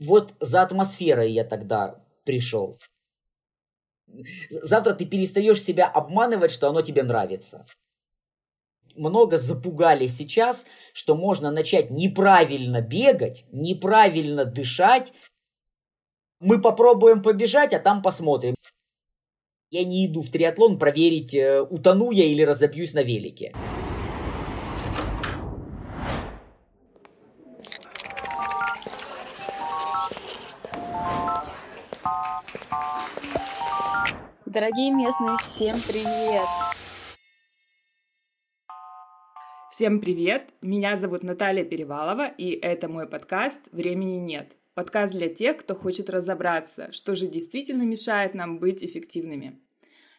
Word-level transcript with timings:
Вот 0.00 0.34
за 0.40 0.62
атмосферой 0.62 1.30
я 1.30 1.44
тогда 1.44 2.02
пришел. 2.24 2.78
Завтра 4.48 4.94
ты 4.94 5.04
перестаешь 5.04 5.62
себя 5.62 5.86
обманывать, 5.86 6.50
что 6.50 6.68
оно 6.68 6.82
тебе 6.82 7.02
нравится. 7.02 7.66
Много 8.96 9.38
запугали 9.38 10.08
сейчас, 10.08 10.66
что 10.92 11.14
можно 11.14 11.50
начать 11.50 11.90
неправильно 11.90 12.80
бегать, 12.80 13.44
неправильно 13.52 14.44
дышать. 14.44 15.12
Мы 16.40 16.60
попробуем 16.60 17.22
побежать, 17.22 17.72
а 17.72 17.78
там 17.78 18.02
посмотрим. 18.02 18.56
Я 19.70 19.84
не 19.84 20.06
иду 20.06 20.22
в 20.22 20.30
триатлон 20.30 20.78
проверить, 20.78 21.32
э, 21.34 21.60
утону 21.62 22.10
я 22.10 22.24
или 22.24 22.42
разобьюсь 22.42 22.92
на 22.92 23.02
велике. 23.04 23.54
Дорогие 34.52 34.90
местные, 34.90 35.36
всем 35.38 35.76
привет! 35.86 36.42
Всем 39.70 40.00
привет! 40.00 40.52
Меня 40.60 40.96
зовут 40.96 41.22
Наталья 41.22 41.62
Перевалова, 41.62 42.26
и 42.26 42.50
это 42.50 42.88
мой 42.88 43.06
подкаст 43.06 43.60
«Времени 43.70 44.16
нет». 44.16 44.56
Подкаст 44.74 45.12
для 45.12 45.28
тех, 45.28 45.58
кто 45.58 45.76
хочет 45.76 46.10
разобраться, 46.10 46.90
что 46.90 47.14
же 47.14 47.28
действительно 47.28 47.82
мешает 47.82 48.34
нам 48.34 48.58
быть 48.58 48.82
эффективными. 48.82 49.60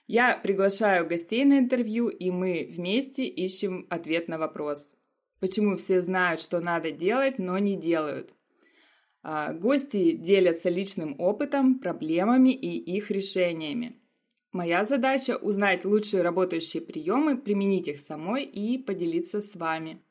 Я 0.08 0.38
приглашаю 0.38 1.06
гостей 1.06 1.44
на 1.44 1.58
интервью, 1.58 2.08
и 2.08 2.32
мы 2.32 2.70
вместе 2.72 3.26
ищем 3.26 3.86
ответ 3.90 4.30
на 4.30 4.38
вопрос. 4.38 4.88
Почему 5.42 5.76
все 5.76 6.00
знают, 6.00 6.40
что 6.40 6.62
надо 6.62 6.92
делать, 6.92 7.38
но 7.38 7.58
не 7.58 7.76
делают? 7.76 8.34
А, 9.24 9.52
гости 9.52 10.14
делятся 10.14 10.70
личным 10.70 11.20
опытом, 11.20 11.80
проблемами 11.80 12.54
и 12.54 12.78
их 12.96 13.12
решениями. 13.12 14.01
Моя 14.52 14.84
задача– 14.84 15.38
узнать 15.42 15.86
лучшие 15.86 16.24
работающие 16.24 16.84
приемы, 16.84 17.38
применить 17.38 17.88
их 17.88 18.02
самой 18.02 18.44
и 18.44 18.78
поделиться 18.78 19.42
с 19.42 19.56
вами. 19.56 20.02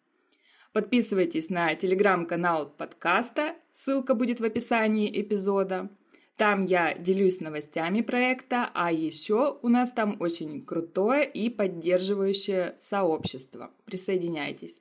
Подписывайтесь 0.72 1.50
на 1.50 1.74
телеграм-канал 1.74 2.70
подкаста, 2.70 3.55
ссылка 3.84 4.14
будет 4.14 4.41
в 4.41 4.44
описании 4.44 5.20
эпизода. 5.20 5.91
Там 6.36 6.64
я 6.64 6.94
делюсь 6.94 7.41
новостями 7.41 8.00
проекта, 8.00 8.70
а 8.72 8.91
еще 8.91 9.58
у 9.61 9.68
нас 9.68 9.92
там 9.92 10.16
очень 10.20 10.62
крутое 10.64 11.30
и 11.30 11.50
поддерживающее 11.50 12.78
сообщество. 12.80 13.70
Присоединяйтесь. 13.84 14.80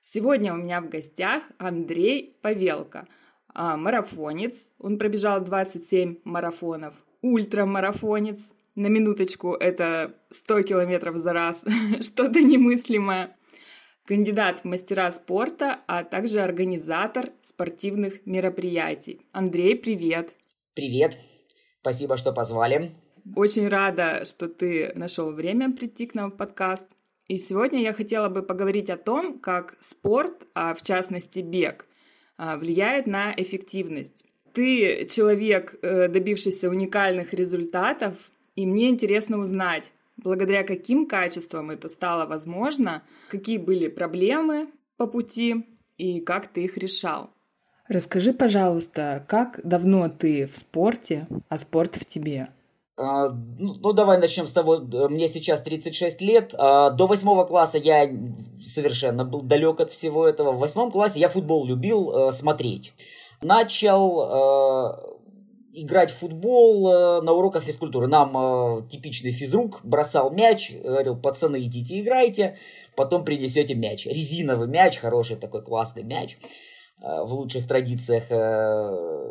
Сегодня 0.00 0.54
у 0.54 0.56
меня 0.56 0.80
в 0.80 0.88
гостях 0.88 1.42
Андрей 1.58 2.38
Павелко, 2.40 3.06
а, 3.48 3.76
марафонец. 3.76 4.54
Он 4.78 4.96
пробежал 4.96 5.44
27 5.44 6.20
марафонов, 6.24 6.94
ультрамарафонец, 7.20 8.40
на 8.74 8.86
минуточку, 8.86 9.54
это 9.54 10.14
100 10.30 10.62
километров 10.62 11.16
за 11.16 11.32
раз, 11.32 11.62
что-то 12.00 12.40
немыслимое. 12.40 13.36
Кандидат 14.04 14.60
в 14.60 14.64
мастера 14.64 15.12
спорта, 15.12 15.80
а 15.86 16.02
также 16.02 16.40
организатор 16.40 17.30
спортивных 17.44 18.26
мероприятий. 18.26 19.20
Андрей, 19.32 19.76
привет! 19.76 20.34
Привет! 20.74 21.16
Спасибо, 21.80 22.16
что 22.16 22.32
позвали. 22.32 22.92
Очень 23.36 23.68
рада, 23.68 24.24
что 24.24 24.48
ты 24.48 24.92
нашел 24.96 25.30
время 25.30 25.72
прийти 25.72 26.06
к 26.06 26.14
нам 26.14 26.32
в 26.32 26.36
подкаст. 26.36 26.86
И 27.28 27.38
сегодня 27.38 27.80
я 27.80 27.92
хотела 27.92 28.28
бы 28.28 28.42
поговорить 28.42 28.90
о 28.90 28.96
том, 28.96 29.38
как 29.38 29.76
спорт, 29.80 30.48
а 30.54 30.74
в 30.74 30.82
частности 30.82 31.38
бег, 31.38 31.86
а, 32.36 32.56
влияет 32.56 33.06
на 33.06 33.32
эффективность. 33.36 34.24
Ты 34.52 35.06
человек, 35.06 35.78
э, 35.82 36.08
добившийся 36.08 36.68
уникальных 36.68 37.32
результатов, 37.32 38.31
и 38.54 38.66
мне 38.66 38.88
интересно 38.90 39.38
узнать, 39.38 39.92
благодаря 40.16 40.62
каким 40.62 41.06
качествам 41.06 41.70
это 41.70 41.88
стало 41.88 42.26
возможно, 42.26 43.02
какие 43.28 43.58
были 43.58 43.88
проблемы 43.88 44.68
по 44.96 45.06
пути 45.06 45.66
и 45.96 46.20
как 46.20 46.48
ты 46.48 46.64
их 46.64 46.76
решал. 46.76 47.30
Расскажи, 47.88 48.32
пожалуйста, 48.32 49.24
как 49.28 49.60
давно 49.64 50.08
ты 50.08 50.46
в 50.46 50.56
спорте, 50.56 51.26
а 51.48 51.58
спорт 51.58 51.96
в 51.96 52.04
тебе? 52.04 52.48
А, 52.96 53.28
ну, 53.30 53.74
ну, 53.74 53.92
давай 53.92 54.18
начнем 54.18 54.46
с 54.46 54.52
того, 54.52 54.78
мне 55.08 55.28
сейчас 55.28 55.62
36 55.62 56.20
лет. 56.20 56.54
А, 56.56 56.90
до 56.90 57.06
восьмого 57.06 57.44
класса 57.44 57.78
я 57.78 58.08
совершенно 58.62 59.24
был 59.24 59.40
далек 59.40 59.80
от 59.80 59.90
всего 59.90 60.26
этого. 60.26 60.52
В 60.52 60.58
восьмом 60.58 60.90
классе 60.90 61.18
я 61.18 61.28
футбол 61.28 61.66
любил 61.66 62.12
э, 62.12 62.32
смотреть. 62.32 62.92
Начал 63.40 64.22
э, 64.22 65.12
играть 65.72 66.10
в 66.10 66.18
футбол 66.18 66.88
э, 66.88 67.22
на 67.22 67.32
уроках 67.32 67.64
физкультуры. 67.64 68.06
Нам 68.06 68.36
э, 68.36 68.88
типичный 68.88 69.32
физрук 69.32 69.80
бросал 69.82 70.30
мяч, 70.30 70.72
говорил, 70.72 71.16
пацаны, 71.16 71.62
идите 71.62 72.00
играйте, 72.00 72.58
потом 72.96 73.24
принесете 73.24 73.74
мяч. 73.74 74.06
Резиновый 74.06 74.68
мяч, 74.68 74.98
хороший 74.98 75.36
такой 75.36 75.62
классный 75.62 76.02
мяч 76.02 76.36
э, 76.36 77.22
в 77.24 77.32
лучших 77.32 77.66
традициях 77.66 78.24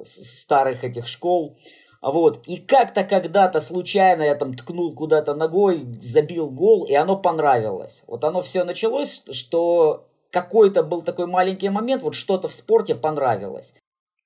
старых 0.06 0.84
этих 0.84 1.07
школ. 1.07 1.57
Вот. 2.02 2.47
И 2.47 2.58
как-то 2.58 3.03
когда-то 3.03 3.59
случайно 3.59 4.23
я 4.23 4.35
там 4.35 4.56
ткнул 4.56 4.96
куда-то 4.96 5.35
ногой, 5.35 5.85
забил 6.02 6.50
гол, 6.50 6.85
и 6.85 6.96
оно 6.96 7.16
понравилось. 7.16 8.03
Вот 8.08 8.23
оно 8.23 8.41
все 8.41 8.63
началось, 8.63 9.23
что 9.31 10.08
какой-то 10.31 10.81
был 10.81 11.03
такой 11.03 11.28
маленький 11.28 11.69
момент, 11.69 12.02
вот 12.02 12.16
что-то 12.16 12.47
в 12.47 12.53
спорте 12.53 12.96
понравилось. 12.96 13.75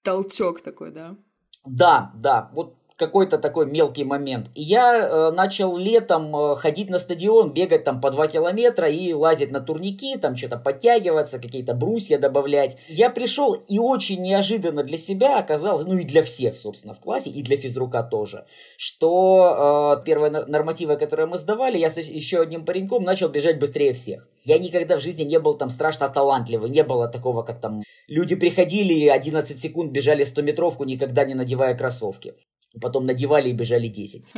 Толчок 0.04 0.62
такой, 0.62 0.92
да? 0.92 1.18
Да, 1.66 2.12
да, 2.16 2.50
вот 2.54 2.76
какой-то 2.98 3.38
такой 3.38 3.66
мелкий 3.66 4.04
момент. 4.04 4.50
Я 4.56 4.98
э, 4.98 5.32
начал 5.32 5.76
летом 5.78 6.36
э, 6.36 6.56
ходить 6.56 6.90
на 6.90 7.00
стадион, 7.00 7.52
бегать 7.52 7.84
там 7.84 8.00
по 8.00 8.10
2 8.10 8.28
километра 8.28 8.90
и 8.90 9.14
лазить 9.14 9.52
на 9.52 9.60
турники, 9.60 10.18
там 10.18 10.38
что-то 10.38 10.58
подтягиваться, 10.58 11.40
какие-то 11.40 11.74
брусья 11.74 12.18
добавлять. 12.18 12.78
Я 12.88 13.10
пришел 13.10 13.54
и 13.54 13.80
очень 13.80 14.22
неожиданно 14.22 14.84
для 14.84 14.98
себя 14.98 15.40
оказалось, 15.40 15.86
ну 15.86 15.98
и 15.98 16.06
для 16.06 16.24
всех, 16.24 16.58
собственно, 16.58 16.94
в 16.94 17.00
классе, 17.00 17.30
и 17.30 17.44
для 17.44 17.58
физрука 17.58 18.02
тоже, 18.02 18.46
что 18.78 19.98
э, 20.00 20.06
первые 20.06 20.32
нормативы, 20.32 20.96
которые 20.96 21.28
мы 21.28 21.38
сдавали, 21.38 21.78
я 21.78 21.90
с 21.90 21.98
еще 21.98 22.42
одним 22.42 22.64
пареньком 22.64 23.04
начал 23.04 23.28
бежать 23.28 23.60
быстрее 23.60 23.94
всех. 23.94 24.28
Я 24.46 24.58
никогда 24.58 24.98
в 24.98 25.02
жизни 25.02 25.24
не 25.24 25.40
был 25.40 25.56
там 25.56 25.70
страшно 25.70 26.08
талантливый, 26.08 26.70
не 26.70 26.84
было 26.84 27.10
такого, 27.10 27.44
как 27.44 27.60
там 27.60 27.84
люди 28.08 28.36
приходили 28.36 28.94
и 28.94 29.10
11 29.10 29.60
секунд 29.60 29.92
бежали 29.92 30.26
100-метровку, 30.26 30.86
никогда 30.86 31.26
не 31.26 31.34
надевая 31.34 31.76
кроссовки 31.76 32.36
потом 32.82 33.06
надевали 33.06 33.50
и 33.50 33.54
бежали 33.54 33.88
10. 33.88 34.24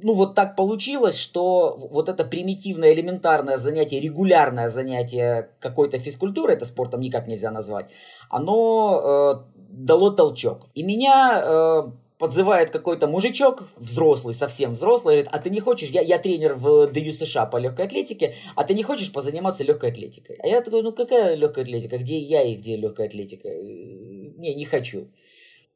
Ну, 0.00 0.14
вот 0.14 0.36
так 0.36 0.54
получилось, 0.54 1.16
что 1.16 1.76
вот 1.90 2.08
это 2.08 2.24
примитивное, 2.24 2.92
элементарное 2.92 3.56
занятие, 3.56 3.98
регулярное 3.98 4.68
занятие 4.68 5.50
какой-то 5.58 5.98
физкультуры, 5.98 6.52
это 6.52 6.66
спортом 6.66 7.00
никак 7.00 7.26
нельзя 7.26 7.50
назвать, 7.50 7.90
оно 8.30 9.00
э, 9.02 9.58
дало 9.70 10.10
толчок. 10.10 10.66
И 10.76 10.84
меня 10.84 11.42
э, 11.42 11.90
подзывает 12.18 12.70
какой-то 12.70 13.06
мужичок, 13.06 13.64
взрослый, 13.76 14.34
совсем 14.34 14.74
взрослый, 14.74 15.16
говорит, 15.16 15.28
а 15.32 15.38
ты 15.38 15.50
не 15.50 15.60
хочешь, 15.60 15.90
я, 15.90 16.00
я 16.00 16.18
тренер 16.18 16.54
в 16.54 16.90
ДЮ 16.92 17.12
США 17.12 17.46
по 17.46 17.56
легкой 17.56 17.86
атлетике, 17.86 18.34
а 18.56 18.64
ты 18.64 18.74
не 18.74 18.82
хочешь 18.82 19.12
позаниматься 19.12 19.64
легкой 19.64 19.90
атлетикой? 19.90 20.36
А 20.42 20.46
я 20.46 20.60
такой, 20.60 20.82
ну 20.82 20.92
какая 20.92 21.34
легкая 21.34 21.64
атлетика, 21.64 21.98
где 21.98 22.18
я 22.18 22.42
и 22.42 22.56
где 22.56 22.76
легкая 22.76 23.06
атлетика? 23.06 23.48
Не, 23.48 24.54
не 24.54 24.64
хочу. 24.64 25.08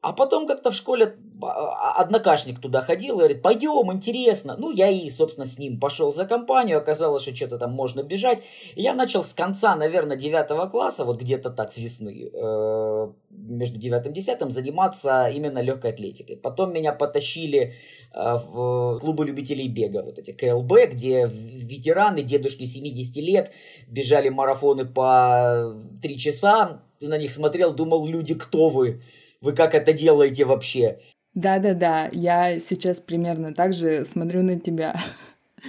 А 0.02 0.12
потом 0.12 0.48
как-то 0.48 0.72
в 0.72 0.74
школе 0.74 1.14
а, 1.40 1.46
а, 1.46 2.02
однокашник 2.02 2.60
туда 2.60 2.80
ходил 2.80 3.14
и 3.14 3.18
говорит, 3.18 3.40
пойдем, 3.40 3.92
интересно. 3.92 4.56
Ну, 4.58 4.72
я 4.72 4.88
и, 4.88 5.08
собственно, 5.10 5.46
с 5.46 5.58
ним 5.58 5.78
пошел 5.78 6.12
за 6.12 6.24
компанию, 6.26 6.78
оказалось, 6.78 7.22
что 7.22 7.36
что-то 7.36 7.56
там 7.56 7.70
можно 7.70 8.02
бежать. 8.02 8.42
И 8.74 8.82
я 8.82 8.94
начал 8.94 9.22
с 9.22 9.32
конца, 9.32 9.76
наверное, 9.76 10.16
девятого 10.16 10.66
класса, 10.66 11.04
вот 11.04 11.20
где-то 11.20 11.50
так, 11.50 11.70
с 11.70 11.78
весны, 11.78 12.30
э, 12.32 13.12
между 13.30 13.78
девятым 13.78 14.10
и 14.10 14.16
десятым, 14.16 14.50
заниматься 14.50 15.28
именно 15.28 15.60
легкой 15.60 15.92
атлетикой. 15.92 16.36
Потом 16.36 16.72
меня 16.72 16.92
потащили 16.92 17.74
э, 18.12 18.34
в 18.52 18.98
клубы 18.98 19.24
любителей 19.24 19.68
бега, 19.68 20.02
вот 20.02 20.18
эти 20.18 20.32
КЛБ, 20.32 20.72
где 20.94 21.28
ветераны, 21.28 22.22
дедушки 22.22 22.64
70 22.64 23.16
лет, 23.18 23.52
бежали 23.86 24.30
марафоны 24.30 24.84
по 24.84 25.76
три 26.02 26.18
часа. 26.18 26.82
Ты 26.98 27.06
на 27.06 27.18
них 27.18 27.32
смотрел, 27.32 27.72
думал, 27.72 28.04
люди, 28.04 28.34
кто 28.34 28.68
вы? 28.68 29.00
Вы 29.42 29.52
как 29.52 29.74
это 29.74 29.92
делаете 29.92 30.44
вообще? 30.44 31.00
Да-да-да, 31.34 32.08
я 32.12 32.60
сейчас 32.60 33.00
примерно 33.00 33.52
так 33.54 33.72
же 33.72 34.04
смотрю 34.04 34.42
на 34.42 34.58
тебя. 34.58 34.94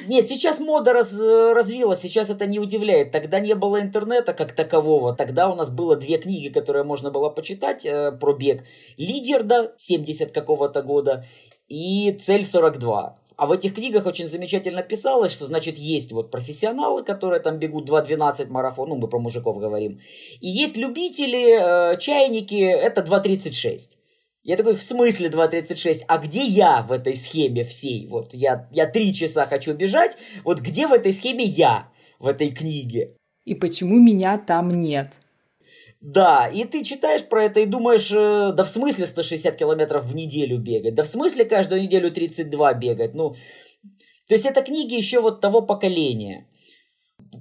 Нет, 0.07 0.27
сейчас 0.27 0.59
мода 0.59 0.93
раз, 0.93 1.13
развилась, 1.13 2.01
сейчас 2.01 2.29
это 2.29 2.45
не 2.45 2.59
удивляет. 2.59 3.11
Тогда 3.11 3.39
не 3.39 3.55
было 3.55 3.79
интернета 3.79 4.33
как 4.33 4.53
такового. 4.53 5.15
Тогда 5.15 5.49
у 5.49 5.55
нас 5.55 5.69
было 5.69 5.95
две 5.95 6.17
книги, 6.17 6.49
которые 6.49 6.83
можно 6.83 7.11
было 7.11 7.29
почитать 7.29 7.85
э, 7.85 8.11
про 8.11 8.33
бег. 8.33 8.63
Лидер, 8.97 9.43
да, 9.43 9.71
70 9.77 10.31
какого-то 10.31 10.81
года, 10.81 11.25
и 11.67 12.11
Цель 12.13 12.43
42. 12.43 13.19
А 13.43 13.45
в 13.45 13.51
этих 13.51 13.75
книгах 13.75 14.05
очень 14.05 14.29
замечательно 14.29 14.83
писалось, 14.83 15.33
что, 15.33 15.45
значит, 15.45 15.77
есть 15.77 16.13
вот 16.13 16.31
профессионалы, 16.31 17.03
которые 17.03 17.41
там 17.41 17.59
бегут 17.59 17.89
2.12 17.89 18.47
марафон, 18.47 18.87
ну, 18.87 18.95
мы 18.95 19.09
про 19.09 19.19
мужиков 19.19 19.59
говорим, 19.59 19.99
и 20.39 20.47
есть 20.47 20.77
любители, 20.77 21.91
э, 21.91 21.97
чайники, 21.99 22.55
это 22.55 23.01
2.36. 23.01 23.97
Я 24.43 24.55
такой, 24.55 24.75
в 24.75 24.81
смысле 24.81 25.27
2.36? 25.27 26.03
А 26.07 26.19
где 26.19 26.41
я 26.41 26.83
в 26.83 26.93
этой 26.93 27.17
схеме 27.17 27.65
всей? 27.65 28.07
Вот 28.07 28.33
я, 28.33 28.69
я 28.71 28.85
три 28.85 29.13
часа 29.13 29.45
хочу 29.45 29.73
бежать, 29.73 30.15
вот 30.45 30.61
где 30.61 30.87
в 30.87 30.93
этой 30.93 31.11
схеме 31.11 31.43
я 31.43 31.91
в 32.19 32.27
этой 32.27 32.49
книге? 32.49 33.17
И 33.43 33.55
почему 33.55 33.99
меня 33.99 34.37
там 34.37 34.69
нет? 34.69 35.09
Да, 36.03 36.49
и 36.49 36.65
ты 36.65 36.83
читаешь 36.83 37.23
про 37.29 37.45
это 37.45 37.61
и 37.61 37.65
думаешь, 37.65 38.11
э, 38.11 38.51
да 38.51 38.65
в 38.65 38.67
смысле 38.67 39.07
160 39.07 39.55
километров 39.55 40.03
в 40.03 40.13
неделю 40.13 40.57
бегать, 40.59 40.95
да 40.95 41.03
в 41.03 41.07
смысле 41.07 41.45
каждую 41.45 41.81
неделю 41.81 42.11
32 42.11 42.73
бегать, 42.73 43.13
ну, 43.13 43.35
то 44.27 44.33
есть 44.33 44.45
это 44.45 44.61
книги 44.63 44.95
еще 44.95 45.21
вот 45.21 45.39
того 45.39 45.61
поколения. 45.61 46.45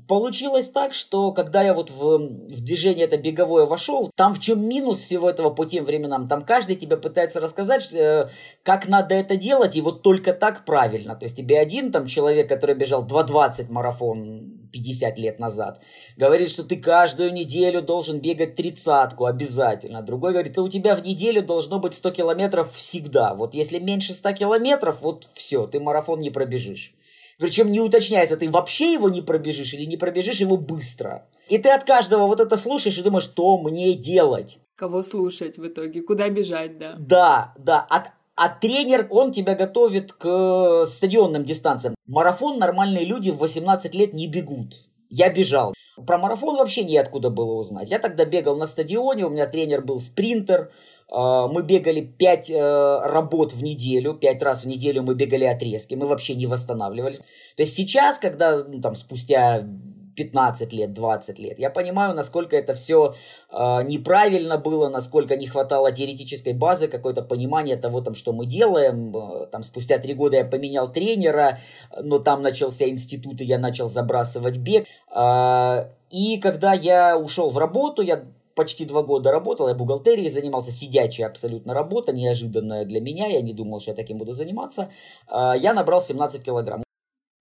Получилось 0.08 0.70
так, 0.70 0.94
что 0.94 1.32
когда 1.32 1.62
я 1.62 1.74
вот 1.74 1.90
в, 1.90 2.18
в 2.18 2.64
движение 2.64 3.04
это 3.04 3.16
беговое 3.16 3.66
вошел, 3.66 4.10
там 4.16 4.34
в 4.34 4.40
чем 4.40 4.66
минус 4.66 5.00
всего 5.00 5.28
этого 5.28 5.50
по 5.50 5.64
тем 5.64 5.84
временам, 5.84 6.28
там 6.28 6.44
каждый 6.44 6.76
тебе 6.76 6.96
пытается 6.96 7.40
рассказать, 7.40 7.92
э, 7.92 8.28
как 8.62 8.88
надо 8.88 9.14
это 9.14 9.36
делать, 9.36 9.76
и 9.76 9.80
вот 9.80 10.02
только 10.02 10.32
так 10.32 10.64
правильно. 10.64 11.16
То 11.16 11.24
есть 11.24 11.36
тебе 11.36 11.58
один 11.58 11.92
там 11.92 12.06
человек, 12.06 12.48
который 12.48 12.74
бежал 12.74 13.06
2.20 13.06 13.70
марафон 13.70 14.68
50 14.72 15.18
лет 15.18 15.38
назад, 15.38 15.80
говорит, 16.16 16.50
что 16.50 16.64
ты 16.64 16.76
каждую 16.76 17.32
неделю 17.32 17.82
должен 17.82 18.20
бегать 18.20 18.56
тридцатку 18.56 19.26
обязательно. 19.26 20.02
Другой 20.02 20.32
говорит, 20.32 20.58
у 20.58 20.68
тебя 20.68 20.96
в 20.96 21.02
неделю 21.02 21.42
должно 21.42 21.78
быть 21.78 21.94
100 21.94 22.10
километров 22.12 22.72
всегда. 22.72 23.34
Вот 23.34 23.54
если 23.54 23.78
меньше 23.78 24.14
100 24.14 24.32
километров, 24.32 25.02
вот 25.02 25.28
все, 25.34 25.66
ты 25.66 25.78
марафон 25.80 26.20
не 26.20 26.30
пробежишь. 26.30 26.94
Причем 27.42 27.72
не 27.72 27.80
уточняется, 27.80 28.36
ты 28.36 28.48
вообще 28.48 28.92
его 28.92 29.08
не 29.08 29.20
пробежишь 29.20 29.74
или 29.74 29.84
не 29.84 29.96
пробежишь 29.96 30.38
его 30.38 30.56
быстро. 30.56 31.26
И 31.48 31.58
ты 31.58 31.70
от 31.70 31.82
каждого 31.82 32.28
вот 32.28 32.38
это 32.38 32.56
слушаешь 32.56 32.96
и 32.96 33.02
думаешь, 33.02 33.24
что 33.24 33.58
мне 33.58 33.94
делать. 33.94 34.58
Кого 34.76 35.02
слушать 35.02 35.58
в 35.58 35.66
итоге, 35.66 36.02
куда 36.02 36.28
бежать, 36.28 36.78
да. 36.78 36.94
Да, 37.00 37.52
да. 37.58 37.80
От, 37.90 38.12
а 38.36 38.48
тренер, 38.48 39.08
он 39.10 39.32
тебя 39.32 39.56
готовит 39.56 40.12
к 40.12 40.86
стадионным 40.86 41.44
дистанциям. 41.44 41.96
Марафон 42.06 42.60
нормальные 42.60 43.04
люди 43.04 43.30
в 43.30 43.38
18 43.38 43.92
лет 43.92 44.14
не 44.14 44.28
бегут. 44.28 44.76
Я 45.10 45.28
бежал. 45.28 45.74
Про 46.06 46.18
марафон 46.18 46.56
вообще 46.56 46.84
неоткуда 46.84 47.30
было 47.30 47.54
узнать. 47.54 47.90
Я 47.90 47.98
тогда 47.98 48.24
бегал 48.24 48.56
на 48.56 48.68
стадионе, 48.68 49.26
у 49.26 49.30
меня 49.30 49.48
тренер 49.48 49.82
был 49.82 49.98
спринтер. 49.98 50.70
А, 51.12 51.46
мы 51.46 51.62
бегали 51.62 52.00
5 52.00 52.50
э, 52.50 53.00
работ 53.04 53.52
в 53.52 53.62
неделю, 53.62 54.14
5 54.14 54.42
раз 54.42 54.64
в 54.64 54.66
неделю 54.66 55.02
мы 55.02 55.14
бегали 55.14 55.44
отрезки, 55.44 55.94
мы 55.94 56.06
вообще 56.06 56.34
не 56.34 56.46
восстанавливались. 56.46 57.18
То 57.56 57.62
есть 57.62 57.74
сейчас, 57.74 58.18
когда, 58.18 58.64
ну, 58.64 58.80
там, 58.80 58.96
спустя 58.96 59.68
15 60.16 60.72
лет, 60.72 60.92
20 60.92 61.38
лет. 61.38 61.58
Я 61.58 61.70
понимаю, 61.70 62.14
насколько 62.14 62.56
это 62.56 62.74
все 62.74 63.14
э, 63.50 63.82
неправильно 63.84 64.56
было, 64.56 64.88
насколько 64.88 65.36
не 65.36 65.46
хватало 65.46 65.92
теоретической 65.92 66.54
базы, 66.54 66.88
какое-то 66.88 67.22
понимание 67.22 67.76
того, 67.76 68.00
там, 68.00 68.14
что 68.14 68.32
мы 68.32 68.46
делаем. 68.46 69.14
Э, 69.14 69.46
там, 69.46 69.62
спустя 69.62 69.98
три 69.98 70.14
года 70.14 70.38
я 70.38 70.44
поменял 70.44 70.90
тренера, 70.90 71.58
но 72.00 72.18
там 72.20 72.42
начался 72.42 72.88
институт, 72.88 73.40
и 73.42 73.44
я 73.44 73.58
начал 73.58 73.90
забрасывать 73.90 74.56
бег. 74.56 74.86
Э, 75.14 75.88
и 76.10 76.38
когда 76.38 76.72
я 76.72 77.18
ушел 77.18 77.50
в 77.50 77.58
работу, 77.58 78.00
я 78.02 78.24
почти 78.54 78.84
два 78.84 79.02
года 79.02 79.30
работал, 79.30 79.68
я 79.68 79.74
бухгалтерией 79.74 80.30
занимался, 80.30 80.72
сидячая 80.72 81.26
абсолютно 81.26 81.74
работа, 81.74 82.12
неожиданная 82.12 82.84
для 82.84 83.00
меня, 83.00 83.26
я 83.26 83.42
не 83.42 83.52
думал, 83.52 83.80
что 83.80 83.90
я 83.90 83.96
таким 83.96 84.18
буду 84.18 84.32
заниматься. 84.32 84.90
Э, 85.28 85.52
я 85.56 85.74
набрал 85.74 86.02
17 86.02 86.42
килограмм. 86.42 86.82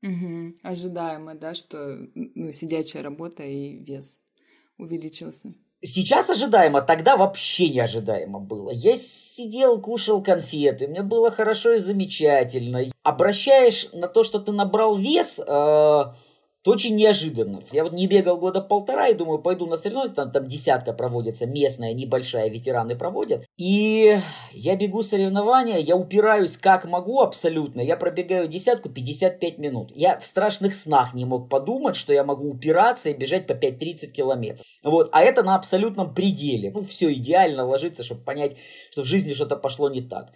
Угу. 0.03 0.55
Ожидаемо, 0.63 1.35
да, 1.35 1.53
что 1.53 1.97
ну, 2.15 2.51
сидячая 2.53 3.03
работа 3.03 3.43
и 3.43 3.77
вес 3.77 4.21
увеличился. 4.77 5.53
Сейчас 5.83 6.29
ожидаемо, 6.29 6.81
тогда 6.81 7.17
вообще 7.17 7.69
неожидаемо 7.69 8.39
было. 8.39 8.69
Я 8.69 8.95
сидел, 8.95 9.81
кушал 9.81 10.21
конфеты, 10.21 10.87
мне 10.87 11.01
было 11.01 11.31
хорошо 11.31 11.71
и 11.71 11.79
замечательно. 11.79 12.83
Обращаешь 13.01 13.89
на 13.91 14.07
то, 14.07 14.23
что 14.23 14.39
ты 14.39 14.51
набрал 14.51 14.95
вес, 14.95 15.39
э, 15.39 16.03
это 16.61 16.71
очень 16.71 16.95
неожиданно. 16.95 17.63
Я 17.71 17.83
вот 17.83 17.93
не 17.93 18.07
бегал 18.07 18.37
года 18.37 18.61
полтора 18.61 19.07
и 19.07 19.15
думаю, 19.15 19.39
пойду 19.39 19.65
на 19.65 19.77
соревнования, 19.77 20.13
там, 20.13 20.31
там 20.31 20.47
десятка 20.47 20.93
проводится, 20.93 21.47
местная, 21.47 21.93
небольшая, 21.93 22.49
ветераны 22.49 22.95
проводят. 22.95 23.45
И 23.57 24.19
я 24.51 24.75
бегу 24.75 25.01
соревнования, 25.01 25.77
я 25.77 25.95
упираюсь 25.95 26.57
как 26.57 26.85
могу 26.85 27.21
абсолютно, 27.21 27.81
я 27.81 27.97
пробегаю 27.97 28.47
десятку 28.47 28.89
55 28.89 29.57
минут. 29.57 29.91
Я 29.95 30.19
в 30.19 30.25
страшных 30.25 30.75
снах 30.75 31.15
не 31.15 31.25
мог 31.25 31.49
подумать, 31.49 31.95
что 31.95 32.13
я 32.13 32.23
могу 32.23 32.51
упираться 32.51 33.09
и 33.09 33.13
бежать 33.13 33.47
по 33.47 33.53
5-30 33.53 34.11
километров. 34.11 34.65
Вот, 34.83 35.09
а 35.13 35.21
это 35.21 35.41
на 35.41 35.55
абсолютном 35.55 36.13
пределе. 36.13 36.71
Ну, 36.71 36.83
все 36.83 37.11
идеально 37.13 37.65
ложится, 37.65 38.03
чтобы 38.03 38.23
понять, 38.23 38.55
что 38.91 39.01
в 39.01 39.05
жизни 39.05 39.33
что-то 39.33 39.55
пошло 39.55 39.89
не 39.89 40.01
так. 40.01 40.31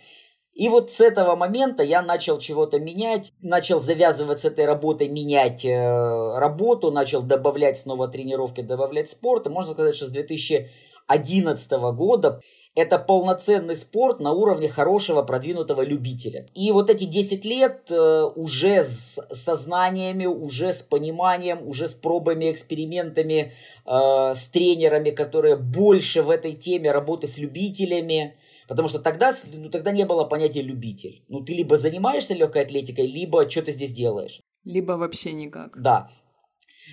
И 0.56 0.70
вот 0.70 0.90
с 0.90 1.02
этого 1.02 1.36
момента 1.36 1.84
я 1.84 2.02
начал 2.02 2.40
чего-то 2.40 2.80
менять, 2.80 3.34
начал 3.42 3.82
завязывать 3.82 4.40
с 4.40 4.46
этой 4.46 4.66
работой, 4.66 5.10
менять 5.10 5.66
э, 5.66 6.38
работу, 6.40 6.92
начал 6.92 7.22
добавлять 7.22 7.78
снова 7.78 8.08
тренировки, 8.08 8.62
добавлять 8.62 9.10
спорт. 9.10 9.46
И 9.46 9.50
можно 9.50 9.74
сказать, 9.74 9.98
что 9.98 10.08
с 10.08 10.12
2011 10.12 11.72
года 11.94 12.42
это 12.74 13.00
полноценный 13.00 13.76
спорт 13.76 14.22
на 14.22 14.32
уровне 14.32 14.70
хорошего 14.70 15.24
продвинутого 15.24 15.82
любителя. 15.82 16.48
И 16.54 16.72
вот 16.72 16.90
эти 16.90 17.04
10 17.04 17.44
лет 17.44 17.92
э, 17.92 18.24
уже 18.36 18.82
с 18.82 19.20
сознаниями, 19.34 20.26
уже 20.26 20.72
с 20.72 20.82
пониманием, 20.82 21.68
уже 21.68 21.90
с 21.90 21.94
пробами, 21.94 22.50
экспериментами, 22.50 23.54
э, 23.86 24.34
с 24.34 24.48
тренерами, 24.48 25.10
которые 25.10 25.58
больше 25.58 26.22
в 26.22 26.30
этой 26.30 26.54
теме 26.54 26.92
работы 26.92 27.28
с 27.28 27.38
любителями, 27.38 28.38
Потому 28.68 28.88
что 28.88 29.00
тогда, 29.00 29.32
ну, 29.54 29.70
тогда 29.70 29.92
не 29.92 30.06
было 30.06 30.24
понятия 30.24 30.62
любитель. 30.62 31.24
Ну, 31.28 31.42
ты 31.42 31.54
либо 31.54 31.78
занимаешься 31.78 32.34
легкой 32.34 32.64
атлетикой, 32.64 33.08
либо 33.08 33.50
что 33.50 33.62
ты 33.62 33.72
здесь 33.72 33.92
делаешь. 33.92 34.42
Либо 34.64 34.94
вообще 34.94 35.34
никак. 35.34 35.80
Да. 35.80 36.10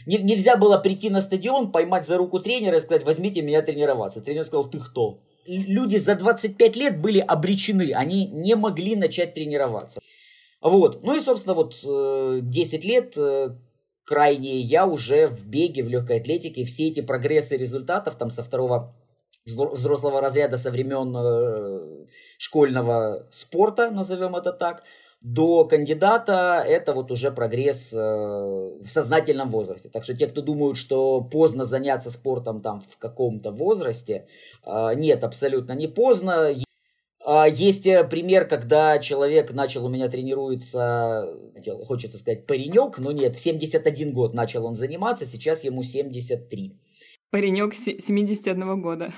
Нельзя 0.07 0.57
было 0.57 0.79
прийти 0.79 1.11
на 1.11 1.21
стадион, 1.23 1.73
поймать 1.73 2.07
за 2.07 2.19
руку 2.19 2.41
тренера 2.41 2.77
и 2.77 2.81
сказать, 2.81 3.05
возьмите 3.05 3.43
меня 3.43 3.63
тренироваться. 3.63 4.21
Тренер 4.21 4.45
сказал, 4.45 4.69
ты 4.69 4.79
кто? 4.79 5.21
Люди 5.47 5.97
за 5.97 6.15
25 6.15 6.77
лет 6.77 7.01
были 7.01 7.19
обречены, 7.19 7.93
они 7.95 8.27
не 8.27 8.55
могли 8.55 8.97
начать 8.97 9.35
тренироваться. 9.35 10.01
Вот. 10.61 11.03
Ну 11.03 11.17
и, 11.17 11.21
собственно, 11.21 11.55
вот 11.55 11.75
10 11.75 11.85
э, 11.85 12.89
лет 12.89 13.17
э, 13.17 13.57
крайне 14.05 14.61
я 14.61 14.87
уже 14.87 15.29
в 15.29 15.47
беге, 15.47 15.83
в 15.83 15.89
легкой 15.89 16.21
атлетике, 16.21 16.65
все 16.65 16.89
эти 16.89 17.01
прогрессы 17.01 17.57
результатов 17.57 18.17
там 18.17 18.31
со 18.31 18.43
второго 18.43 18.95
взрослого 19.45 20.21
разряда 20.21 20.59
со 20.59 20.71
времен 20.71 21.15
э, 21.17 22.07
школьного 22.39 23.27
спорта, 23.31 23.91
назовем 23.91 24.37
это 24.37 24.53
так, 24.53 24.85
до 25.21 25.65
кандидата 25.65 26.65
это 26.67 26.95
вот 26.95 27.11
уже 27.11 27.31
прогресс 27.31 27.93
э, 27.93 27.97
в 27.97 28.87
сознательном 28.87 29.51
возрасте. 29.51 29.89
Так 29.89 30.05
что 30.05 30.15
те, 30.15 30.27
кто 30.27 30.43
думают, 30.43 30.77
что 30.77 31.21
поздно 31.21 31.65
заняться 31.65 32.11
спортом 32.11 32.61
там 32.61 32.81
в 32.81 32.99
каком-то 32.99 33.51
возрасте, 33.51 34.27
э, 34.65 34.95
нет, 34.95 35.25
абсолютно 35.25 35.73
не 35.73 35.89
поздно. 35.89 36.55
А, 37.25 37.47
есть 37.49 37.85
пример, 38.11 38.49
когда 38.49 38.99
человек 38.99 39.53
начал 39.53 39.87
у 39.87 39.89
меня 39.89 40.09
тренируется, 40.09 41.29
хочется 41.87 42.19
сказать, 42.19 42.47
паренек, 42.47 42.99
но 42.99 43.13
нет, 43.13 43.37
в 43.37 43.41
71 43.41 44.13
год 44.13 44.35
начал 44.35 44.67
он 44.67 44.75
заниматься, 44.75 45.25
сейчас 45.25 45.63
ему 45.63 45.85
73. 45.85 46.77
Паренек 47.31 47.75
71 47.75 48.83
года. 48.83 49.13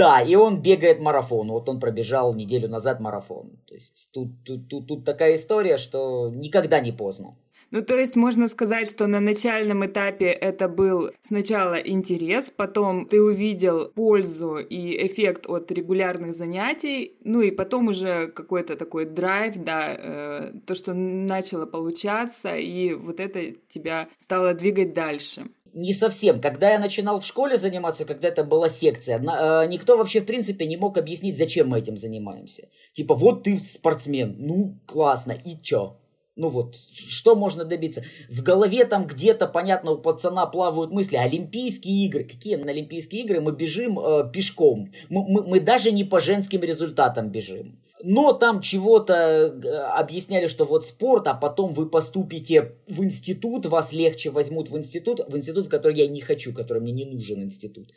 Да, 0.00 0.22
и 0.22 0.34
он 0.34 0.62
бегает 0.62 0.98
марафон. 0.98 1.50
Вот 1.50 1.68
он 1.68 1.78
пробежал 1.78 2.32
неделю 2.34 2.68
назад 2.68 3.00
марафон. 3.00 3.50
То 3.66 3.74
есть 3.74 4.08
тут, 4.12 4.28
тут, 4.46 4.66
тут, 4.66 4.86
тут 4.86 5.04
такая 5.04 5.34
история, 5.34 5.76
что 5.76 6.30
никогда 6.34 6.80
не 6.80 6.90
поздно. 6.90 7.36
Ну, 7.70 7.82
то 7.82 7.98
есть 7.98 8.16
можно 8.16 8.48
сказать, 8.48 8.88
что 8.88 9.06
на 9.06 9.20
начальном 9.20 9.84
этапе 9.84 10.26
это 10.26 10.68
был 10.68 11.10
сначала 11.22 11.74
интерес, 11.74 12.50
потом 12.56 13.06
ты 13.06 13.20
увидел 13.20 13.90
пользу 13.94 14.56
и 14.56 15.06
эффект 15.06 15.46
от 15.46 15.70
регулярных 15.70 16.34
занятий, 16.34 17.12
ну 17.22 17.42
и 17.42 17.50
потом 17.50 17.88
уже 17.88 18.28
какой-то 18.28 18.76
такой 18.76 19.04
драйв, 19.04 19.54
да, 19.56 19.94
э, 19.96 20.52
то, 20.66 20.74
что 20.74 20.94
начало 20.94 21.66
получаться, 21.66 22.56
и 22.56 22.94
вот 22.94 23.20
это 23.20 23.52
тебя 23.68 24.08
стало 24.18 24.54
двигать 24.54 24.94
дальше 24.94 25.42
не 25.74 25.94
совсем. 25.94 26.40
Когда 26.40 26.70
я 26.70 26.78
начинал 26.78 27.20
в 27.20 27.26
школе 27.26 27.56
заниматься, 27.56 28.04
когда 28.04 28.28
это 28.28 28.44
была 28.44 28.68
секция, 28.68 29.18
на, 29.18 29.64
э, 29.64 29.68
никто 29.68 29.96
вообще 29.96 30.20
в 30.20 30.26
принципе 30.26 30.66
не 30.66 30.76
мог 30.76 30.98
объяснить, 30.98 31.36
зачем 31.36 31.68
мы 31.68 31.78
этим 31.78 31.96
занимаемся. 31.96 32.68
Типа, 32.94 33.14
вот 33.14 33.44
ты 33.44 33.58
спортсмен, 33.58 34.36
ну 34.38 34.80
классно, 34.86 35.32
и 35.32 35.60
чё? 35.62 35.96
Ну 36.36 36.48
вот, 36.48 36.76
что 37.08 37.36
можно 37.36 37.64
добиться? 37.64 38.02
В 38.30 38.42
голове 38.42 38.84
там 38.84 39.06
где-то, 39.06 39.46
понятно, 39.46 39.92
у 39.92 39.98
пацана 39.98 40.46
плавают 40.46 40.90
мысли. 40.90 41.16
Олимпийские 41.16 42.06
игры. 42.06 42.24
Какие 42.24 42.56
на 42.56 42.70
Олимпийские 42.70 43.22
игры? 43.22 43.40
Мы 43.40 43.52
бежим 43.52 43.98
э, 43.98 44.30
пешком. 44.32 44.90
Мы, 45.10 45.28
мы, 45.28 45.42
мы 45.42 45.60
даже 45.60 45.92
не 45.92 46.04
по 46.04 46.20
женским 46.20 46.62
результатам 46.62 47.30
бежим. 47.30 47.78
Но 48.02 48.32
там 48.32 48.60
чего-то 48.60 49.14
э, 49.14 49.68
объясняли, 49.98 50.46
что 50.46 50.64
вот 50.64 50.84
спорт, 50.84 51.28
а 51.28 51.34
потом 51.34 51.74
вы 51.74 51.90
поступите 51.90 52.76
в 52.88 53.02
институт, 53.02 53.66
вас 53.66 53.92
легче 53.92 54.30
возьмут 54.30 54.68
в 54.68 54.76
институт, 54.76 55.20
в 55.28 55.36
институт, 55.36 55.66
в 55.66 55.70
который 55.70 55.96
я 55.96 56.06
не 56.06 56.20
хочу, 56.20 56.52
который 56.52 56.82
мне 56.82 56.92
не 56.92 57.04
нужен 57.04 57.42
институт. 57.42 57.92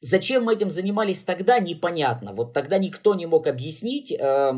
Зачем 0.00 0.44
мы 0.44 0.54
этим 0.54 0.70
занимались 0.70 1.22
тогда, 1.22 1.58
непонятно. 1.58 2.32
Вот 2.32 2.52
тогда 2.52 2.78
никто 2.78 3.14
не 3.14 3.26
мог 3.26 3.46
объяснить, 3.46 4.12
э, 4.12 4.52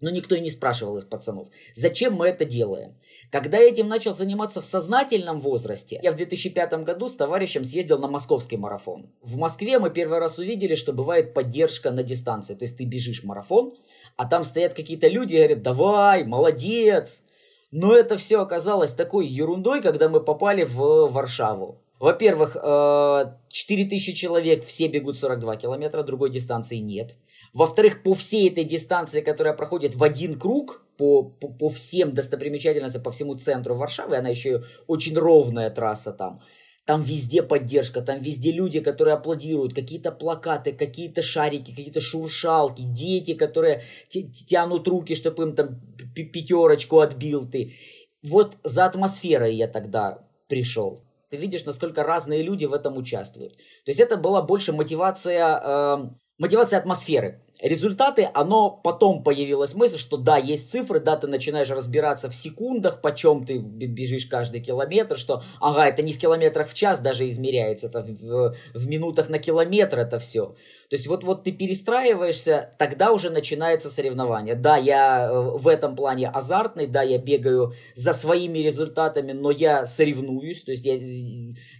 но 0.00 0.10
никто 0.10 0.34
и 0.34 0.40
не 0.40 0.50
спрашивал 0.50 0.98
из 0.98 1.04
пацанов, 1.04 1.48
зачем 1.74 2.14
мы 2.14 2.28
это 2.28 2.44
делаем. 2.44 2.94
Когда 3.30 3.56
я 3.56 3.70
этим 3.70 3.88
начал 3.88 4.14
заниматься 4.14 4.60
в 4.60 4.66
сознательном 4.66 5.40
возрасте, 5.40 5.98
я 6.02 6.12
в 6.12 6.16
2005 6.16 6.84
году 6.84 7.08
с 7.08 7.16
товарищем 7.16 7.64
съездил 7.64 7.98
на 7.98 8.06
московский 8.06 8.58
марафон. 8.58 9.10
В 9.22 9.38
Москве 9.38 9.78
мы 9.78 9.88
первый 9.88 10.18
раз 10.18 10.38
увидели, 10.38 10.74
что 10.74 10.92
бывает 10.92 11.32
поддержка 11.32 11.90
на 11.90 12.02
дистанции. 12.02 12.54
То 12.54 12.66
есть 12.66 12.76
ты 12.76 12.84
бежишь 12.84 13.24
марафон, 13.24 13.74
а 14.22 14.26
там 14.26 14.44
стоят 14.44 14.72
какие-то 14.74 15.08
люди 15.08 15.34
и 15.34 15.38
говорят, 15.38 15.62
давай, 15.62 16.22
молодец. 16.22 17.24
Но 17.72 17.92
это 17.96 18.16
все 18.16 18.40
оказалось 18.40 18.94
такой 18.94 19.26
ерундой, 19.26 19.82
когда 19.82 20.08
мы 20.08 20.20
попали 20.20 20.62
в 20.62 21.08
Варшаву. 21.08 21.82
Во-первых, 21.98 22.54
4000 22.54 24.10
э, 24.10 24.14
человек, 24.14 24.64
все 24.64 24.86
бегут 24.86 25.16
42 25.16 25.56
километра, 25.56 26.04
другой 26.04 26.30
дистанции 26.30 26.76
нет. 26.76 27.16
Во-вторых, 27.52 28.04
по 28.04 28.14
всей 28.14 28.48
этой 28.48 28.62
дистанции, 28.62 29.22
которая 29.22 29.54
проходит 29.54 29.96
в 29.96 30.04
один 30.04 30.38
круг, 30.38 30.84
по, 30.96 31.24
по, 31.24 31.48
по 31.48 31.68
всем 31.68 32.14
достопримечательностям, 32.14 33.02
по 33.02 33.10
всему 33.10 33.34
центру 33.34 33.74
Варшавы, 33.74 34.16
она 34.16 34.28
еще 34.28 34.62
очень 34.86 35.18
ровная 35.18 35.68
трасса 35.70 36.12
там, 36.12 36.42
там 36.84 37.02
везде 37.02 37.42
поддержка, 37.42 38.02
там 38.02 38.20
везде 38.20 38.50
люди, 38.50 38.80
которые 38.80 39.14
аплодируют, 39.14 39.74
какие-то 39.74 40.10
плакаты, 40.10 40.72
какие-то 40.72 41.22
шарики, 41.22 41.70
какие-то 41.70 42.00
шуршалки, 42.00 42.82
дети, 42.82 43.34
которые 43.34 43.84
тянут 44.08 44.88
руки, 44.88 45.14
чтобы 45.14 45.44
им 45.44 45.54
там 45.54 45.80
пятерочку 46.14 47.00
отбил 47.00 47.48
ты. 47.48 47.74
Вот 48.22 48.56
за 48.64 48.84
атмосферой 48.84 49.54
я 49.54 49.68
тогда 49.68 50.26
пришел. 50.48 51.00
Ты 51.30 51.36
видишь, 51.36 51.64
насколько 51.64 52.02
разные 52.02 52.42
люди 52.42 52.66
в 52.66 52.74
этом 52.74 52.96
участвуют. 52.96 53.56
То 53.56 53.90
есть 53.90 54.00
это 54.00 54.16
была 54.16 54.42
больше 54.42 54.72
мотивация, 54.72 55.60
э, 55.64 56.10
мотивация 56.38 56.78
атмосферы. 56.78 57.40
Результаты, 57.62 58.28
оно 58.34 58.70
потом 58.70 59.22
появилась 59.22 59.74
мысль, 59.74 59.96
что 59.96 60.16
да, 60.16 60.36
есть 60.36 60.72
цифры, 60.72 60.98
да, 60.98 61.16
ты 61.16 61.28
начинаешь 61.28 61.70
разбираться 61.70 62.28
в 62.28 62.34
секундах, 62.34 63.00
почем 63.00 63.46
ты 63.46 63.58
бежишь 63.58 64.26
каждый 64.26 64.60
километр, 64.60 65.16
что, 65.16 65.44
ага, 65.60 65.86
это 65.86 66.02
не 66.02 66.12
в 66.12 66.18
километрах 66.18 66.68
в 66.68 66.74
час 66.74 66.98
даже 66.98 67.28
измеряется, 67.28 67.86
это 67.86 68.02
в, 68.02 68.56
в 68.74 68.88
минутах 68.88 69.28
на 69.28 69.38
километр 69.38 70.00
это 70.00 70.18
все. 70.18 70.56
То 70.92 70.96
есть 70.96 71.06
вот, 71.06 71.24
вот 71.24 71.42
ты 71.44 71.52
перестраиваешься, 71.52 72.74
тогда 72.78 73.12
уже 73.12 73.30
начинается 73.30 73.88
соревнование. 73.88 74.54
Да, 74.54 74.76
я 74.76 75.26
э, 75.26 75.40
в 75.56 75.66
этом 75.66 75.96
плане 75.96 76.28
азартный, 76.28 76.86
да, 76.86 77.02
я 77.02 77.16
бегаю 77.16 77.72
за 77.94 78.12
своими 78.12 78.58
результатами, 78.58 79.32
но 79.32 79.50
я 79.50 79.86
соревнуюсь. 79.86 80.62
То 80.62 80.72
есть 80.72 80.84
я, 80.84 80.96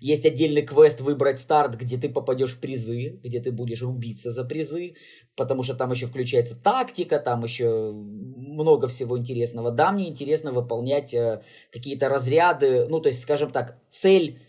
есть 0.00 0.24
отдельный 0.24 0.62
квест 0.62 1.02
выбрать 1.02 1.38
старт, 1.38 1.74
где 1.74 1.98
ты 1.98 2.08
попадешь 2.08 2.54
в 2.54 2.60
призы, 2.60 3.20
где 3.22 3.38
ты 3.40 3.52
будешь 3.52 3.82
рубиться 3.82 4.30
за 4.30 4.44
призы, 4.44 4.94
потому 5.36 5.62
что 5.62 5.74
там 5.74 5.90
еще 5.90 6.06
включается 6.06 6.56
тактика, 6.56 7.18
там 7.18 7.44
еще 7.44 7.92
много 7.92 8.88
всего 8.88 9.18
интересного. 9.18 9.70
Да, 9.70 9.92
мне 9.92 10.08
интересно 10.08 10.52
выполнять 10.52 11.14
э, 11.14 11.42
какие-то 11.72 12.08
разряды, 12.08 12.86
ну, 12.88 13.00
то 13.00 13.08
есть, 13.08 13.22
скажем 13.22 13.50
так, 13.50 13.78
цель 13.88 14.40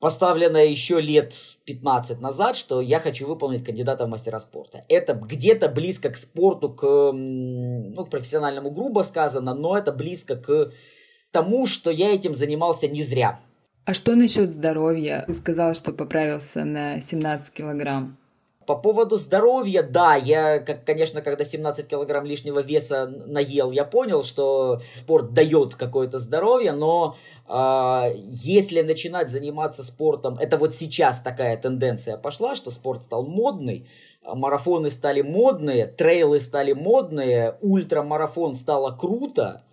поставленная 0.00 0.66
еще 0.66 1.00
лет 1.00 1.34
15 1.66 2.20
назад, 2.20 2.56
что 2.56 2.80
я 2.80 3.00
хочу 3.00 3.26
выполнить 3.26 3.64
кандидата 3.64 4.06
в 4.06 4.08
мастера 4.08 4.38
спорта. 4.38 4.84
Это 4.88 5.12
где-то 5.12 5.68
близко 5.68 6.10
к 6.10 6.16
спорту, 6.16 6.70
к, 6.70 7.12
ну, 7.12 8.06
к 8.06 8.10
профессиональному 8.10 8.70
грубо 8.70 9.02
сказано, 9.02 9.54
но 9.54 9.76
это 9.76 9.92
близко 9.92 10.36
к 10.36 10.72
тому, 11.30 11.66
что 11.66 11.90
я 11.90 12.14
этим 12.14 12.34
занимался 12.34 12.88
не 12.88 13.02
зря. 13.02 13.40
А 13.84 13.94
что 13.94 14.14
насчет 14.14 14.50
здоровья? 14.50 15.24
Ты 15.26 15.34
сказал, 15.34 15.74
что 15.74 15.92
поправился 15.92 16.64
на 16.64 17.00
17 17.00 17.52
килограмм. 17.52 18.19
По 18.70 18.76
поводу 18.76 19.16
здоровья, 19.16 19.82
да, 19.82 20.14
я, 20.14 20.60
как, 20.60 20.84
конечно, 20.84 21.22
когда 21.22 21.44
17 21.44 21.88
килограмм 21.88 22.24
лишнего 22.24 22.60
веса 22.60 23.08
наел, 23.26 23.72
я 23.72 23.84
понял, 23.84 24.22
что 24.22 24.80
спорт 24.96 25.34
дает 25.34 25.74
какое-то 25.74 26.20
здоровье, 26.20 26.70
но 26.70 27.16
э, 27.48 28.14
если 28.14 28.82
начинать 28.82 29.28
заниматься 29.28 29.82
спортом, 29.82 30.38
это 30.38 30.56
вот 30.56 30.72
сейчас 30.72 31.20
такая 31.20 31.56
тенденция 31.56 32.16
пошла, 32.16 32.54
что 32.54 32.70
спорт 32.70 33.02
стал 33.02 33.26
модный, 33.26 33.88
марафоны 34.22 34.90
стали 34.90 35.22
модные, 35.22 35.86
трейлы 35.88 36.38
стали 36.38 36.72
модные, 36.72 37.58
ультрамарафон 37.62 38.54
стало 38.54 38.96
круто, 38.96 39.64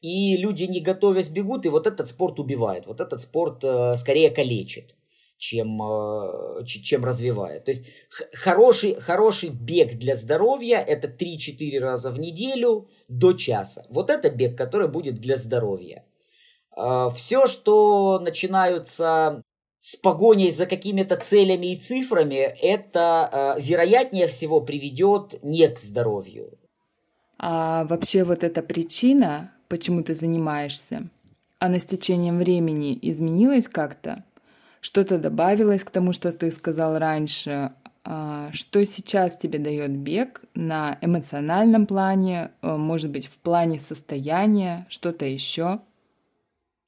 и 0.00 0.38
люди, 0.38 0.64
не 0.64 0.80
готовясь, 0.80 1.28
бегут, 1.28 1.66
и 1.66 1.68
вот 1.68 1.86
этот 1.86 2.08
спорт 2.08 2.40
убивает, 2.40 2.86
вот 2.86 3.02
этот 3.02 3.20
спорт 3.20 3.62
э, 3.64 3.96
скорее 3.96 4.30
калечит 4.30 4.94
чем, 5.38 5.80
э, 5.82 6.64
чем 6.64 7.04
развивает. 7.04 7.64
То 7.64 7.70
есть 7.70 7.86
хороший, 8.32 8.94
хороший 9.00 9.50
бег 9.50 9.98
для 9.98 10.14
здоровья 10.14 10.78
это 10.78 11.08
3-4 11.08 11.78
раза 11.78 12.10
в 12.10 12.18
неделю 12.18 12.88
до 13.08 13.32
часа. 13.32 13.86
Вот 13.90 14.10
это 14.10 14.30
бег, 14.30 14.56
который 14.56 14.88
будет 14.88 15.16
для 15.16 15.36
здоровья. 15.36 16.04
Э, 16.76 17.08
Все, 17.14 17.46
что 17.46 18.18
начинаются 18.20 19.42
с 19.80 19.94
погоней 19.96 20.50
за 20.50 20.66
какими-то 20.66 21.16
целями 21.16 21.74
и 21.74 21.76
цифрами, 21.76 22.34
это 22.60 23.56
э, 23.58 23.62
вероятнее 23.62 24.26
всего 24.26 24.60
приведет 24.60 25.42
не 25.44 25.68
к 25.68 25.78
здоровью. 25.78 26.58
А 27.38 27.84
вообще 27.84 28.24
вот 28.24 28.42
эта 28.42 28.62
причина, 28.62 29.52
почему 29.68 30.02
ты 30.02 30.14
занимаешься, 30.14 31.08
она 31.58 31.78
с 31.78 31.84
течением 31.84 32.38
времени 32.38 32.98
изменилась 33.00 33.68
как-то? 33.68 34.24
Что-то 34.80 35.18
добавилось 35.18 35.84
к 35.84 35.90
тому, 35.90 36.12
что 36.12 36.32
ты 36.32 36.50
сказал 36.52 36.98
раньше. 36.98 37.72
А, 38.04 38.50
что 38.52 38.84
сейчас 38.84 39.36
тебе 39.36 39.58
дает 39.58 39.90
бег 39.90 40.42
на 40.54 40.96
эмоциональном 41.00 41.86
плане, 41.86 42.52
э, 42.62 42.76
может 42.76 43.10
быть, 43.10 43.26
в 43.26 43.36
плане 43.38 43.80
состояния, 43.80 44.86
что-то 44.88 45.24
еще? 45.24 45.80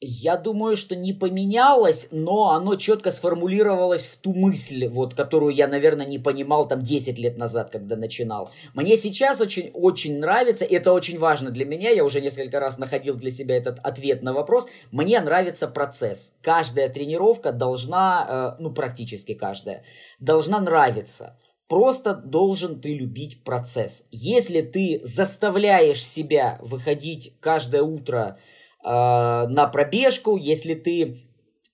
Я 0.00 0.36
думаю, 0.36 0.76
что 0.76 0.94
не 0.94 1.12
поменялось, 1.12 2.06
но 2.12 2.50
оно 2.50 2.76
четко 2.76 3.10
сформулировалось 3.10 4.06
в 4.06 4.16
ту 4.18 4.32
мысль, 4.32 4.86
вот, 4.86 5.14
которую 5.14 5.52
я, 5.52 5.66
наверное, 5.66 6.06
не 6.06 6.20
понимал 6.20 6.68
там 6.68 6.82
10 6.82 7.18
лет 7.18 7.36
назад, 7.36 7.70
когда 7.70 7.96
начинал. 7.96 8.48
Мне 8.74 8.96
сейчас 8.96 9.40
очень, 9.40 9.72
очень 9.74 10.20
нравится, 10.20 10.64
и 10.64 10.72
это 10.72 10.92
очень 10.92 11.18
важно 11.18 11.50
для 11.50 11.64
меня, 11.64 11.90
я 11.90 12.04
уже 12.04 12.20
несколько 12.20 12.60
раз 12.60 12.78
находил 12.78 13.16
для 13.16 13.32
себя 13.32 13.56
этот 13.56 13.80
ответ 13.80 14.22
на 14.22 14.32
вопрос, 14.32 14.68
мне 14.92 15.20
нравится 15.20 15.66
процесс. 15.66 16.30
Каждая 16.42 16.88
тренировка 16.88 17.50
должна, 17.50 18.54
э, 18.60 18.62
ну 18.62 18.70
практически 18.70 19.34
каждая, 19.34 19.82
должна 20.20 20.60
нравиться. 20.60 21.36
Просто 21.66 22.14
должен 22.14 22.80
ты 22.80 22.94
любить 22.94 23.42
процесс. 23.42 24.06
Если 24.12 24.60
ты 24.62 25.00
заставляешь 25.02 26.06
себя 26.06 26.58
выходить 26.62 27.34
каждое 27.40 27.82
утро 27.82 28.38
на 28.82 29.70
пробежку, 29.72 30.36
если 30.36 30.74
ты 30.74 31.18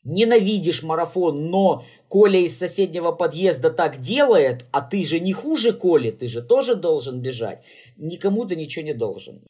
ненавидишь 0.04 0.82
марафон, 0.82 1.50
но 1.50 1.84
Коля 2.08 2.38
из 2.38 2.56
соседнего 2.56 3.12
подъезда 3.12 3.70
так 3.70 4.00
делает, 4.00 4.66
а 4.70 4.80
ты 4.82 5.02
же 5.02 5.18
не 5.18 5.32
хуже 5.32 5.73
Коли, 5.73 6.11
ты 6.11 6.28
же 6.28 6.42
тоже 6.42 6.75
должен 6.75 7.20
бежать. 7.20 7.64
Никому 7.96 8.44
ты 8.44 8.56
ничего 8.56 8.84
не 8.84 8.94
должен. 8.94 9.42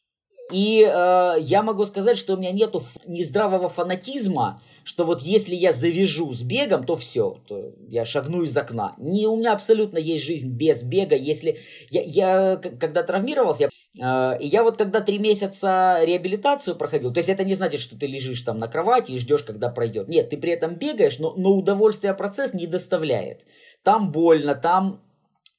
И 0.52 0.82
э, 0.82 1.34
я 1.40 1.62
могу 1.62 1.84
сказать, 1.86 2.18
что 2.18 2.34
у 2.34 2.36
меня 2.36 2.52
нету 2.52 2.82
нездравого 3.06 3.68
фанатизма, 3.68 4.62
что 4.84 5.04
вот 5.04 5.22
если 5.22 5.54
я 5.54 5.72
завяжу 5.72 6.32
с 6.32 6.42
бегом, 6.42 6.84
то 6.84 6.96
все, 6.96 7.40
то 7.46 7.72
я 7.88 8.04
шагну 8.04 8.42
из 8.42 8.56
окна. 8.56 8.94
Не, 8.98 9.26
у 9.26 9.36
меня 9.36 9.52
абсолютно 9.52 9.98
есть 9.98 10.24
жизнь 10.24 10.50
без 10.50 10.82
бега. 10.82 11.16
Если 11.16 11.58
я, 11.90 12.02
я 12.02 12.56
когда 12.56 13.02
травмировался, 13.02 13.68
я, 13.94 14.36
э, 14.38 14.38
я 14.42 14.62
вот 14.62 14.76
когда 14.76 15.00
три 15.00 15.18
месяца 15.18 16.00
реабилитацию 16.02 16.76
проходил, 16.76 17.12
то 17.12 17.18
есть 17.18 17.28
это 17.28 17.44
не 17.44 17.54
значит, 17.54 17.80
что 17.80 17.98
ты 17.98 18.06
лежишь 18.06 18.42
там 18.42 18.58
на 18.58 18.68
кровати 18.68 19.12
и 19.12 19.18
ждешь, 19.18 19.42
когда 19.42 19.70
пройдет. 19.70 20.08
Нет, 20.08 20.30
ты 20.30 20.36
при 20.36 20.52
этом 20.52 20.76
бегаешь, 20.76 21.18
но, 21.18 21.34
но 21.34 21.52
удовольствие 21.52 22.14
процесс 22.14 22.54
не 22.54 22.66
доставляет. 22.66 23.46
Там 23.82 24.12
больно, 24.12 24.54
там 24.54 25.03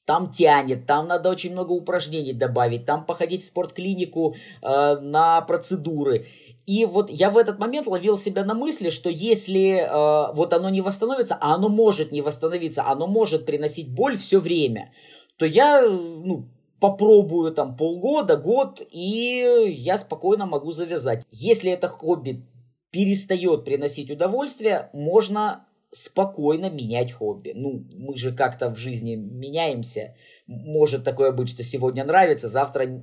там 0.05 0.31
тянет, 0.31 0.85
там 0.85 1.07
надо 1.07 1.29
очень 1.29 1.51
много 1.51 1.71
упражнений 1.71 2.33
добавить, 2.33 2.85
там 2.85 3.05
походить 3.05 3.43
в 3.43 3.47
спортклинику 3.47 4.35
э, 4.61 4.99
на 4.99 5.41
процедуры. 5.41 6.27
И 6.65 6.85
вот 6.85 7.09
я 7.11 7.29
в 7.29 7.37
этот 7.37 7.59
момент 7.59 7.85
ловил 7.87 8.17
себя 8.17 8.43
на 8.43 8.53
мысли, 8.53 8.89
что 8.89 9.09
если 9.09 9.81
э, 9.81 10.33
вот 10.33 10.53
оно 10.53 10.69
не 10.69 10.81
восстановится, 10.81 11.37
а 11.39 11.53
оно 11.55 11.69
может 11.69 12.11
не 12.11 12.21
восстановиться, 12.21 12.85
оно 12.85 13.07
может 13.07 13.45
приносить 13.45 13.89
боль 13.89 14.17
все 14.17 14.39
время, 14.39 14.91
то 15.37 15.45
я 15.45 15.87
ну, 15.87 16.47
попробую 16.79 17.51
там 17.51 17.75
полгода, 17.75 18.37
год, 18.37 18.81
и 18.91 19.73
я 19.75 19.97
спокойно 19.97 20.45
могу 20.45 20.71
завязать. 20.71 21.23
Если 21.29 21.71
это 21.71 21.87
хобби 21.87 22.43
перестает 22.91 23.65
приносить 23.65 24.09
удовольствие, 24.09 24.89
можно 24.93 25.67
спокойно 25.91 26.69
менять 26.69 27.11
хобби. 27.11 27.53
Ну, 27.55 27.85
мы 27.93 28.15
же 28.15 28.33
как-то 28.33 28.69
в 28.69 28.77
жизни 28.77 29.15
меняемся. 29.15 30.15
Может 30.47 31.03
такое 31.03 31.31
быть, 31.31 31.49
что 31.49 31.63
сегодня 31.63 32.03
нравится, 32.03 32.47
завтра 32.47 33.01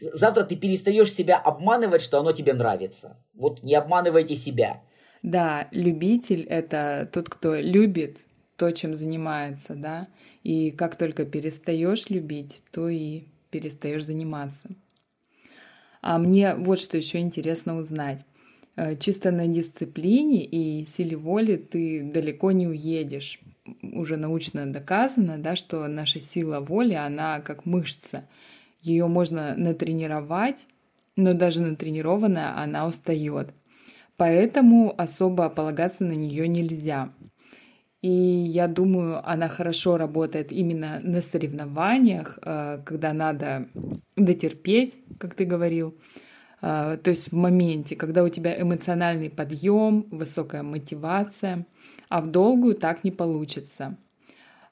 завтра 0.00 0.44
ты 0.44 0.56
перестаешь 0.56 1.12
себя 1.12 1.38
обманывать, 1.38 2.02
что 2.02 2.18
оно 2.18 2.32
тебе 2.32 2.54
нравится. 2.54 3.18
Вот 3.34 3.62
не 3.62 3.74
обманывайте 3.74 4.34
себя. 4.34 4.82
Да, 5.22 5.68
любитель— 5.70 6.42
это 6.48 7.08
тот, 7.12 7.28
кто 7.28 7.54
любит 7.54 8.26
то, 8.56 8.70
чем 8.72 8.96
занимается, 8.96 9.74
да, 9.74 10.08
и 10.42 10.70
как 10.70 10.96
только 10.96 11.24
перестаешь 11.24 12.10
любить, 12.10 12.62
то 12.72 12.88
и 12.88 13.24
перестаешь 13.50 14.04
заниматься. 14.04 14.68
А 16.00 16.18
мне 16.18 16.54
вот 16.56 16.80
что 16.80 16.96
еще 16.96 17.18
интересно 17.18 17.76
узнать. 17.76 18.24
Э, 18.74 18.96
чисто 18.96 19.30
на 19.30 19.46
дисциплине 19.46 20.44
и 20.44 20.84
силе 20.84 21.16
воли 21.16 21.56
ты 21.56 22.02
далеко 22.02 22.52
не 22.52 22.66
уедешь. 22.66 23.40
Уже 23.82 24.16
научно 24.16 24.70
доказано, 24.72 25.38
да, 25.38 25.56
что 25.56 25.86
наша 25.86 26.20
сила 26.20 26.60
воли, 26.60 26.94
она 26.94 27.40
как 27.40 27.66
мышца. 27.66 28.26
Ее 28.80 29.06
можно 29.06 29.54
натренировать, 29.56 30.66
но 31.16 31.34
даже 31.34 31.62
натренированная 31.62 32.56
она 32.56 32.86
устает. 32.86 33.50
Поэтому 34.16 34.94
особо 34.96 35.48
полагаться 35.48 36.04
на 36.04 36.12
нее 36.12 36.48
нельзя. 36.48 37.12
И 38.00 38.10
я 38.10 38.66
думаю, 38.66 39.26
она 39.28 39.48
хорошо 39.48 39.96
работает 39.96 40.50
именно 40.50 40.98
на 41.04 41.20
соревнованиях, 41.20 42.38
э, 42.42 42.80
когда 42.84 43.12
надо 43.12 43.68
дотерпеть, 44.16 44.98
как 45.18 45.34
ты 45.34 45.44
говорил. 45.44 45.96
Э, 46.62 46.96
то 47.02 47.10
есть 47.10 47.32
в 47.32 47.36
моменте, 47.36 47.96
когда 47.96 48.22
у 48.22 48.28
тебя 48.28 48.58
эмоциональный 48.58 49.28
подъем, 49.28 50.06
высокая 50.10 50.62
мотивация, 50.62 51.66
а 52.08 52.22
в 52.22 52.30
долгую 52.30 52.76
так 52.76 53.04
не 53.04 53.10
получится. 53.10 53.96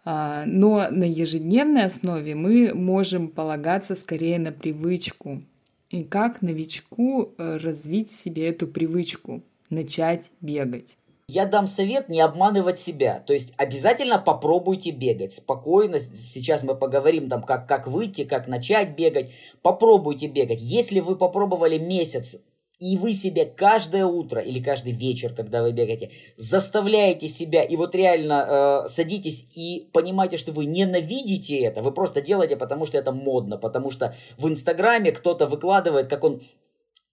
Э, 0.04 0.44
но 0.46 0.88
на 0.90 1.04
ежедневной 1.04 1.84
основе 1.84 2.34
мы 2.34 2.72
можем 2.72 3.28
полагаться 3.28 3.94
скорее 3.96 4.38
на 4.38 4.52
привычку. 4.52 5.42
И 5.90 6.04
как 6.04 6.40
новичку 6.40 7.34
развить 7.36 8.10
в 8.10 8.14
себе 8.14 8.46
эту 8.46 8.68
привычку, 8.68 9.42
начать 9.70 10.30
бегать. 10.40 10.96
Я 11.32 11.46
дам 11.46 11.68
совет 11.68 12.08
не 12.08 12.20
обманывать 12.20 12.80
себя. 12.80 13.22
То 13.24 13.32
есть 13.32 13.52
обязательно 13.56 14.18
попробуйте 14.18 14.90
бегать 14.90 15.32
спокойно. 15.32 16.00
Сейчас 16.12 16.64
мы 16.64 16.74
поговорим 16.74 17.28
там, 17.28 17.42
как, 17.44 17.68
как 17.68 17.86
выйти, 17.86 18.24
как 18.24 18.48
начать 18.48 18.96
бегать. 18.96 19.30
Попробуйте 19.62 20.26
бегать. 20.26 20.58
Если 20.60 20.98
вы 20.98 21.14
попробовали 21.14 21.78
месяц, 21.78 22.40
и 22.80 22.96
вы 22.96 23.12
себе 23.12 23.44
каждое 23.44 24.06
утро 24.06 24.40
или 24.40 24.58
каждый 24.58 24.92
вечер, 24.92 25.34
когда 25.34 25.62
вы 25.62 25.72
бегаете, 25.72 26.10
заставляете 26.36 27.28
себя, 27.28 27.62
и 27.62 27.76
вот 27.76 27.94
реально 27.94 28.84
э, 28.86 28.88
садитесь 28.88 29.46
и 29.54 29.90
понимаете, 29.92 30.38
что 30.38 30.52
вы 30.52 30.64
ненавидите 30.64 31.58
это, 31.60 31.82
вы 31.82 31.92
просто 31.92 32.22
делаете, 32.22 32.56
потому 32.56 32.86
что 32.86 32.96
это 32.96 33.12
модно, 33.12 33.58
потому 33.58 33.90
что 33.90 34.16
в 34.38 34.48
Инстаграме 34.48 35.12
кто-то 35.12 35.46
выкладывает, 35.46 36.08
как 36.08 36.24
он 36.24 36.42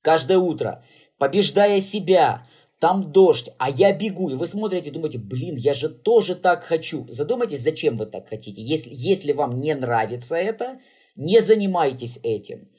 каждое 0.02 0.38
утро, 0.38 0.86
побеждая 1.18 1.82
себя, 1.82 2.48
там 2.80 3.12
дождь, 3.12 3.50
а 3.58 3.70
я 3.70 3.92
бегу, 3.92 4.30
и 4.30 4.36
вы 4.36 4.46
смотрите, 4.46 4.92
думаете, 4.92 5.18
блин, 5.18 5.56
я 5.56 5.74
же 5.74 5.90
тоже 5.90 6.36
так 6.36 6.64
хочу. 6.64 7.08
Задумайтесь, 7.10 7.62
зачем 7.62 7.98
вы 7.98 8.06
так 8.06 8.30
хотите. 8.30 8.62
Если, 8.62 8.92
если 8.94 9.32
вам 9.32 9.60
не 9.60 9.74
нравится 9.74 10.36
это, 10.36 10.80
не 11.16 11.42
занимайтесь 11.42 12.20
этим. 12.22 12.70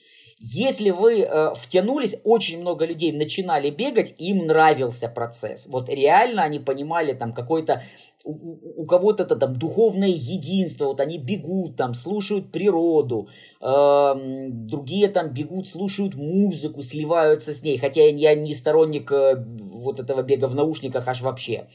Если 0.41 0.91
вы 0.91 1.23
э, 1.23 1.55
втянулись, 1.55 2.15
очень 2.23 2.61
много 2.61 2.87
людей 2.87 3.11
начинали 3.13 3.71
бегать, 3.71 4.15
им 4.19 4.47
нравился 4.47 5.09
процесс. 5.09 5.67
Вот 5.67 5.89
реально 5.89 6.45
они 6.45 6.61
понимали 6.61 7.13
там 7.13 7.33
какой-то 7.33 7.83
у, 8.25 8.85
кого-то 8.87 9.25
это 9.25 9.37
там 9.37 9.57
духовное 9.57 10.09
единство, 10.09 10.87
вот 10.87 11.01
они 11.01 11.19
бегут 11.19 11.77
там, 11.77 11.95
слушают 11.95 12.53
природу, 12.53 13.29
э, 13.61 14.15
другие 14.49 15.09
там 15.09 15.31
бегут, 15.31 15.69
слушают 15.69 16.15
музыку, 16.15 16.83
сливаются 16.83 17.53
с 17.53 17.63
ней, 17.63 17.79
хотя 17.79 18.03
я 18.03 18.35
не 18.35 18.55
сторонник 18.55 19.11
э, 19.11 19.45
вот 19.45 19.99
этого 19.99 20.23
бега 20.23 20.47
в 20.47 20.55
наушниках 20.55 21.09
аж 21.09 21.21
вообще. 21.23 21.69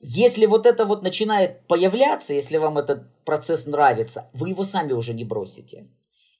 Если 0.00 0.46
вот 0.46 0.66
это 0.66 0.84
вот 0.84 1.02
начинает 1.02 1.66
появляться, 1.66 2.34
если 2.34 2.58
вам 2.58 2.78
этот 2.78 3.04
процесс 3.24 3.66
нравится, 3.66 4.30
вы 4.34 4.50
его 4.50 4.64
сами 4.64 4.92
уже 4.92 5.14
не 5.14 5.24
бросите. 5.24 5.88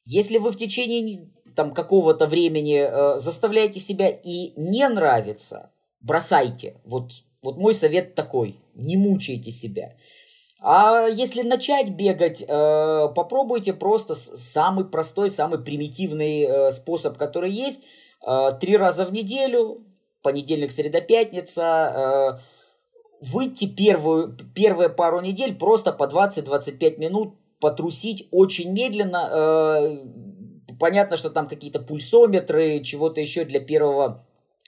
Если 0.04 0.38
вы 0.38 0.50
в 0.50 0.56
течение 0.56 1.30
там 1.56 1.72
какого-то 1.72 2.26
времени 2.26 2.78
э, 2.78 3.18
заставляете 3.18 3.80
себя 3.80 4.08
и 4.08 4.52
не 4.60 4.88
нравится, 4.88 5.70
бросайте. 6.00 6.80
Вот 6.84 7.12
вот 7.44 7.58
мой 7.58 7.74
совет 7.74 8.14
такой, 8.14 8.58
не 8.74 8.96
мучайте 8.96 9.50
себя. 9.50 9.96
А 10.60 11.06
если 11.08 11.42
начать 11.42 11.90
бегать, 11.90 12.40
э, 12.40 13.08
попробуйте 13.14 13.74
просто 13.74 14.14
самый 14.14 14.86
простой, 14.86 15.28
самый 15.28 15.62
примитивный 15.62 16.40
э, 16.40 16.72
способ, 16.72 17.18
который 17.18 17.50
есть. 17.50 17.82
Э, 18.26 18.52
три 18.58 18.78
раза 18.78 19.04
в 19.04 19.12
неделю, 19.12 19.84
понедельник, 20.22 20.72
среда, 20.72 21.02
пятница. 21.02 22.40
Выйти 23.20 23.66
первую, 23.66 24.36
первые 24.54 24.88
пару 24.88 25.20
недель 25.20 25.54
просто 25.54 25.92
по 25.92 26.04
20-25 26.04 26.98
минут 26.98 27.34
потрусить 27.64 28.28
очень 28.30 28.72
медленно. 28.72 30.04
Понятно, 30.78 31.16
что 31.16 31.30
там 31.30 31.48
какие-то 31.48 31.80
пульсометры, 31.80 32.82
чего-то 32.84 33.22
еще 33.22 33.46
для 33.46 33.58
первого 33.58 34.26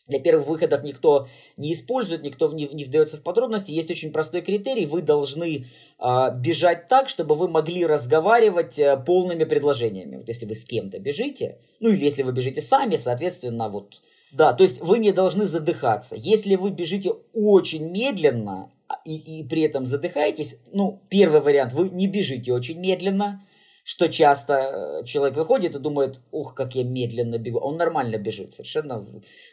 для 0.09 0.21
первых 0.21 0.47
выходов 0.47 0.83
никто 0.85 1.29
не 1.57 1.73
использует, 1.73 2.23
никто 2.23 2.51
не, 2.53 2.69
не 2.69 2.85
вдается 2.85 3.19
в 3.19 3.23
подробности. 3.23 3.73
Есть 3.73 3.91
очень 3.91 4.13
простой 4.13 4.41
критерий. 4.41 4.87
Вы 4.87 5.03
должны 5.03 5.67
э, 5.99 6.07
бежать 6.39 6.89
так, 6.89 7.09
чтобы 7.09 7.35
вы 7.35 7.49
могли 7.49 7.85
разговаривать 7.85 8.79
э, 8.79 8.97
полными 9.05 9.45
предложениями. 9.45 10.17
Вот 10.17 10.29
если 10.29 10.47
вы 10.47 10.55
с 10.55 10.65
кем-то 10.65 11.01
бежите, 11.01 11.59
ну 11.81 11.91
или 11.91 12.05
если 12.05 12.23
вы 12.23 12.33
бежите 12.33 12.61
сами, 12.61 12.97
соответственно, 12.97 13.69
вот... 13.69 14.01
Да, 14.33 14.53
то 14.53 14.63
есть 14.63 14.81
вы 14.81 15.01
не 15.01 15.13
должны 15.13 15.45
задыхаться. 15.45 16.15
Если 16.17 16.55
вы 16.55 16.71
бежите 16.71 17.13
очень 17.35 17.91
медленно 17.91 18.71
и, 19.05 19.41
и 19.41 19.45
при 19.45 19.63
этом 19.63 19.85
задыхаетесь, 19.85 20.61
ну, 20.73 21.03
первый 21.09 21.41
вариант, 21.41 21.73
вы 21.73 21.89
не 21.91 22.07
бежите 22.07 22.53
очень 22.53 22.79
медленно, 22.79 23.47
что 23.85 24.09
часто 24.09 25.01
э, 25.03 25.05
человек 25.07 25.37
выходит 25.37 25.77
и 25.77 25.79
думает, 25.79 26.21
ух, 26.33 26.55
как 26.55 26.75
я 26.75 26.83
медленно 26.83 27.39
бегу. 27.39 27.61
Он 27.61 27.77
нормально 27.77 28.17
бежит, 28.19 28.53
совершенно, 28.53 29.07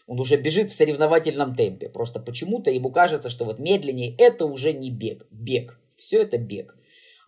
он 0.08 0.19
уже 0.19 0.38
бежит 0.38 0.72
в 0.72 0.76
соревновательном 0.76 1.56
темпе. 1.56 1.88
Просто 1.88 2.19
почему-то 2.19 2.72
ему 2.72 2.91
кажется, 2.91 3.30
что 3.30 3.46
вот 3.46 3.60
медленнее 3.60 4.15
это 4.17 4.46
уже 4.46 4.74
не 4.74 4.89
бег, 4.89 5.28
бег. 5.30 5.80
Все 5.98 6.24
это 6.24 6.39
бег. 6.39 6.76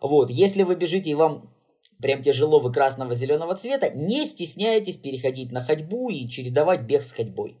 Вот, 0.00 0.30
если 0.30 0.64
вы 0.64 0.74
бежите 0.74 1.10
и 1.10 1.14
вам 1.14 1.54
прям 2.02 2.22
тяжело 2.22 2.58
вы 2.58 2.72
красного 2.72 3.14
зеленого 3.14 3.54
цвета, 3.54 3.90
не 3.90 4.26
стесняйтесь 4.26 4.96
переходить 4.96 5.52
на 5.52 5.62
ходьбу 5.62 6.10
и 6.10 6.28
чередовать 6.28 6.82
бег 6.82 7.04
с 7.04 7.12
ходьбой. 7.12 7.56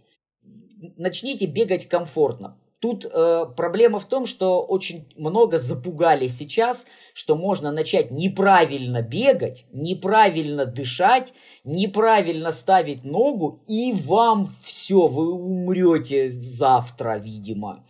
Начните 0.96 1.46
бегать 1.46 1.86
комфортно. 1.86 2.58
Тут 2.78 3.06
э, 3.06 3.46
проблема 3.56 3.98
в 3.98 4.04
том, 4.04 4.26
что 4.26 4.62
очень 4.62 5.08
много 5.16 5.58
запугали 5.58 6.28
сейчас, 6.28 6.86
что 7.14 7.34
можно 7.34 7.72
начать 7.72 8.10
неправильно 8.10 9.00
бегать, 9.00 9.64
неправильно 9.72 10.66
дышать, 10.66 11.32
неправильно 11.64 12.52
ставить 12.52 13.02
ногу, 13.02 13.62
и 13.66 13.92
вам 13.92 14.54
все, 14.62 15.08
вы 15.08 15.32
умрете 15.32 16.28
завтра, 16.28 17.16
видимо. 17.16 17.86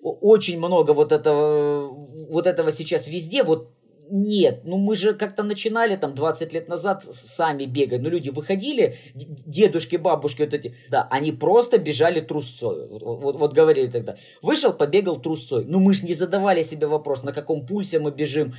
Очень 0.00 0.58
много 0.58 0.90
вот 0.90 1.12
этого, 1.12 1.88
вот 2.28 2.46
этого 2.46 2.72
сейчас 2.72 3.06
везде. 3.06 3.44
Вот 3.44 3.70
нет, 4.14 4.60
ну 4.64 4.78
мы 4.78 4.94
же 4.94 5.12
как-то 5.12 5.42
начинали 5.42 5.96
там 5.96 6.14
20 6.14 6.52
лет 6.52 6.68
назад 6.68 7.02
сами 7.02 7.64
бегать. 7.64 8.00
Ну 8.00 8.10
люди 8.10 8.30
выходили, 8.30 8.96
дедушки, 9.14 9.96
бабушки 9.96 10.42
вот 10.42 10.54
эти, 10.54 10.76
да, 10.88 11.08
они 11.10 11.32
просто 11.32 11.78
бежали 11.78 12.20
трусцой. 12.20 12.88
Вот, 12.88 13.36
вот, 13.36 13.52
говорили 13.52 13.88
тогда. 13.88 14.16
Вышел, 14.40 14.72
побегал 14.72 15.20
трусцой. 15.20 15.64
Ну 15.64 15.80
мы 15.80 15.94
же 15.94 16.06
не 16.06 16.14
задавали 16.14 16.62
себе 16.62 16.86
вопрос, 16.86 17.24
на 17.24 17.32
каком 17.32 17.66
пульсе 17.66 17.98
мы 17.98 18.12
бежим, 18.12 18.54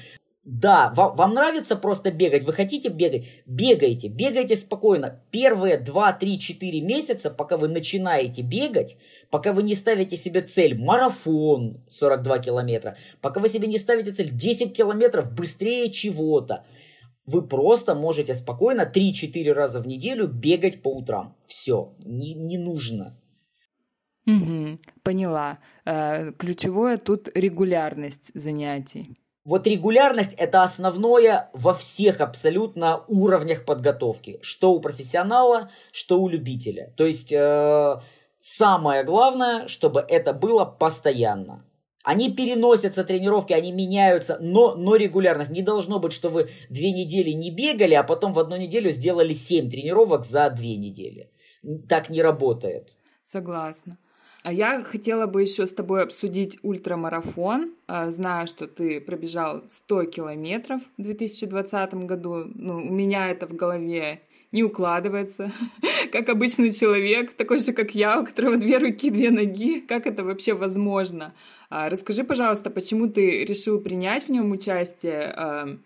да, 0.46 0.94
вам, 0.96 1.16
вам 1.16 1.34
нравится 1.34 1.76
просто 1.76 2.12
бегать, 2.12 2.44
вы 2.44 2.54
хотите 2.54 2.90
бегать, 2.90 3.26
бегайте, 3.48 4.10
бегайте 4.10 4.56
спокойно. 4.56 5.24
Первые 5.32 5.78
2, 5.78 6.14
3, 6.14 6.40
4 6.40 6.82
месяца, 6.82 7.32
пока 7.32 7.58
вы 7.58 7.68
начинаете 7.68 8.44
бегать, 8.44 8.96
пока 9.32 9.54
вы 9.54 9.64
не 9.64 9.74
ставите 9.74 10.18
себе 10.18 10.42
цель 10.44 10.78
марафон 10.78 11.84
42 11.90 12.40
километра, 12.40 12.96
пока 13.22 13.40
вы 13.40 13.50
себе 13.50 13.68
не 13.68 13.80
ставите 13.80 14.12
цель 14.12 14.30
10 14.30 14.78
километров 14.78 15.34
быстрее 15.34 15.92
чего-то, 15.92 16.64
вы 17.26 17.48
просто 17.48 17.96
можете 17.96 18.36
спокойно 18.36 18.82
3-4 18.96 19.52
раза 19.52 19.82
в 19.82 19.88
неделю 19.88 20.28
бегать 20.28 20.84
по 20.84 20.90
утрам. 20.90 21.36
Все, 21.48 21.96
не, 22.06 22.36
не 22.36 22.60
нужно. 22.60 23.18
Угу, 24.28 24.78
поняла. 25.02 25.58
Э, 25.86 26.32
ключевое 26.34 26.98
тут 26.98 27.30
регулярность 27.34 28.30
занятий. 28.36 29.16
Вот 29.46 29.68
регулярность– 29.68 30.34
это 30.38 30.64
основное 30.64 31.52
во 31.54 31.76
всех 31.76 32.20
абсолютно 32.20 33.04
уровнях 33.08 33.64
подготовки. 33.64 34.40
Что 34.42 34.74
у 34.74 34.80
профессионала, 34.80 35.70
что 35.92 36.20
у 36.20 36.28
любителя. 36.28 36.92
То 36.98 37.06
есть, 37.06 37.32
э, 37.32 38.02
самое 38.40 39.04
главное, 39.04 39.68
чтобы 39.68 40.04
это 40.08 40.34
было 40.34 40.66
постоянно. 40.66 41.64
Они 42.04 42.32
переносятся, 42.32 43.04
тренировки, 43.04 43.54
они 43.54 43.72
меняются, 43.72 44.38
но, 44.42 44.74
но 44.74 44.96
регулярность. 44.96 45.52
Не 45.52 45.62
должно 45.62 46.00
быть, 46.00 46.14
что 46.14 46.30
вы 46.30 46.50
две 46.72 46.92
недели 46.92 47.30
не 47.30 47.52
бегали, 47.52 47.94
а 47.94 48.04
потом 48.04 48.34
в 48.34 48.40
одну 48.40 48.58
неделю 48.58 48.92
сделали 48.92 49.34
семь 49.34 49.70
тренировок 49.70 50.26
за 50.26 50.50
две 50.50 50.76
недели. 50.76 51.30
Так 51.88 52.10
не 52.10 52.24
работает. 52.24 52.98
Согласна. 53.26 54.00
А 54.46 54.54
я 54.54 54.84
хотела 54.84 55.26
бы 55.26 55.42
еще 55.42 55.66
с 55.66 55.72
тобой 55.72 56.04
обсудить 56.04 56.60
ультрамарафон. 56.62 57.74
А, 57.88 58.12
знаю, 58.12 58.46
что 58.46 58.68
ты 58.68 59.02
пробежал 59.02 59.64
100 59.68 60.04
километров 60.04 60.82
в 61.00 61.02
2020 61.02 61.96
году. 62.06 62.46
Ну, 62.54 62.76
у 62.76 62.94
меня 62.94 63.32
это 63.32 63.48
в 63.48 63.56
голове 63.56 64.22
не 64.52 64.64
укладывается, 64.64 65.52
как 66.12 66.30
обычный 66.30 66.72
человек, 66.74 67.34
такой 67.34 67.60
же, 67.60 67.74
как 67.74 67.96
я, 67.96 68.22
у 68.22 68.24
которого 68.24 68.58
две 68.58 68.78
руки, 68.78 69.10
две 69.10 69.32
ноги. 69.32 69.80
Как 69.80 70.06
это 70.06 70.24
вообще 70.24 70.54
возможно? 70.54 71.34
А, 71.72 71.90
расскажи, 71.90 72.24
пожалуйста, 72.24 72.70
почему 72.70 73.08
ты 73.08 73.46
решил 73.46 73.82
принять 73.82 74.26
в 74.26 74.30
нем 74.30 74.52
участие? 74.52 75.80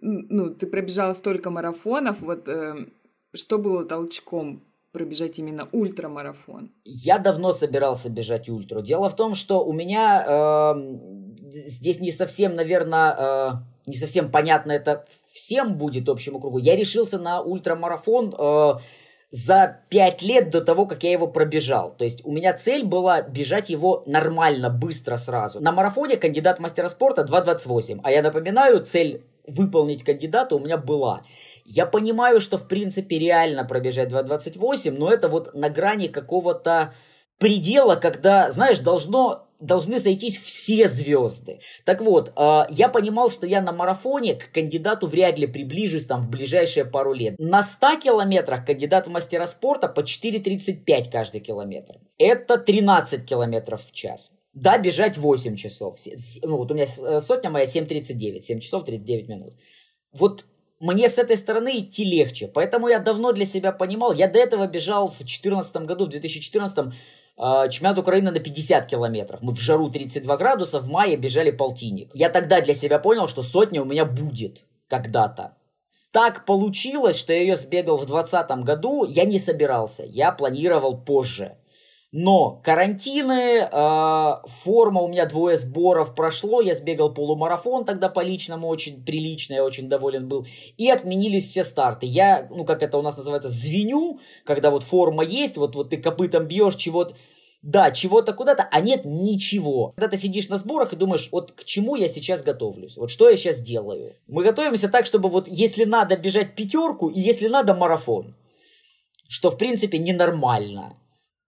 Ну, 0.00 0.54
ты 0.54 0.66
пробежал 0.66 1.14
столько 1.14 1.50
марафонов, 1.50 2.22
вот 2.22 2.48
э, 2.48 2.86
что 3.34 3.58
было 3.58 3.84
толчком 3.84 4.62
пробежать 4.92 5.38
именно 5.38 5.68
ультрамарафон? 5.72 6.72
Я 6.84 7.18
давно 7.18 7.52
собирался 7.52 8.08
бежать 8.08 8.48
ультру. 8.48 8.82
Дело 8.82 9.08
в 9.08 9.16
том, 9.16 9.34
что 9.34 9.64
у 9.64 9.72
меня 9.72 10.24
э, 10.26 10.74
здесь 11.50 12.00
не 12.00 12.12
совсем, 12.12 12.54
наверное, 12.54 13.16
э, 13.18 13.50
не 13.86 13.96
совсем 13.96 14.30
понятно 14.30 14.72
это 14.72 15.04
всем 15.32 15.76
будет 15.76 16.08
общему 16.08 16.40
кругу. 16.40 16.58
Я 16.58 16.76
решился 16.76 17.18
на 17.18 17.42
ультрамарафон 17.42 18.34
э, 18.36 18.74
за 19.30 19.80
пять 19.90 20.22
лет 20.22 20.50
до 20.50 20.60
того, 20.60 20.86
как 20.86 21.02
я 21.02 21.12
его 21.12 21.26
пробежал. 21.26 21.94
То 21.96 22.04
есть 22.04 22.24
у 22.24 22.32
меня 22.32 22.54
цель 22.54 22.84
была 22.84 23.22
бежать 23.22 23.70
его 23.70 24.02
нормально, 24.06 24.70
быстро 24.70 25.16
сразу. 25.16 25.60
На 25.60 25.72
марафоне 25.72 26.16
кандидат 26.16 26.58
мастера 26.58 26.88
спорта 26.88 27.22
2.28. 27.22 28.00
А 28.02 28.10
я 28.10 28.22
напоминаю, 28.22 28.84
цель 28.84 29.24
выполнить 29.46 30.04
кандидата 30.04 30.54
у 30.54 30.58
меня 30.58 30.76
была. 30.76 31.22
Я 31.66 31.84
понимаю, 31.84 32.40
что 32.40 32.58
в 32.58 32.68
принципе 32.68 33.18
реально 33.18 33.64
пробежать 33.64 34.12
2.28, 34.12 34.92
но 34.92 35.12
это 35.12 35.28
вот 35.28 35.52
на 35.52 35.68
грани 35.68 36.06
какого-то 36.06 36.94
предела, 37.38 37.96
когда, 37.96 38.50
знаешь, 38.52 38.78
должно 38.78 39.42
должны 39.58 39.98
сойтись 39.98 40.38
все 40.38 40.86
звезды. 40.86 41.60
Так 41.86 42.02
вот, 42.02 42.30
э, 42.36 42.62
я 42.68 42.90
понимал, 42.90 43.30
что 43.30 43.46
я 43.46 43.62
на 43.62 43.72
марафоне 43.72 44.34
к 44.34 44.52
кандидату 44.52 45.06
вряд 45.06 45.38
ли 45.38 45.46
приближусь 45.46 46.04
там 46.04 46.20
в 46.20 46.28
ближайшие 46.28 46.84
пару 46.84 47.14
лет. 47.14 47.36
На 47.38 47.62
100 47.62 48.00
километрах 48.00 48.66
кандидат 48.66 49.06
в 49.06 49.10
мастера 49.10 49.46
спорта 49.46 49.88
по 49.88 50.00
4.35 50.00 51.10
каждый 51.10 51.40
километр. 51.40 51.96
Это 52.18 52.58
13 52.58 53.24
километров 53.24 53.80
в 53.86 53.92
час. 53.92 54.30
Да, 54.52 54.76
бежать 54.76 55.16
8 55.16 55.56
часов. 55.56 55.96
Ну, 56.42 56.58
вот 56.58 56.70
у 56.70 56.74
меня 56.74 56.84
э, 56.84 57.20
сотня 57.20 57.48
моя 57.48 57.64
7.39, 57.64 58.42
7 58.42 58.60
часов 58.60 58.84
39 58.84 59.28
минут. 59.28 59.54
Вот 60.12 60.44
мне 60.80 61.08
с 61.08 61.18
этой 61.18 61.36
стороны 61.36 61.80
идти 61.80 62.04
легче. 62.04 62.48
Поэтому 62.48 62.88
я 62.88 62.98
давно 62.98 63.32
для 63.32 63.46
себя 63.46 63.72
понимал. 63.72 64.12
Я 64.12 64.28
до 64.28 64.38
этого 64.38 64.66
бежал 64.66 65.08
в 65.08 65.18
2014 65.18 65.76
году, 65.76 66.06
в 66.06 66.08
2014 66.08 66.94
а, 67.38 67.68
чемпионат 67.68 67.98
Украины 67.98 68.30
на 68.30 68.40
50 68.40 68.86
километров. 68.86 69.40
Мы 69.42 69.54
в 69.54 69.60
жару 69.60 69.90
32 69.90 70.36
градуса 70.36 70.80
в 70.80 70.88
мае 70.88 71.16
бежали 71.16 71.50
полтинник. 71.50 72.10
Я 72.14 72.28
тогда 72.30 72.60
для 72.60 72.74
себя 72.74 72.98
понял, 72.98 73.28
что 73.28 73.42
сотня 73.42 73.82
у 73.82 73.84
меня 73.84 74.04
будет 74.04 74.64
когда-то. 74.88 75.56
Так 76.12 76.46
получилось, 76.46 77.16
что 77.16 77.32
я 77.32 77.40
ее 77.40 77.56
сбегал 77.56 77.96
в 77.98 78.06
2020 78.06 78.64
году. 78.64 79.04
Я 79.04 79.24
не 79.24 79.38
собирался, 79.38 80.02
я 80.02 80.32
планировал 80.32 80.96
позже. 80.96 81.56
Но 82.18 82.62
карантины, 82.64 83.68
э, 83.70 84.48
форма 84.64 85.02
у 85.02 85.08
меня 85.08 85.26
двое 85.26 85.58
сборов 85.58 86.14
прошло, 86.14 86.62
я 86.62 86.74
сбегал 86.74 87.12
полумарафон 87.12 87.84
тогда 87.84 88.08
по 88.08 88.20
личному, 88.20 88.68
очень 88.68 89.04
прилично, 89.04 89.52
я 89.52 89.62
очень 89.62 89.90
доволен 89.90 90.26
был. 90.26 90.46
И 90.78 90.88
отменились 90.88 91.46
все 91.46 91.62
старты. 91.62 92.06
Я, 92.06 92.48
ну 92.50 92.64
как 92.64 92.82
это 92.82 92.96
у 92.96 93.02
нас 93.02 93.18
называется, 93.18 93.50
звеню, 93.50 94.20
когда 94.46 94.70
вот 94.70 94.82
форма 94.82 95.24
есть, 95.24 95.58
вот, 95.58 95.74
вот 95.74 95.90
ты 95.90 95.98
копытом 95.98 96.46
бьешь 96.46 96.76
чего-то. 96.76 97.14
Да, 97.60 97.90
чего-то 97.90 98.32
куда-то, 98.32 98.66
а 98.72 98.80
нет 98.80 99.04
ничего. 99.04 99.92
Когда 99.96 100.08
ты 100.08 100.16
сидишь 100.16 100.48
на 100.48 100.56
сборах 100.56 100.94
и 100.94 100.96
думаешь, 100.96 101.28
вот 101.32 101.52
к 101.52 101.64
чему 101.64 101.96
я 101.96 102.08
сейчас 102.08 102.42
готовлюсь, 102.42 102.96
вот 102.96 103.10
что 103.10 103.28
я 103.28 103.36
сейчас 103.36 103.60
делаю. 103.60 104.14
Мы 104.26 104.42
готовимся 104.42 104.88
так, 104.88 105.04
чтобы 105.04 105.28
вот 105.28 105.48
если 105.48 105.84
надо 105.84 106.16
бежать 106.16 106.56
пятерку 106.56 107.10
и 107.10 107.20
если 107.20 107.48
надо 107.48 107.74
марафон. 107.74 108.34
Что 109.28 109.50
в 109.50 109.58
принципе 109.58 109.98
ненормально. 109.98 110.96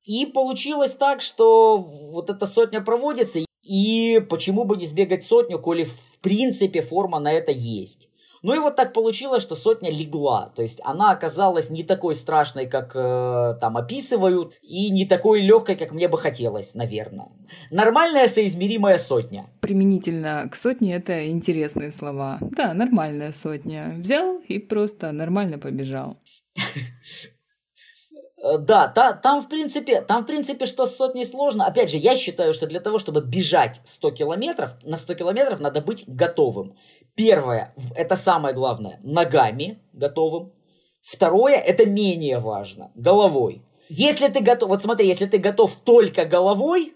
И 0.08 0.24
получилось 0.24 0.94
так, 0.94 1.20
что 1.20 1.76
вот 1.76 2.30
эта 2.30 2.46
сотня 2.46 2.80
проводится, 2.80 3.40
и 3.62 4.20
почему 4.30 4.64
бы 4.64 4.78
не 4.78 4.86
сбегать 4.86 5.22
сотню, 5.22 5.58
коли 5.58 5.84
в 5.84 6.18
принципе 6.22 6.80
форма 6.80 7.20
на 7.20 7.30
это 7.30 7.52
есть. 7.52 8.08
Ну 8.42 8.54
и 8.54 8.58
вот 8.58 8.74
так 8.74 8.94
получилось, 8.94 9.42
что 9.42 9.54
сотня 9.54 9.90
легла. 9.90 10.50
То 10.56 10.62
есть 10.62 10.80
она 10.82 11.10
оказалась 11.10 11.68
не 11.68 11.82
такой 11.82 12.14
страшной, 12.14 12.66
как 12.66 12.92
э, 12.94 13.58
там 13.60 13.76
описывают, 13.76 14.54
и 14.62 14.90
не 14.90 15.04
такой 15.04 15.42
легкой, 15.42 15.76
как 15.76 15.92
мне 15.92 16.08
бы 16.08 16.16
хотелось, 16.16 16.74
наверное. 16.74 17.28
Нормальная 17.70 18.28
соизмеримая 18.28 18.96
сотня. 18.96 19.50
Применительно 19.60 20.48
к 20.50 20.56
сотне 20.56 20.94
это 20.94 21.28
интересные 21.28 21.92
слова. 21.92 22.38
Да, 22.40 22.72
нормальная 22.72 23.32
сотня. 23.32 23.96
Взял 23.98 24.38
и 24.38 24.58
просто 24.58 25.12
нормально 25.12 25.58
побежал. 25.58 26.16
Э, 28.42 28.58
да, 28.58 28.88
та, 28.88 29.12
там, 29.12 29.42
в 29.42 29.48
принципе, 29.48 30.00
там, 30.00 30.22
в 30.22 30.26
принципе, 30.26 30.66
что 30.66 30.86
с 30.86 30.96
сотней 30.96 31.26
сложно. 31.26 31.66
Опять 31.66 31.90
же, 31.90 31.96
я 31.96 32.16
считаю, 32.16 32.54
что 32.54 32.66
для 32.66 32.80
того, 32.80 32.98
чтобы 32.98 33.20
бежать 33.20 33.80
100 33.84 34.10
километров, 34.12 34.70
на 34.82 34.98
100 34.98 35.14
километров 35.14 35.60
надо 35.60 35.80
быть 35.80 36.04
готовым. 36.06 36.76
Первое, 37.14 37.74
это 37.96 38.16
самое 38.16 38.54
главное, 38.54 39.00
ногами 39.02 39.82
готовым. 39.92 40.52
Второе, 41.02 41.56
это 41.56 41.86
менее 41.86 42.38
важно, 42.38 42.92
головой. 42.94 43.64
Если 43.88 44.28
ты 44.28 44.40
готов, 44.40 44.68
вот 44.68 44.82
смотри, 44.82 45.08
если 45.08 45.26
ты 45.26 45.38
готов 45.38 45.74
только 45.76 46.24
головой, 46.26 46.94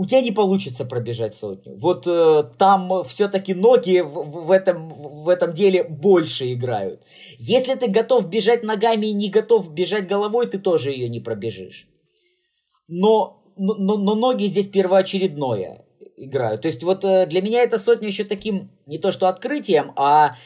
у 0.00 0.06
тебя 0.06 0.22
не 0.22 0.32
получится 0.32 0.86
пробежать 0.86 1.34
сотню. 1.34 1.76
Вот 1.76 2.06
э, 2.06 2.44
там 2.56 3.04
все-таки 3.04 3.52
ноги 3.52 4.00
в, 4.00 4.46
в, 4.46 4.50
этом, 4.50 4.88
в 5.24 5.28
этом 5.28 5.52
деле 5.52 5.84
больше 5.84 6.54
играют. 6.54 7.02
Если 7.38 7.74
ты 7.74 7.90
готов 7.90 8.30
бежать 8.30 8.62
ногами 8.62 9.08
и 9.08 9.12
не 9.12 9.28
готов 9.28 9.70
бежать 9.74 10.08
головой, 10.08 10.46
ты 10.46 10.58
тоже 10.58 10.90
ее 10.90 11.10
не 11.10 11.20
пробежишь. 11.20 11.86
Но, 12.88 13.42
но, 13.58 13.98
но 13.98 14.14
ноги 14.14 14.46
здесь 14.46 14.68
первоочередное 14.68 15.84
играют. 16.16 16.62
То 16.62 16.68
есть 16.68 16.82
вот 16.82 17.04
э, 17.04 17.26
для 17.26 17.42
меня 17.42 17.62
эта 17.62 17.78
сотня 17.78 18.08
еще 18.08 18.24
таким, 18.24 18.70
не 18.86 18.96
то 18.96 19.12
что 19.12 19.28
открытием, 19.28 19.92
а 19.96 20.36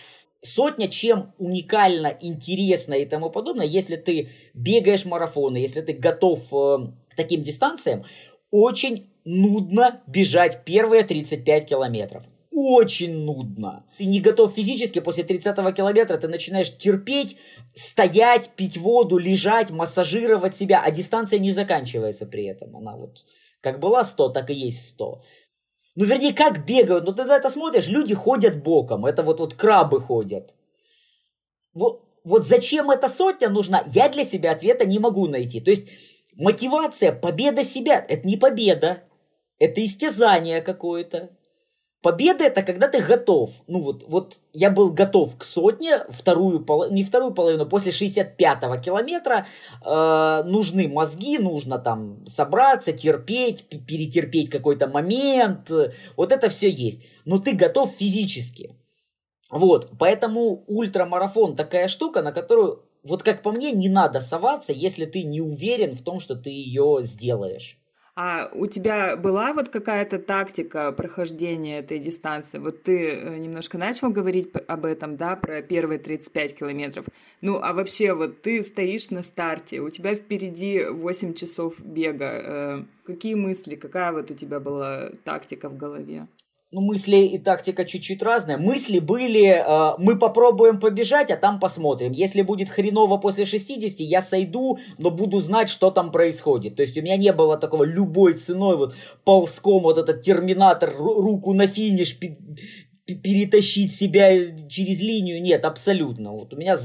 сотня 0.42 0.88
чем 0.88 1.32
уникально, 1.38 2.18
интересно 2.20 2.94
и 2.94 3.06
тому 3.06 3.30
подобное, 3.30 3.66
если 3.66 3.94
ты 3.94 4.30
бегаешь 4.52 5.04
марафоны, 5.04 5.58
если 5.58 5.80
ты 5.80 5.92
готов 5.92 6.40
э, 6.52 6.88
к 7.08 7.14
таким 7.14 7.44
дистанциям, 7.44 8.04
очень 8.50 9.10
нудно 9.24 10.02
бежать 10.06 10.64
первые 10.64 11.04
35 11.04 11.66
километров. 11.66 12.24
Очень 12.50 13.24
нудно. 13.24 13.84
Ты 13.98 14.04
не 14.04 14.20
готов 14.20 14.54
физически, 14.54 15.00
после 15.00 15.24
30 15.24 15.56
километра 15.74 16.16
ты 16.18 16.28
начинаешь 16.28 16.76
терпеть, 16.76 17.36
стоять, 17.74 18.50
пить 18.50 18.76
воду, 18.76 19.18
лежать, 19.18 19.70
массажировать 19.70 20.54
себя, 20.54 20.80
а 20.84 20.90
дистанция 20.92 21.40
не 21.40 21.50
заканчивается 21.50 22.26
при 22.26 22.44
этом. 22.44 22.76
Она 22.76 22.96
вот 22.96 23.24
как 23.60 23.80
была 23.80 24.04
100, 24.04 24.28
так 24.28 24.50
и 24.50 24.54
есть 24.54 24.88
100. 24.90 25.22
Ну, 25.96 26.04
вернее, 26.04 26.32
как 26.32 26.64
бегают. 26.64 27.04
Ну, 27.04 27.12
ты 27.12 27.24
на 27.24 27.36
это 27.36 27.50
смотришь, 27.50 27.88
люди 27.88 28.14
ходят 28.14 28.62
боком. 28.62 29.06
Это 29.06 29.22
вот, 29.22 29.40
вот 29.40 29.54
крабы 29.54 30.00
ходят. 30.00 30.54
Вот, 31.72 32.02
вот 32.24 32.46
зачем 32.46 32.90
эта 32.90 33.08
сотня 33.08 33.48
нужна, 33.48 33.84
я 33.92 34.08
для 34.08 34.24
себя 34.24 34.52
ответа 34.52 34.86
не 34.86 34.98
могу 34.98 35.26
найти. 35.26 35.60
То 35.60 35.70
есть, 35.70 35.88
мотивация, 36.36 37.12
победа 37.12 37.64
себя, 37.64 38.04
это 38.08 38.26
не 38.26 38.36
победа. 38.36 39.04
Это 39.58 39.84
истязание 39.84 40.60
какое-то. 40.60 41.30
Победа 42.02 42.44
это 42.44 42.62
когда 42.62 42.86
ты 42.86 43.00
готов. 43.00 43.50
Ну 43.66 43.80
вот, 43.80 44.04
вот 44.06 44.40
я 44.52 44.70
был 44.70 44.92
готов 44.92 45.38
к 45.38 45.44
сотне, 45.44 46.00
вторую 46.10 46.62
половину, 46.62 46.94
не 46.94 47.02
вторую 47.02 47.32
половину, 47.32 47.64
после 47.64 47.92
65-го 47.92 48.76
километра 48.76 49.46
э, 49.82 50.42
нужны 50.44 50.86
мозги, 50.86 51.38
нужно 51.38 51.78
там 51.78 52.26
собраться, 52.26 52.92
терпеть, 52.92 53.66
перетерпеть 53.86 54.50
какой-то 54.50 54.86
момент. 54.86 55.70
Вот 56.14 56.30
это 56.30 56.50
все 56.50 56.68
есть. 56.68 57.00
Но 57.24 57.38
ты 57.38 57.54
готов 57.54 57.90
физически. 57.98 58.76
Вот, 59.50 59.90
поэтому 59.98 60.64
ультрамарафон 60.66 61.56
такая 61.56 61.88
штука, 61.88 62.22
на 62.22 62.32
которую, 62.32 62.83
вот 63.04 63.22
как 63.22 63.42
по 63.42 63.52
мне, 63.52 63.72
не 63.72 63.88
надо 63.88 64.20
соваться, 64.20 64.72
если 64.72 65.04
ты 65.04 65.22
не 65.22 65.40
уверен 65.40 65.94
в 65.94 66.02
том, 66.02 66.20
что 66.20 66.34
ты 66.34 66.50
ее 66.50 66.98
сделаешь. 67.02 67.78
А 68.16 68.48
у 68.54 68.68
тебя 68.68 69.16
была 69.16 69.52
вот 69.52 69.70
какая-то 69.70 70.20
тактика 70.20 70.92
прохождения 70.92 71.80
этой 71.80 71.98
дистанции? 71.98 72.58
Вот 72.58 72.84
ты 72.84 73.10
э, 73.10 73.38
немножко 73.38 73.76
начал 73.76 74.10
говорить 74.10 74.52
об 74.68 74.84
этом, 74.84 75.16
да, 75.16 75.34
про 75.34 75.62
первые 75.62 75.98
35 75.98 76.56
километров. 76.56 77.06
Ну, 77.40 77.58
а 77.60 77.72
вообще 77.72 78.14
вот 78.14 78.40
ты 78.40 78.62
стоишь 78.62 79.10
на 79.10 79.24
старте, 79.24 79.80
у 79.80 79.90
тебя 79.90 80.14
впереди 80.14 80.84
8 80.84 81.34
часов 81.34 81.84
бега. 81.84 82.24
Э, 82.24 82.84
какие 83.04 83.34
мысли, 83.34 83.74
какая 83.74 84.12
вот 84.12 84.30
у 84.30 84.34
тебя 84.34 84.60
была 84.60 85.10
тактика 85.24 85.68
в 85.68 85.76
голове? 85.76 86.28
Ну, 86.74 86.80
мысли 86.80 87.18
и 87.18 87.38
тактика 87.38 87.84
чуть-чуть 87.84 88.20
разная. 88.20 88.58
Мысли 88.58 88.98
были, 88.98 89.44
э, 89.44 89.94
мы 89.98 90.18
попробуем 90.18 90.80
побежать, 90.80 91.30
а 91.30 91.36
там 91.36 91.60
посмотрим. 91.60 92.10
Если 92.10 92.42
будет 92.42 92.68
хреново 92.68 93.16
после 93.16 93.44
60, 93.44 94.00
я 94.00 94.20
сойду, 94.20 94.78
но 94.98 95.12
буду 95.12 95.40
знать, 95.40 95.70
что 95.70 95.92
там 95.92 96.10
происходит. 96.10 96.74
То 96.74 96.82
есть 96.82 96.98
у 96.98 97.02
меня 97.02 97.16
не 97.16 97.32
было 97.32 97.56
такого 97.56 97.84
любой 97.84 98.34
ценой, 98.34 98.76
вот 98.76 98.94
ползком 99.24 99.84
вот 99.84 99.98
этот 99.98 100.22
терминатор, 100.22 100.96
руку 100.98 101.52
на 101.52 101.68
финиш, 101.68 102.18
перетащить 103.06 103.94
себя 103.94 104.68
через 104.68 105.00
линию. 105.00 105.40
Нет, 105.40 105.64
абсолютно. 105.64 106.32
Вот 106.32 106.54
у 106.54 106.56
меня 106.56 106.76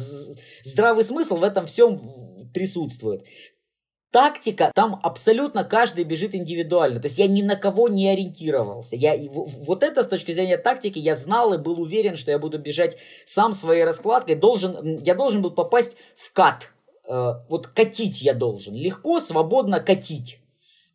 здравый 0.63 1.03
смысл 1.03 1.37
в 1.37 1.43
этом 1.43 1.65
всем 1.65 1.99
присутствует. 2.53 3.25
Тактика, 4.11 4.71
там 4.73 4.99
абсолютно 5.03 5.63
каждый 5.63 6.03
бежит 6.03 6.33
индивидуально. 6.33 6.99
То 6.99 7.07
есть 7.07 7.19
я 7.19 7.27
ни 7.27 7.43
на 7.43 7.55
кого 7.55 7.89
не 7.89 8.09
ориентировался. 8.09 8.95
Я, 8.95 9.15
вот 9.31 9.83
это 9.83 10.03
с 10.03 10.07
точки 10.07 10.31
зрения 10.31 10.57
тактики 10.57 10.97
я 10.97 11.15
знал 11.15 11.53
и 11.53 11.59
был 11.59 11.79
уверен, 11.79 12.15
что 12.15 12.31
я 12.31 12.39
буду 12.39 12.57
бежать 12.57 12.97
сам 13.25 13.53
своей 13.53 13.83
раскладкой. 13.83 14.33
Должен, 14.33 14.97
я 15.03 15.13
должен 15.13 15.43
был 15.43 15.51
попасть 15.51 15.95
в 16.15 16.33
кат. 16.33 16.71
Э, 17.07 17.33
вот 17.49 17.67
катить 17.67 18.23
я 18.23 18.33
должен. 18.33 18.73
Легко, 18.73 19.19
свободно 19.19 19.79
катить 19.79 20.39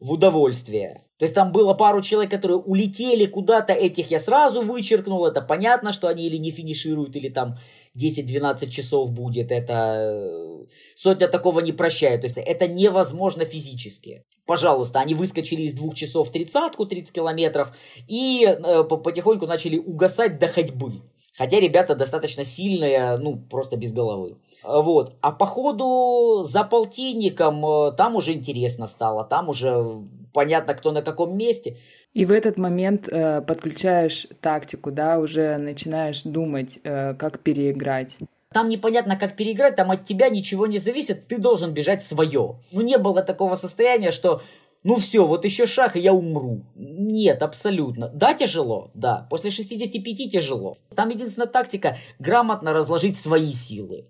в 0.00 0.11
удовольствие. 0.11 1.05
То 1.18 1.24
есть 1.24 1.35
там 1.35 1.53
было 1.53 1.74
пару 1.74 2.03
человек, 2.03 2.33
которые 2.33 2.59
улетели 2.59 3.27
куда-то, 3.27 3.72
этих 3.72 4.11
я 4.11 4.18
сразу 4.18 4.61
вычеркнул. 4.61 5.24
Это 5.24 5.40
понятно, 5.40 5.92
что 5.92 6.09
они 6.09 6.27
или 6.27 6.37
не 6.37 6.50
финишируют, 6.50 7.14
или 7.14 7.29
там 7.29 7.59
10-12 7.98 8.68
часов 8.70 9.12
будет. 9.12 9.52
Это 9.52 9.96
э, 9.98 10.64
сотня 10.96 11.28
такого 11.28 11.61
не 11.61 11.72
прощает. 11.72 12.22
То 12.22 12.26
есть 12.26 12.38
это 12.38 12.66
невозможно 12.66 13.44
физически. 13.44 14.24
Пожалуйста, 14.46 15.00
они 15.00 15.14
выскочили 15.14 15.62
из 15.62 15.74
двух 15.74 15.94
часов 15.94 16.30
тридцатку, 16.30 16.87
30 16.87 17.12
километров, 17.12 17.72
и 18.09 18.44
э, 18.44 18.85
потихоньку 18.85 19.46
начали 19.46 19.78
угасать 19.78 20.38
до 20.38 20.48
ходьбы. 20.48 21.02
Хотя 21.37 21.59
ребята 21.59 21.94
достаточно 21.94 22.44
сильные, 22.44 23.16
ну, 23.16 23.37
просто 23.37 23.76
без 23.76 23.92
головы. 23.92 24.37
Вот. 24.62 25.14
А 25.20 25.33
по 25.33 25.46
ходу 25.46 26.42
за 26.42 26.64
полтинником 26.64 27.64
э, 27.64 27.92
там 27.92 28.16
уже 28.16 28.33
интересно 28.33 28.87
стало, 28.87 29.24
там 29.24 29.48
уже 29.48 30.04
понятно, 30.33 30.74
кто 30.74 30.92
на 30.92 31.02
каком 31.02 31.37
месте. 31.37 31.78
И 32.14 32.24
в 32.27 32.31
этот 32.31 32.57
момент 32.59 33.09
э, 33.09 33.42
подключаешь 33.42 34.29
тактику, 34.40 34.92
да, 34.92 35.18
уже 35.18 35.59
начинаешь 35.59 36.22
думать, 36.22 36.79
э, 36.85 37.14
как 37.14 37.40
переиграть. 37.40 38.16
Там 38.53 38.68
непонятно, 38.68 39.16
как 39.16 39.35
переиграть, 39.35 39.74
там 39.74 39.90
от 39.90 40.05
тебя 40.05 40.29
ничего 40.29 40.68
не 40.68 40.79
зависит, 40.79 41.27
ты 41.27 41.38
должен 41.38 41.74
бежать 41.74 42.05
свое. 42.05 42.61
Ну, 42.70 42.81
не 42.83 42.98
было 42.98 43.20
такого 43.22 43.57
состояния, 43.57 44.12
что 44.12 44.42
ну 44.85 44.96
все, 45.00 45.27
вот 45.27 45.44
еще 45.44 45.66
шаг, 45.66 45.96
и 45.96 46.00
я 46.00 46.12
умру. 46.12 46.62
Нет, 46.77 47.42
абсолютно. 47.42 48.11
Да, 48.11 48.35
тяжело, 48.35 48.90
да. 48.94 49.27
После 49.31 49.50
65 49.50 50.31
тяжело. 50.31 50.77
Там 50.94 51.09
единственная 51.09 51.48
тактика 51.48 51.96
грамотно 52.18 52.72
разложить 52.74 53.18
свои 53.18 53.53
силы. 53.53 54.07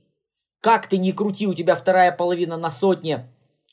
Как 0.60 0.88
ты 0.88 0.98
ни 0.98 1.12
крути, 1.12 1.46
у 1.46 1.54
тебя 1.54 1.76
вторая 1.76 2.10
половина 2.10 2.56
на 2.56 2.70
сотне 2.70 3.28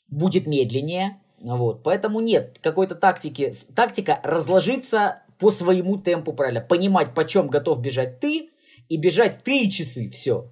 будет 0.08 0.46
медленнее. 0.46 1.20
Вот. 1.42 1.82
Поэтому 1.82 2.20
нет 2.20 2.58
какой-то 2.62 2.94
тактики. 2.94 3.52
Тактика 3.74 4.20
разложиться 4.22 5.22
по 5.38 5.50
своему 5.50 5.98
темпу 5.98 6.32
правильно. 6.32 6.60
Понимать, 6.60 7.14
почем 7.14 7.48
готов 7.48 7.80
бежать 7.80 8.20
ты, 8.20 8.50
и 8.88 8.96
бежать 8.96 9.42
ты 9.42 9.68
часы. 9.68 10.08
Все. 10.10 10.48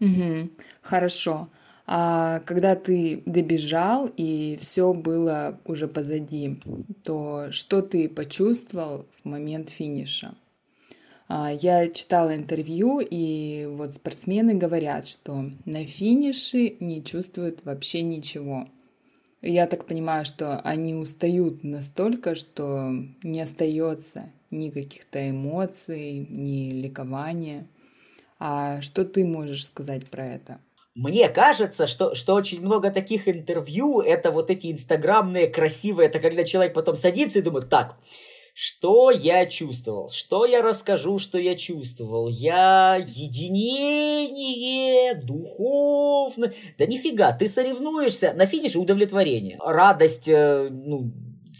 Угу. 0.00 0.50
Хорошо. 0.82 1.48
А 1.86 2.40
когда 2.40 2.76
ты 2.76 3.22
добежал 3.26 4.08
и 4.16 4.58
все 4.60 4.92
было 4.92 5.58
уже 5.64 5.88
позади, 5.88 6.60
то 7.02 7.48
что 7.50 7.82
ты 7.82 8.08
почувствовал 8.08 9.06
в 9.22 9.28
момент 9.28 9.70
финиша? 9.70 10.34
А, 11.28 11.50
я 11.50 11.88
читала 11.88 12.36
интервью, 12.36 13.00
и 13.00 13.66
вот 13.68 13.94
спортсмены 13.94 14.54
говорят, 14.54 15.08
что 15.08 15.50
на 15.64 15.86
финише 15.86 16.76
не 16.78 17.02
чувствуют 17.02 17.64
вообще 17.64 18.02
ничего. 18.02 18.68
Я 19.42 19.66
так 19.66 19.86
понимаю, 19.86 20.24
что 20.24 20.60
они 20.60 20.94
устают 20.94 21.64
настолько, 21.64 22.36
что 22.36 22.92
не 23.24 23.40
остается 23.40 24.30
ни 24.52 24.70
каких-то 24.70 25.28
эмоций, 25.28 26.24
ни 26.30 26.70
ликования. 26.70 27.66
А 28.38 28.80
что 28.82 29.04
ты 29.04 29.24
можешь 29.26 29.64
сказать 29.64 30.08
про 30.08 30.24
это? 30.24 30.60
Мне 30.94 31.28
кажется, 31.28 31.88
что, 31.88 32.14
что 32.14 32.34
очень 32.34 32.60
много 32.60 32.90
таких 32.92 33.26
интервью, 33.26 34.00
это 34.00 34.30
вот 34.30 34.50
эти 34.50 34.70
инстаграмные, 34.70 35.48
красивые, 35.48 36.08
это 36.08 36.20
когда 36.20 36.44
человек 36.44 36.74
потом 36.74 36.94
садится 36.94 37.38
и 37.38 37.42
думает, 37.42 37.68
так, 37.68 37.96
что 38.54 39.10
я 39.10 39.46
чувствовал? 39.46 40.10
Что 40.10 40.44
я 40.44 40.60
расскажу, 40.60 41.18
что 41.18 41.38
я 41.38 41.56
чувствовал? 41.56 42.28
Я 42.28 42.96
единение, 42.96 45.14
духовно. 45.14 46.52
Да 46.78 46.84
нифига, 46.84 47.32
ты 47.32 47.48
соревнуешься, 47.48 48.34
на 48.34 48.44
финише 48.44 48.78
удовлетворение. 48.78 49.58
Радость, 49.64 50.28
э, 50.28 50.68
ну, 50.70 51.10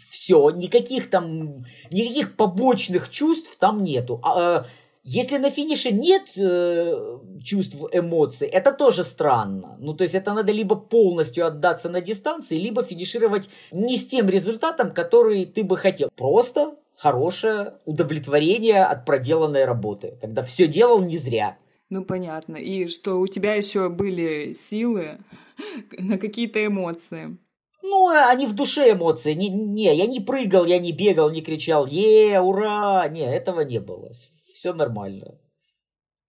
все, 0.09 0.51
никаких 0.51 1.09
там, 1.09 1.65
никаких 1.89 2.35
побочных 2.35 3.09
чувств 3.09 3.57
там 3.59 3.83
нету. 3.83 4.19
А, 4.21 4.59
э, 4.59 4.65
если 5.03 5.37
на 5.37 5.49
финише 5.49 5.91
нет 5.91 6.37
э, 6.37 7.17
чувств, 7.43 7.75
эмоций, 7.91 8.47
это 8.47 8.71
тоже 8.71 9.03
странно. 9.03 9.77
Ну, 9.79 9.95
то 9.95 10.03
есть 10.03 10.13
это 10.13 10.31
надо 10.33 10.51
либо 10.51 10.75
полностью 10.75 11.47
отдаться 11.47 11.89
на 11.89 12.01
дистанции, 12.01 12.55
либо 12.55 12.83
финишировать 12.83 13.49
не 13.71 13.97
с 13.97 14.07
тем 14.07 14.29
результатом, 14.29 14.93
который 14.93 15.45
ты 15.45 15.63
бы 15.63 15.75
хотел. 15.75 16.09
Просто 16.15 16.75
хорошее 16.97 17.75
удовлетворение 17.85 18.83
от 18.83 19.05
проделанной 19.05 19.65
работы, 19.65 20.17
когда 20.21 20.43
все 20.43 20.67
делал 20.67 21.01
не 21.01 21.17
зря. 21.17 21.57
Ну, 21.89 22.03
понятно. 22.03 22.55
И 22.55 22.87
что 22.87 23.19
у 23.19 23.27
тебя 23.27 23.53
еще 23.53 23.89
были 23.89 24.53
силы 24.53 25.19
на 25.97 26.17
какие-то 26.17 26.65
эмоции. 26.65 27.37
Ну, 27.83 28.07
они 28.07 28.47
в 28.47 28.55
душе 28.55 28.93
эмоции. 28.93 29.33
Не, 29.33 29.49
не, 29.49 29.95
я 29.95 30.07
не 30.07 30.19
прыгал, 30.19 30.65
я 30.65 30.79
не 30.79 30.91
бегал, 30.91 31.29
не 31.29 31.41
кричал 31.41 31.85
«Е, 31.85 32.39
ура!» 32.39 33.07
Не, 33.09 33.21
этого 33.21 33.61
не 33.61 33.79
было. 33.79 34.15
Все 34.53 34.73
нормально. 34.73 35.37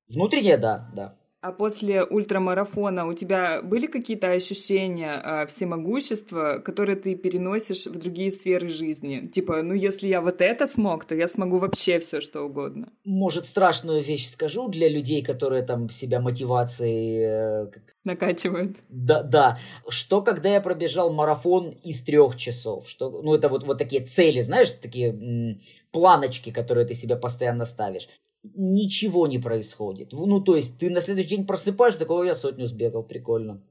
Внутреннее, 0.08 0.56
да, 0.56 0.90
да. 0.94 1.16
А 1.44 1.52
после 1.52 2.02
ультрамарафона 2.02 3.06
у 3.06 3.12
тебя 3.12 3.60
были 3.60 3.86
какие-то 3.86 4.30
ощущения 4.30 5.20
э, 5.22 5.46
всемогущества, 5.46 6.58
которые 6.64 6.96
ты 6.96 7.16
переносишь 7.16 7.84
в 7.84 7.98
другие 7.98 8.32
сферы 8.32 8.70
жизни? 8.70 9.26
Типа, 9.26 9.60
ну 9.62 9.74
если 9.74 10.08
я 10.08 10.22
вот 10.22 10.40
это 10.40 10.66
смог, 10.66 11.04
то 11.04 11.14
я 11.14 11.28
смогу 11.28 11.58
вообще 11.58 11.98
все 11.98 12.22
что 12.22 12.44
угодно. 12.44 12.88
Может, 13.04 13.44
страшную 13.44 14.00
вещь 14.02 14.26
скажу 14.30 14.68
для 14.68 14.88
людей, 14.88 15.22
которые 15.22 15.62
там 15.62 15.90
себя 15.90 16.18
мотивацией... 16.18 17.66
Э, 17.66 17.70
Накачивают. 18.04 18.78
Да, 18.88 19.22
да. 19.22 19.58
Что, 19.90 20.22
когда 20.22 20.48
я 20.48 20.62
пробежал 20.62 21.12
марафон 21.12 21.72
из 21.84 22.02
трех 22.02 22.38
часов? 22.38 22.88
Что, 22.88 23.10
ну, 23.20 23.34
это 23.34 23.50
вот, 23.50 23.64
вот 23.64 23.76
такие 23.76 24.00
цели, 24.00 24.40
знаешь, 24.40 24.72
такие 24.72 25.10
м- 25.10 25.60
планочки, 25.92 26.50
которые 26.50 26.86
ты 26.86 26.94
себе 26.94 27.16
постоянно 27.16 27.66
ставишь 27.66 28.08
ничего 28.54 29.26
не 29.26 29.38
происходит. 29.38 30.12
Ну, 30.12 30.40
то 30.40 30.56
есть, 30.56 30.78
ты 30.78 30.90
на 30.90 31.00
следующий 31.00 31.30
день 31.30 31.46
просыпаешься, 31.46 32.00
такого 32.00 32.24
я 32.24 32.34
сотню 32.34 32.66
сбегал, 32.66 33.02
прикольно. 33.02 33.62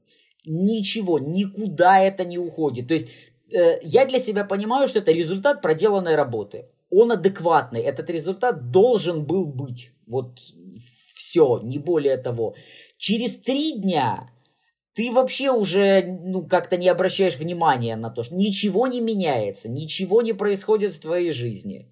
Ничего, 0.44 1.18
никуда 1.18 2.00
это 2.00 2.24
не 2.24 2.38
уходит. 2.38 2.88
То 2.88 2.94
есть, 2.94 3.08
э, 3.52 3.80
я 3.82 4.04
для 4.04 4.18
себя 4.18 4.44
понимаю, 4.44 4.88
что 4.88 4.98
это 4.98 5.12
результат 5.12 5.62
проделанной 5.62 6.16
работы. 6.16 6.66
Он 6.90 7.12
адекватный, 7.12 7.80
этот 7.80 8.10
результат 8.10 8.70
должен 8.70 9.24
был 9.24 9.46
быть. 9.46 9.92
Вот 10.06 10.40
все, 11.14 11.60
не 11.62 11.78
более 11.78 12.16
того. 12.16 12.54
Через 12.98 13.36
три 13.36 13.72
дня 13.72 14.30
ты 14.94 15.10
вообще 15.10 15.50
уже 15.50 16.02
ну, 16.02 16.46
как-то 16.46 16.76
не 16.76 16.88
обращаешь 16.88 17.36
внимания 17.36 17.96
на 17.96 18.10
то, 18.10 18.22
что 18.22 18.34
ничего 18.34 18.86
не 18.86 19.00
меняется, 19.00 19.68
ничего 19.68 20.22
не 20.22 20.32
происходит 20.32 20.92
в 20.92 21.00
твоей 21.00 21.32
жизни. 21.32 21.88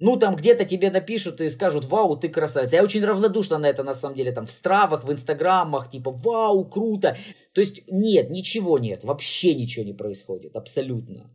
Ну, 0.00 0.16
там 0.16 0.36
где-то 0.36 0.64
тебе 0.64 0.90
напишут 0.90 1.40
и 1.40 1.50
скажут, 1.50 1.86
вау, 1.86 2.16
ты 2.16 2.28
красавец. 2.28 2.72
Я 2.72 2.84
очень 2.84 3.04
равнодушна 3.04 3.58
на 3.58 3.66
это, 3.66 3.82
на 3.82 3.94
самом 3.94 4.16
деле, 4.16 4.30
там, 4.30 4.46
в 4.46 4.50
стравах, 4.50 5.04
в 5.04 5.12
инстаграмах, 5.12 5.90
типа, 5.90 6.12
вау, 6.12 6.64
круто. 6.64 7.16
То 7.52 7.60
есть, 7.60 7.82
нет, 7.88 8.30
ничего 8.30 8.78
нет, 8.78 9.02
вообще 9.02 9.54
ничего 9.54 9.84
не 9.84 9.92
происходит, 9.92 10.54
абсолютно. 10.54 11.30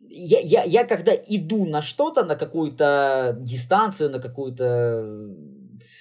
Я, 0.00 0.40
я, 0.40 0.64
я 0.64 0.84
когда 0.84 1.12
иду 1.14 1.66
на 1.66 1.82
что-то, 1.82 2.24
на 2.24 2.34
какую-то 2.34 3.36
дистанцию, 3.40 4.10
на 4.10 4.18
какую-то 4.18 5.04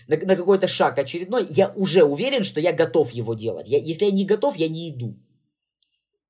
на, 0.08 0.18
на 0.18 0.36
какой-то 0.36 0.68
шаг 0.68 0.98
очередной, 0.98 1.46
я 1.50 1.72
уже 1.76 2.04
уверен, 2.04 2.44
что 2.44 2.60
я 2.60 2.74
готов 2.74 3.12
его 3.12 3.36
делать. 3.36 3.68
Я, 3.68 3.78
если 3.78 4.06
я 4.06 4.12
не 4.12 4.26
готов, 4.26 4.56
я 4.58 4.68
не 4.68 4.90
иду. 4.90 5.14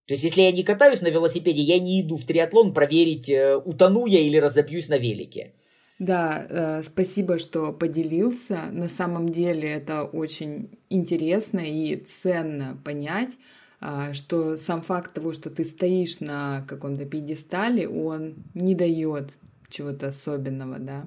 То 0.08 0.13
есть, 0.13 0.24
если 0.24 0.42
я 0.42 0.52
не 0.52 0.63
катаюсь 0.63 1.02
на 1.02 1.10
велосипеде, 1.10 1.62
я 1.62 1.80
не 1.80 2.02
иду 2.02 2.18
в 2.18 2.26
триатлон 2.26 2.74
проверить, 2.74 3.30
э, 3.30 3.56
утону 3.56 4.08
я 4.08 4.20
или 4.20 4.42
разобьюсь 4.42 4.89
на 4.89 4.98
велике. 4.98 5.54
Да, 6.00 6.46
э, 6.50 6.82
спасибо, 6.84 7.40
что 7.40 7.74
поделился. 7.74 8.70
На 8.72 8.88
самом 8.88 9.30
деле 9.30 9.70
это 9.70 10.04
очень 10.04 10.80
интересно 10.90 11.60
и 11.60 11.98
ценно 11.98 12.78
понять, 12.86 13.38
э, 13.82 14.14
что 14.14 14.56
сам 14.56 14.82
факт 14.82 15.14
того, 15.14 15.34
что 15.34 15.50
ты 15.50 15.66
стоишь 15.66 16.22
на 16.22 16.66
каком-то 16.70 17.06
пьедестале, 17.06 17.88
он 17.90 18.36
не 18.54 18.76
дает 18.76 19.38
чего-то 19.70 20.08
особенного, 20.08 20.80
да. 20.80 21.06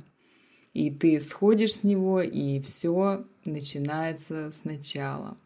И 0.75 0.91
ты 0.91 1.21
сходишь 1.21 1.77
с 1.77 1.83
него, 1.83 2.21
и 2.21 2.61
все 2.61 3.25
начинается 3.47 4.53
сначала. 4.63 5.39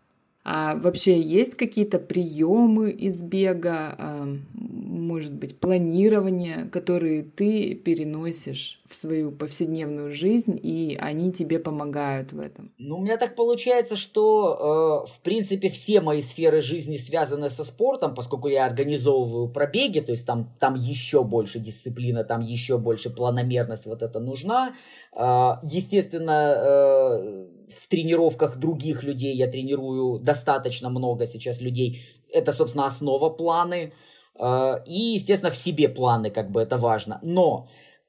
А 0.48 0.76
вообще 0.76 1.20
есть 1.20 1.56
какие-то 1.56 1.98
приемы 1.98 2.92
из 2.92 3.16
бега, 3.16 3.96
а, 3.98 4.36
может 4.54 5.34
быть, 5.34 5.58
планирование, 5.58 6.68
которые 6.70 7.24
ты 7.24 7.74
переносишь 7.74 8.80
в 8.88 8.94
свою 8.94 9.32
повседневную 9.32 10.10
жизнь, 10.10 10.58
и 10.62 10.96
они 11.00 11.32
тебе 11.32 11.58
помогают 11.58 12.32
в 12.32 12.40
этом? 12.40 12.72
Ну, 12.78 12.98
у 12.98 13.02
меня 13.02 13.16
так 13.16 13.34
получается, 13.34 13.96
что, 13.96 15.04
э, 15.06 15.12
в 15.12 15.20
принципе, 15.20 15.68
все 15.68 16.00
мои 16.00 16.22
сферы 16.22 16.60
жизни 16.60 16.96
связаны 16.96 17.50
со 17.50 17.64
спортом, 17.64 18.14
поскольку 18.14 18.48
я 18.48 18.66
организовываю 18.66 19.48
пробеги, 19.48 20.00
то 20.00 20.12
есть 20.12 20.26
там, 20.26 20.54
там 20.60 20.74
еще 20.74 21.24
больше 21.24 21.58
дисциплина, 21.58 22.24
там 22.24 22.40
еще 22.40 22.78
больше 22.78 23.10
планомерность 23.10 23.86
вот 23.86 24.02
это 24.02 24.20
нужна. 24.20 24.74
Э, 25.12 25.56
естественно, 25.62 26.54
э, 26.56 27.46
в 27.78 27.88
тренировках 27.88 28.58
других 28.58 29.02
людей 29.02 29.34
я 29.36 29.48
тренирую 29.48 30.18
достаточно 30.18 30.88
много 30.88 31.26
сейчас 31.26 31.60
людей. 31.60 32.02
Это, 32.32 32.52
собственно, 32.52 32.86
основа 32.86 33.30
планы. 33.30 33.92
Э, 34.38 34.82
и, 34.86 35.14
естественно, 35.14 35.50
в 35.50 35.56
себе 35.56 35.88
планы, 35.88 36.30
как 36.30 36.50
бы 36.50 36.60
это 36.60 36.78
важно. 36.78 37.18
Но 37.22 37.68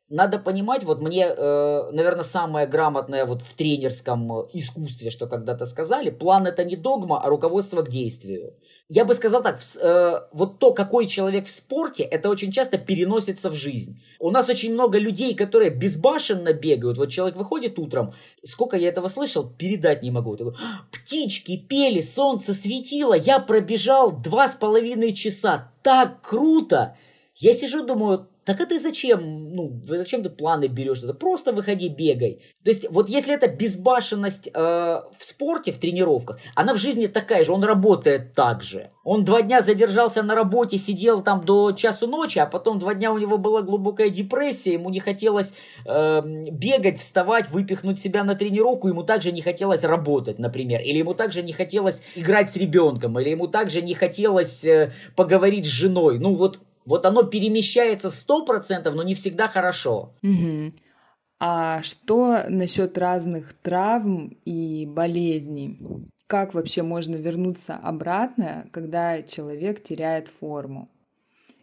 надо 0.10 0.40
понимать, 0.40 0.84
вот 0.84 1.02
мне, 1.02 1.26
э, 1.28 1.92
наверное, 1.92 2.24
самое 2.24 2.68
грамотное 2.68 3.26
вот 3.26 3.42
в 3.42 3.54
тренерском 3.56 4.48
искусстве, 4.54 5.10
что 5.10 5.28
когда-то 5.28 5.66
сказали, 5.66 6.10
план 6.10 6.48
это 6.48 6.64
не 6.64 6.76
догма, 6.76 7.22
а 7.22 7.30
руководство 7.30 7.82
к 7.82 7.90
действию 7.90 8.54
я 8.90 9.04
бы 9.04 9.14
сказал 9.14 9.44
так, 9.44 9.60
э, 9.82 10.22
вот 10.32 10.60
то, 10.60 10.72
какой 10.72 11.08
человек 11.08 11.48
в 11.48 11.52
спорте, 11.52 12.04
это 12.04 12.30
очень 12.30 12.54
часто 12.54 12.78
переносится 12.78 13.50
в 13.50 13.54
жизнь. 13.54 14.02
У 14.20 14.32
нас 14.32 14.48
очень 14.48 14.74
много 14.74 14.98
людей, 14.98 15.36
которые 15.36 15.72
безбашенно 15.72 16.54
бегают. 16.54 16.98
Вот 16.98 17.12
человек 17.12 17.36
выходит 17.36 17.78
утром, 17.80 18.14
сколько 18.46 18.78
я 18.78 18.88
этого 18.88 19.10
слышал, 19.10 19.46
передать 19.46 20.04
не 20.04 20.12
могу. 20.12 20.38
Такой, 20.38 20.54
Птички 20.92 21.58
пели, 21.58 22.00
солнце 22.00 22.54
светило, 22.54 23.14
я 23.14 23.40
пробежал 23.40 24.12
два 24.14 24.48
с 24.48 24.56
половиной 24.56 25.14
часа. 25.14 25.70
Так 25.84 26.22
круто! 26.22 26.96
Я 27.36 27.54
сижу, 27.54 27.86
думаю, 27.86 28.30
так 28.48 28.62
это 28.62 28.80
зачем, 28.80 29.54
ну, 29.54 29.82
зачем 29.86 30.24
ты 30.24 30.30
планы 30.30 30.68
берешь? 30.68 31.04
Это 31.04 31.14
просто 31.14 31.52
выходи, 31.52 31.90
бегай. 31.90 32.40
То 32.64 32.72
есть, 32.72 32.90
вот 32.90 33.10
если 33.10 33.34
это 33.34 33.50
безбашенность 33.50 34.48
э, 34.48 34.60
в 34.62 35.20
спорте, 35.20 35.74
в 35.74 35.78
тренировках, 35.78 36.40
она 36.56 36.74
в 36.74 36.78
жизни 36.78 37.08
такая 37.08 37.44
же, 37.44 37.52
он 37.52 37.66
работает 37.66 38.34
так 38.36 38.64
же. 38.64 38.92
Он 39.04 39.26
два 39.26 39.42
дня 39.42 39.62
задержался 39.62 40.24
на 40.24 40.34
работе, 40.34 40.78
сидел 40.78 41.22
там 41.22 41.44
до 41.44 41.74
часу 41.74 42.08
ночи, 42.08 42.40
а 42.40 42.46
потом 42.46 42.80
два 42.80 42.94
дня 42.94 43.12
у 43.12 43.18
него 43.18 43.38
была 43.38 43.64
глубокая 43.64 44.10
депрессия, 44.10 44.74
ему 44.74 44.90
не 44.92 45.02
хотелось 45.02 45.54
э, 45.86 46.22
бегать, 46.26 47.00
вставать, 47.00 47.50
выпихнуть 47.50 48.00
себя 48.00 48.24
на 48.24 48.36
тренировку, 48.36 48.88
ему 48.88 49.04
также 49.04 49.34
не 49.34 49.42
хотелось 49.42 49.84
работать, 49.84 50.40
например, 50.40 50.80
или 50.80 51.00
ему 51.00 51.14
также 51.14 51.44
не 51.44 51.52
хотелось 51.52 52.02
играть 52.16 52.50
с 52.50 52.56
ребенком, 52.56 53.20
или 53.20 53.30
ему 53.30 53.48
также 53.48 53.82
не 53.82 53.94
хотелось 53.94 54.64
э, 54.64 54.94
поговорить 55.18 55.66
с 55.66 55.70
женой. 55.70 56.18
Ну 56.18 56.36
вот 56.36 56.62
вот 56.88 57.06
оно 57.06 57.24
перемещается 57.24 58.10
сто 58.10 58.46
процентов, 58.46 58.96
но 58.96 59.04
не 59.04 59.14
всегда 59.14 59.50
хорошо. 59.50 60.16
Угу. 60.24 60.72
А 61.40 61.84
что 61.84 62.46
насчет 62.48 62.98
разных 62.98 63.54
травм 63.54 64.38
и 64.46 64.86
болезней? 64.86 65.80
Как 66.28 66.54
вообще 66.54 66.84
можно 66.84 67.16
вернуться 67.16 67.76
обратно, 67.76 68.70
когда 68.72 69.22
человек 69.22 69.84
теряет 69.84 70.30
форму? 70.30 70.90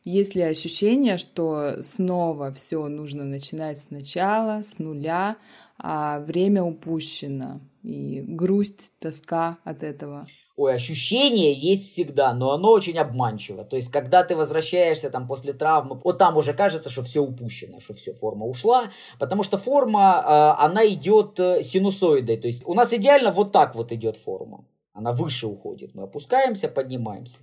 Есть 0.05 0.35
ли 0.35 0.43
ощущение, 0.43 1.17
что 1.17 1.83
снова 1.83 2.53
все 2.53 2.87
нужно 2.89 3.25
начинать 3.25 3.81
сначала, 3.81 4.63
с 4.63 4.79
нуля, 4.79 5.39
а 5.79 6.21
время 6.21 6.63
упущено, 6.63 7.63
и 7.83 8.21
грусть, 8.21 8.93
тоска 9.01 9.57
от 9.65 9.83
этого? 9.83 10.27
Ой, 10.57 10.73
ощущение 10.73 11.53
есть 11.53 11.87
всегда, 11.87 12.33
но 12.33 12.53
оно 12.53 12.71
очень 12.71 12.97
обманчиво. 12.97 13.65
То 13.65 13.75
есть, 13.75 13.91
когда 13.91 14.23
ты 14.23 14.37
возвращаешься 14.37 15.11
там 15.11 15.27
после 15.27 15.53
травмы, 15.53 16.01
вот 16.05 16.19
там 16.19 16.37
уже 16.37 16.55
кажется, 16.55 16.91
что 16.91 17.03
все 17.03 17.21
упущено, 17.21 17.81
что 17.81 17.95
все, 17.95 18.13
форма 18.15 18.47
ушла, 18.47 18.93
потому 19.19 19.43
что 19.43 19.59
форма, 19.59 20.57
э, 20.59 20.65
она 20.65 20.87
идет 20.87 21.41
э, 21.41 21.63
синусоидой. 21.65 22.37
То 22.37 22.47
есть, 22.47 22.63
у 22.67 22.75
нас 22.75 22.93
идеально 22.93 23.33
вот 23.33 23.51
так 23.51 23.75
вот 23.75 23.91
идет 23.91 24.17
форма. 24.17 24.65
Она 24.93 25.13
выше 25.13 25.49
уходит. 25.49 25.93
Мы 25.95 26.05
опускаемся, 26.05 26.69
поднимаемся. 26.69 27.41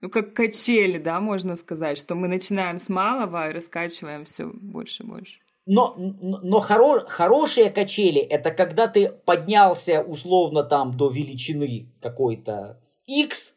Ну, 0.00 0.08
как 0.08 0.32
качели, 0.32 0.98
да, 0.98 1.18
можно 1.18 1.56
сказать, 1.56 1.98
что 1.98 2.14
мы 2.14 2.28
начинаем 2.28 2.78
с 2.78 2.88
малого 2.88 3.48
и 3.48 3.52
раскачиваем 3.52 4.24
все 4.24 4.46
больше 4.46 5.02
и 5.02 5.06
больше. 5.06 5.40
Но, 5.66 5.94
но 5.96 6.60
хоро, 6.60 7.06
хорошие 7.08 7.70
качели 7.70 8.20
это 8.20 8.50
когда 8.50 8.86
ты 8.86 9.08
поднялся 9.08 10.02
условно 10.02 10.62
там 10.62 10.94
до 10.94 11.08
величины 11.08 11.88
какой-то 12.02 12.78
x, 13.06 13.54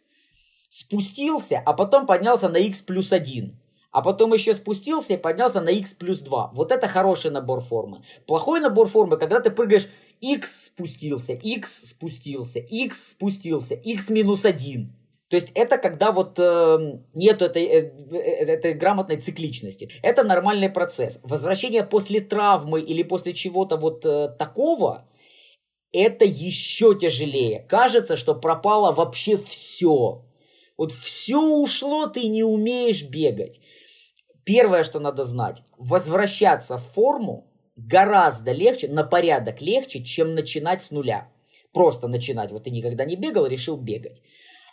спустился, 0.70 1.62
а 1.66 1.74
потом 1.74 2.06
поднялся 2.06 2.48
на 2.48 2.58
x 2.58 2.82
плюс 2.82 3.12
1. 3.12 3.60
А 3.92 4.02
потом 4.02 4.34
еще 4.34 4.54
спустился 4.54 5.14
и 5.14 5.18
поднялся 5.18 5.60
на 5.60 5.70
x 5.70 5.94
плюс 5.94 6.22
2. 6.22 6.52
Вот 6.54 6.72
это 6.72 6.88
хороший 6.88 7.32
набор 7.32 7.62
формы. 7.62 8.04
Плохой 8.26 8.62
набор 8.62 8.88
формы, 8.88 9.18
когда 9.18 9.40
ты 9.42 9.50
прыгаешь 9.50 9.90
x 10.22 10.68
спустился, 10.68 11.34
x 11.34 11.90
спустился, 11.90 12.60
x 12.60 13.12
спустился, 13.12 13.76
x 13.76 14.10
минус 14.10 14.46
1. 14.46 14.94
То 15.30 15.36
есть 15.36 15.52
это 15.56 15.78
когда 15.78 16.12
вот 16.12 16.40
э, 16.40 17.00
нет 17.14 17.42
этой, 17.42 17.64
э, 17.64 17.92
э, 18.12 18.46
этой 18.46 18.74
грамотной 18.74 19.18
цикличности. 19.18 19.90
Это 20.02 20.24
нормальный 20.24 20.70
процесс. 20.70 21.20
Возвращение 21.24 21.84
после 21.84 22.22
травмы 22.22 22.80
или 22.80 23.04
после 23.04 23.34
чего-то 23.34 23.76
вот 23.76 24.06
э, 24.06 24.30
такого, 24.40 25.10
это 25.92 26.24
еще 26.24 26.98
тяжелее. 26.98 27.66
Кажется, 27.68 28.16
что 28.16 28.36
пропало 28.36 28.94
вообще 28.94 29.38
все. 29.38 30.24
Вот 30.78 30.94
все 30.94 31.42
ушло, 31.42 32.08
ты 32.08 32.28
не 32.28 32.44
умеешь 32.44 33.04
бегать. 33.04 33.60
Первое, 34.46 34.86
что 34.86 35.00
надо 35.02 35.26
знать, 35.26 35.62
возвращаться 35.78 36.78
в 36.78 36.84
форму 36.94 37.52
гораздо 37.76 38.54
легче, 38.54 38.88
на 38.88 39.04
порядок 39.04 39.62
легче, 39.62 40.04
чем 40.04 40.36
начинать 40.36 40.82
с 40.82 40.92
нуля. 40.92 41.30
Просто 41.74 42.08
начинать. 42.08 42.52
Вот 42.52 42.64
ты 42.64 42.70
никогда 42.70 43.04
не 43.04 43.18
бегал, 43.18 43.46
решил 43.46 43.76
бегать. 43.76 44.22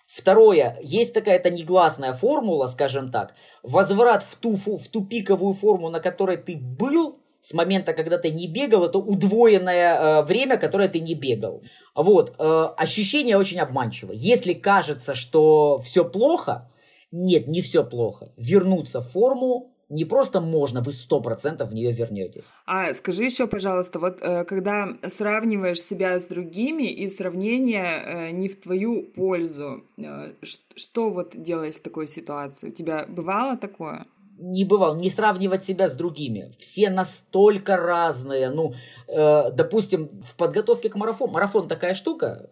Второе, 0.07 0.79
есть 0.83 1.15
такая-то 1.15 1.51
негласная 1.51 2.13
формула, 2.13 2.67
скажем 2.67 3.11
так, 3.11 3.35
возврат 3.63 4.23
в 4.23 4.37
ту, 4.37 4.57
в 4.57 4.89
ту 4.89 5.05
пиковую 5.05 5.55
форму, 5.55 5.89
на 5.89 6.01
которой 6.01 6.37
ты 6.37 6.57
был, 6.57 7.21
с 7.41 7.53
момента, 7.53 7.93
когда 7.93 8.17
ты 8.17 8.31
не 8.31 8.47
бегал, 8.47 8.87
это 8.87 8.99
удвоенное 8.99 9.97
э, 9.97 10.23
время, 10.23 10.57
которое 10.57 10.89
ты 10.89 11.01
не 11.01 11.15
бегал. 11.15 11.63
Вот, 11.95 12.35
э, 12.39 12.69
ощущение 12.77 13.37
очень 13.37 13.61
обманчиво. 13.61 14.13
Если 14.13 14.55
кажется, 14.55 15.15
что 15.15 15.79
все 15.81 16.05
плохо, 16.05 16.71
нет, 17.11 17.47
не 17.47 17.61
все 17.61 17.85
плохо. 17.85 18.33
Вернуться 18.37 19.01
в 19.01 19.11
форму 19.11 19.74
не 19.89 20.05
просто 20.05 20.41
можно, 20.41 20.81
вы 20.81 20.93
сто 20.93 21.21
процентов 21.21 21.71
в 21.71 21.75
нее 21.75 21.93
вернетесь. 21.93 22.47
А 22.67 22.93
скажи 22.95 23.25
еще, 23.25 23.47
пожалуйста, 23.47 23.99
вот 23.99 24.19
э, 24.21 24.45
когда 24.45 24.89
сравниваешь 25.09 25.81
себя 25.81 26.19
с 26.19 26.25
другими 26.25 26.85
и 26.85 27.09
сравнение 27.09 28.03
э, 28.05 28.31
не 28.31 28.49
в 28.49 28.61
твою 28.61 29.03
пользу, 29.03 29.85
э, 29.97 30.33
что 30.43 31.11
вот 31.11 31.41
делать 31.41 31.77
в 31.77 31.81
такой 31.81 32.07
ситуации? 32.07 32.69
У 32.69 32.73
тебя 32.73 33.07
бывало 33.09 33.57
такое? 33.57 34.07
не 34.39 34.65
бывал, 34.65 34.97
не 34.97 35.11
сравнивать 35.11 35.65
себя 35.65 35.89
с 35.89 35.95
другими. 35.95 36.53
Все 36.59 36.91
настолько 36.91 37.77
разные. 37.77 38.51
Ну, 38.51 38.75
э, 39.09 39.51
допустим, 39.53 40.09
в 40.23 40.35
подготовке 40.37 40.89
к 40.89 40.97
марафону. 40.97 41.33
Марафон 41.33 41.69
такая 41.69 41.95
штука, 41.95 42.51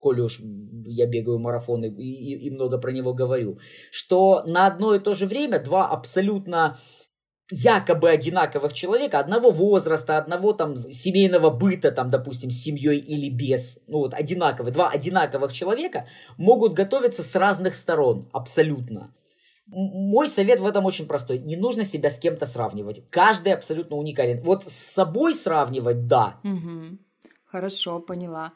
коли 0.00 0.22
уж 0.22 0.40
я 0.86 1.06
бегаю 1.06 1.38
марафоны 1.38 1.86
и, 1.86 2.34
и, 2.34 2.46
и 2.46 2.50
много 2.50 2.78
про 2.78 2.90
него 2.90 3.14
говорю, 3.14 3.58
что 3.92 4.42
на 4.46 4.66
одно 4.66 4.94
и 4.94 4.98
то 4.98 5.14
же 5.14 5.26
время 5.26 5.60
два 5.60 5.88
абсолютно 5.88 6.78
якобы 7.50 8.10
одинаковых 8.10 8.72
человека, 8.72 9.18
одного 9.18 9.50
возраста, 9.50 10.16
одного 10.16 10.52
там 10.52 10.76
семейного 10.76 11.50
быта, 11.50 11.90
там, 11.92 12.10
допустим, 12.10 12.50
с 12.50 12.62
семьей 12.62 12.98
или 12.98 13.28
без, 13.28 13.78
ну 13.86 13.98
вот 13.98 14.14
одинаковые, 14.14 14.72
два 14.72 14.90
одинаковых 14.90 15.52
человека 15.52 16.06
могут 16.38 16.74
готовиться 16.74 17.22
с 17.22 17.34
разных 17.34 17.74
сторон, 17.74 18.28
абсолютно. 18.32 19.14
Мой 19.72 20.28
совет 20.28 20.58
в 20.58 20.66
этом 20.66 20.84
очень 20.84 21.06
простой. 21.06 21.38
Не 21.38 21.56
нужно 21.56 21.84
себя 21.84 22.10
с 22.10 22.18
кем-то 22.18 22.46
сравнивать. 22.46 23.08
Каждый 23.08 23.52
абсолютно 23.52 23.96
уникален. 23.96 24.42
Вот 24.42 24.64
с 24.64 24.72
собой 24.72 25.32
сравнивать, 25.32 26.08
да. 26.08 26.40
Угу. 26.42 26.98
Хорошо, 27.44 28.00
поняла. 28.00 28.52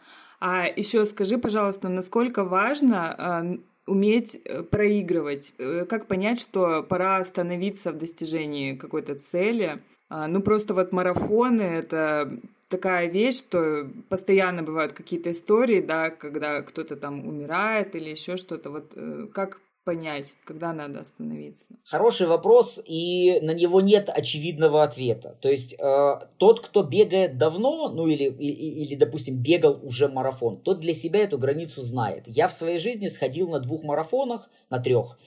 А 0.46 0.66
еще 0.66 1.06
скажи, 1.06 1.38
пожалуйста, 1.38 1.88
насколько 1.88 2.44
важно 2.44 3.62
уметь 3.86 4.38
э, 4.44 4.62
проигрывать? 4.62 5.54
Э, 5.56 5.86
как 5.88 6.06
понять, 6.06 6.38
что 6.38 6.82
пора 6.82 7.16
остановиться 7.16 7.92
в 7.92 7.96
достижении 7.96 8.74
какой-то 8.74 9.14
цели? 9.14 9.78
А, 10.10 10.26
ну, 10.26 10.42
просто 10.42 10.74
вот 10.74 10.92
марафоны— 10.92 11.62
это 11.62 12.38
такая 12.68 13.08
вещь, 13.08 13.38
что 13.38 13.88
постоянно 14.10 14.62
бывают 14.62 14.92
какие-то 14.92 15.30
истории, 15.30 15.80
да, 15.80 16.10
когда 16.10 16.60
кто-то 16.60 16.96
там 16.96 17.26
умирает 17.26 17.96
или 17.96 18.10
еще 18.10 18.36
что-то. 18.36 18.68
Вот 18.68 18.92
э, 18.96 19.28
как 19.32 19.60
понять, 19.84 20.34
когда 20.44 20.72
надо 20.72 21.00
остановиться? 21.00 21.76
Хороший 21.84 22.26
вопрос, 22.26 22.80
и 22.84 23.40
на 23.40 23.52
него 23.52 23.80
нет 23.80 24.08
очевидного 24.08 24.82
ответа. 24.82 25.38
То 25.40 25.48
есть 25.48 25.74
э, 25.74 26.14
тот, 26.38 26.60
кто 26.60 26.82
бегает 26.82 27.38
давно, 27.38 27.90
ну 27.90 28.06
или, 28.06 28.24
или, 28.24 28.82
или, 28.84 28.94
допустим, 28.94 29.36
бегал 29.36 29.78
уже 29.82 30.08
марафон, 30.08 30.60
тот 30.60 30.80
для 30.80 30.94
себя 30.94 31.20
эту 31.20 31.38
границу 31.38 31.82
знает. 31.82 32.24
Я 32.26 32.48
в 32.48 32.54
своей 32.54 32.78
жизни 32.78 33.08
сходил 33.08 33.48
на 33.50 33.60
двух 33.60 33.84
марафонах, 33.84 34.50
на 34.70 34.78
трех, 34.78 35.18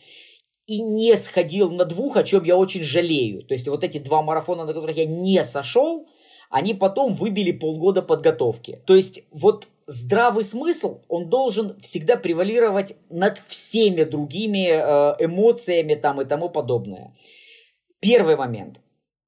и 0.66 0.82
не 0.82 1.16
сходил 1.16 1.72
на 1.72 1.86
двух, 1.86 2.18
о 2.18 2.24
чем 2.24 2.44
я 2.44 2.58
очень 2.58 2.84
жалею. 2.84 3.44
То 3.44 3.54
есть 3.54 3.68
вот 3.68 3.84
эти 3.84 4.00
два 4.00 4.22
марафона, 4.22 4.66
на 4.66 4.74
которых 4.74 4.98
я 4.98 5.06
не 5.06 5.44
сошел, 5.44 6.08
они 6.50 6.74
потом 6.74 7.14
выбили 7.14 7.52
полгода 7.52 8.02
подготовки. 8.02 8.82
То 8.86 8.96
есть 8.96 9.24
вот 9.32 9.68
здравый 9.88 10.44
смысл, 10.44 11.02
он 11.08 11.30
должен 11.30 11.80
всегда 11.80 12.18
превалировать 12.18 12.96
над 13.10 13.40
всеми 13.48 14.04
другими 14.04 14.68
э, 14.70 15.16
эмоциями 15.26 15.96
там 15.96 16.22
и 16.22 16.26
тому 16.26 16.50
подобное. 16.50 17.16
Первый 18.00 18.36
момент, 18.36 18.80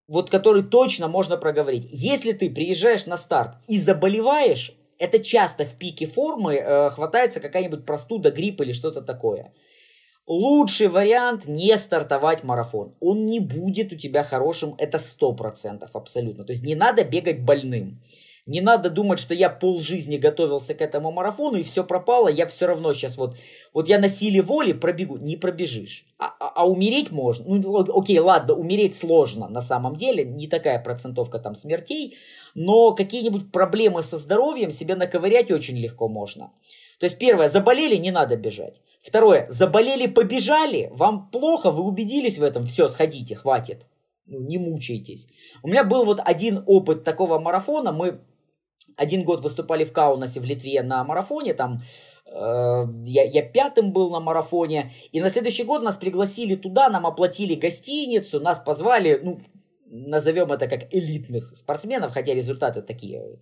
вот 0.08 0.30
который 0.30 0.64
точно 0.64 1.08
можно 1.08 1.38
проговорить. 1.38 1.88
Если 1.90 2.34
ты 2.34 2.50
приезжаешь 2.50 3.08
на 3.08 3.18
старт 3.18 3.56
и 3.68 3.80
заболеваешь, 3.80 4.76
это 5.00 5.20
часто 5.20 5.66
в 5.66 5.76
пике 5.76 6.06
формы 6.06 6.56
э, 6.56 6.90
хватается 6.90 7.40
какая-нибудь 7.40 7.86
простуда, 7.86 8.30
грипп 8.30 8.62
или 8.62 8.74
что-то 8.74 9.02
такое. 9.02 9.54
Лучший 10.28 10.90
вариант 10.90 11.48
не 11.48 11.76
стартовать 11.78 12.44
марафон. 12.44 12.96
Он 13.00 13.26
не 13.26 13.40
будет 13.40 13.94
у 13.94 13.96
тебя 13.96 14.24
хорошим, 14.24 14.76
это 14.78 15.00
100% 15.00 15.90
абсолютно. 15.92 16.44
То 16.44 16.52
есть 16.52 16.64
не 16.64 16.76
надо 16.76 17.04
бегать 17.04 17.42
больным. 17.42 18.04
Не 18.50 18.62
надо 18.62 18.90
думать, 18.90 19.20
что 19.20 19.36
я 19.36 19.48
полжизни 19.48 20.18
готовился 20.18 20.74
к 20.74 20.82
этому 20.82 21.12
марафону 21.12 21.58
и 21.58 21.64
все 21.64 21.84
пропало, 21.84 22.30
я 22.30 22.48
все 22.48 22.66
равно 22.66 22.94
сейчас 22.94 23.16
вот, 23.16 23.38
вот 23.76 23.88
я 23.88 24.00
на 24.00 24.10
силе 24.10 24.42
воли 24.42 24.74
пробегу. 24.74 25.18
Не 25.18 25.38
пробежишь. 25.38 26.04
А, 26.18 26.34
а, 26.40 26.54
а 26.56 26.68
умереть 26.68 27.12
можно. 27.12 27.46
Ну, 27.48 28.00
окей, 28.00 28.18
ладно, 28.18 28.56
умереть 28.56 28.98
сложно 28.98 29.48
на 29.50 29.62
самом 29.62 29.98
деле, 29.98 30.26
не 30.26 30.48
такая 30.48 30.84
процентовка 30.84 31.38
там 31.38 31.54
смертей, 31.54 32.18
но 32.56 32.96
какие-нибудь 32.96 33.52
проблемы 33.52 34.02
со 34.02 34.18
здоровьем 34.18 34.72
себе 34.72 34.96
наковырять 34.96 35.52
очень 35.52 35.78
легко 35.78 36.08
можно. 36.08 36.52
То 37.00 37.06
есть 37.06 37.20
первое, 37.20 37.50
заболели, 37.50 37.98
не 37.98 38.10
надо 38.10 38.36
бежать. 38.36 38.82
Второе, 39.00 39.46
заболели, 39.52 40.08
побежали, 40.08 40.90
вам 40.92 41.30
плохо, 41.30 41.70
вы 41.70 41.84
убедились 41.84 42.40
в 42.40 42.44
этом, 42.44 42.64
все, 42.64 42.90
сходите, 42.90 43.36
хватит, 43.36 43.86
ну, 44.26 44.40
не 44.40 44.58
мучайтесь. 44.58 45.28
У 45.62 45.68
меня 45.68 45.84
был 45.84 46.04
вот 46.04 46.20
один 46.26 46.64
опыт 46.66 47.04
такого 47.04 47.38
марафона, 47.38 47.92
мы 47.92 48.22
один 49.00 49.24
год 49.24 49.42
выступали 49.42 49.86
в 49.86 49.94
Каунасе 49.94 50.40
в 50.40 50.44
Литве 50.44 50.84
на 50.84 51.04
марафоне, 51.04 51.54
там 51.54 51.82
э, 52.26 52.86
я, 53.06 53.24
я 53.24 53.42
пятым 53.42 53.94
был 53.94 54.12
на 54.12 54.20
марафоне, 54.20 54.94
и 55.14 55.22
на 55.22 55.30
следующий 55.30 55.64
год 55.64 55.82
нас 55.82 55.96
пригласили 55.96 56.56
туда, 56.56 56.90
нам 56.90 57.08
оплатили 57.08 57.56
гостиницу, 57.56 58.40
нас 58.42 58.60
позвали, 58.60 59.20
ну, 59.24 59.40
назовем 59.86 60.52
это 60.52 60.68
как 60.68 60.94
элитных 60.94 61.56
спортсменов, 61.56 62.14
хотя 62.14 62.34
результаты 62.34 62.82
такие 62.82 63.40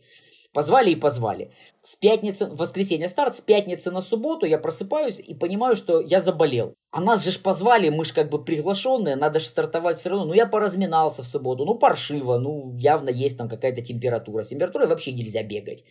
Позвали 0.54 0.92
и 0.92 0.96
позвали. 0.96 1.52
С 1.82 1.96
пятницы, 1.96 2.46
в 2.46 2.56
воскресенье 2.56 3.10
старт, 3.10 3.36
с 3.36 3.42
пятницы 3.42 3.92
на 3.92 4.02
субботу 4.02 4.46
я 4.46 4.58
просыпаюсь 4.58 5.20
и 5.20 5.36
понимаю, 5.36 5.76
что 5.76 6.02
я 6.02 6.22
заболел. 6.22 6.74
А 6.92 7.02
нас 7.02 7.24
же 7.24 7.32
ж 7.32 7.40
позвали, 7.40 7.90
мы 7.90 8.06
же 8.06 8.14
как 8.14 8.30
бы 8.30 8.44
приглашенные, 8.44 9.16
надо 9.16 9.40
же 9.40 9.48
стартовать 9.48 10.00
все 10.00 10.10
равно. 10.10 10.26
Ну, 10.26 10.34
я 10.34 10.48
поразминался 10.48 11.22
в 11.24 11.28
субботу, 11.28 11.66
ну, 11.66 11.76
паршиво, 11.76 12.38
ну, 12.40 12.76
явно 12.78 13.10
есть 13.10 13.38
там 13.38 13.50
какая-то 13.50 13.82
температура. 13.82 14.44
С 14.44 14.48
температурой 14.48 14.88
вообще 14.88 15.12
нельзя 15.12 15.44
бегать. 15.44 15.84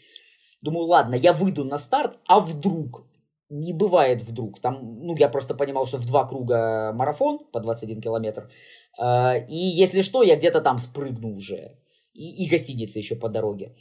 Думаю, 0.62 0.86
ладно, 0.86 1.14
я 1.14 1.32
выйду 1.32 1.64
на 1.64 1.78
старт, 1.78 2.18
а 2.26 2.40
вдруг? 2.40 3.07
Не 3.48 3.72
бывает 3.72 4.22
вдруг. 4.22 4.61
Там, 4.61 4.98
ну, 5.00 5.14
я 5.16 5.28
просто 5.28 5.54
понимал, 5.54 5.86
что 5.86 5.98
в 5.98 6.07
два 6.07 6.26
круга 6.26 6.92
марафон 6.92 7.38
по 7.52 7.61
21 7.61 8.00
километр. 8.00 8.50
А, 8.98 9.36
и 9.36 9.57
если 9.57 10.02
что, 10.02 10.22
я 10.22 10.36
где-то 10.36 10.61
там 10.61 10.78
спрыгну 10.78 11.36
уже. 11.36 11.78
И, 12.12 12.44
и 12.44 12.48
гостиница 12.48 12.98
еще 12.98 13.14
по 13.14 13.28
дороге. 13.28 13.76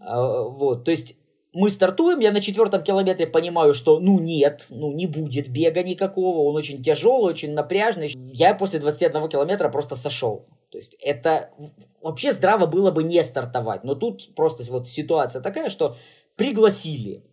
А, 0.00 0.42
вот, 0.42 0.84
то 0.84 0.90
есть 0.90 1.16
мы 1.52 1.70
стартуем, 1.70 2.20
я 2.20 2.32
на 2.32 2.40
четвертом 2.40 2.82
километре 2.82 3.26
понимаю, 3.26 3.74
что 3.74 3.98
ну 3.98 4.18
нет, 4.18 4.66
ну 4.70 4.92
не 4.92 5.06
будет 5.06 5.48
бега 5.48 5.82
никакого, 5.82 6.48
он 6.48 6.56
очень 6.56 6.82
тяжелый, 6.82 7.32
очень 7.32 7.52
напряжный. 7.52 8.12
Я 8.14 8.54
после 8.54 8.78
21 8.78 9.28
километра 9.28 9.68
просто 9.68 9.96
сошел. 9.96 10.46
То 10.70 10.78
есть 10.78 10.96
это 11.00 11.50
вообще 12.00 12.32
здраво 12.32 12.66
было 12.66 12.90
бы 12.92 13.02
не 13.02 13.22
стартовать. 13.24 13.82
Но 13.82 13.94
тут 13.94 14.34
просто 14.36 14.62
вот 14.70 14.88
ситуация 14.88 15.42
такая, 15.42 15.70
что 15.70 15.96
пригласили. 16.36 17.24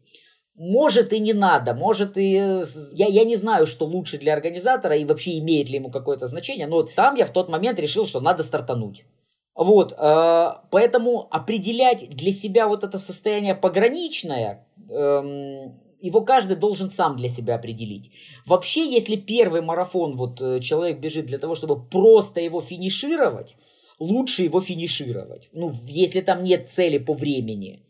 Может 0.55 1.13
и 1.13 1.19
не 1.19 1.33
надо, 1.33 1.75
может 1.75 2.17
и... 2.17 2.63
Я, 2.93 3.05
я 3.05 3.23
не 3.23 3.35
знаю, 3.35 3.67
что 3.67 3.85
лучше 3.85 4.17
для 4.17 4.33
организатора 4.33 4.95
и 4.95 5.05
вообще 5.05 5.37
имеет 5.37 5.69
ли 5.69 5.75
ему 5.75 5.91
какое-то 5.91 6.25
значение, 6.25 6.65
но 6.65 6.81
там 6.81 7.13
я 7.13 7.27
в 7.27 7.31
тот 7.31 7.47
момент 7.47 7.79
решил, 7.79 8.07
что 8.07 8.21
надо 8.21 8.43
стартануть. 8.43 9.05
Вот, 9.57 9.91
э, 9.91 10.53
поэтому 10.69 11.27
определять 11.31 12.09
для 12.09 12.31
себя 12.31 12.67
вот 12.67 12.83
это 12.83 12.99
состояние 12.99 13.55
пограничное, 13.55 14.67
э, 14.87 15.69
его 15.99 16.21
каждый 16.21 16.57
должен 16.57 16.91
сам 16.91 17.17
для 17.17 17.27
себя 17.27 17.55
определить. 17.55 18.11
Вообще, 18.45 18.87
если 18.87 19.15
первый 19.15 19.61
марафон 19.61 20.15
вот 20.15 20.39
э, 20.43 20.59
человек 20.59 20.99
бежит 20.99 21.25
для 21.25 21.39
того, 21.39 21.55
чтобы 21.55 21.83
просто 21.83 22.39
его 22.39 22.61
финишировать, 22.61 23.55
лучше 23.97 24.43
его 24.43 24.61
финишировать. 24.61 25.49
Ну, 25.53 25.73
если 25.87 26.21
там 26.21 26.43
нет 26.43 26.69
цели 26.69 26.99
по 26.99 27.13
времени. 27.13 27.83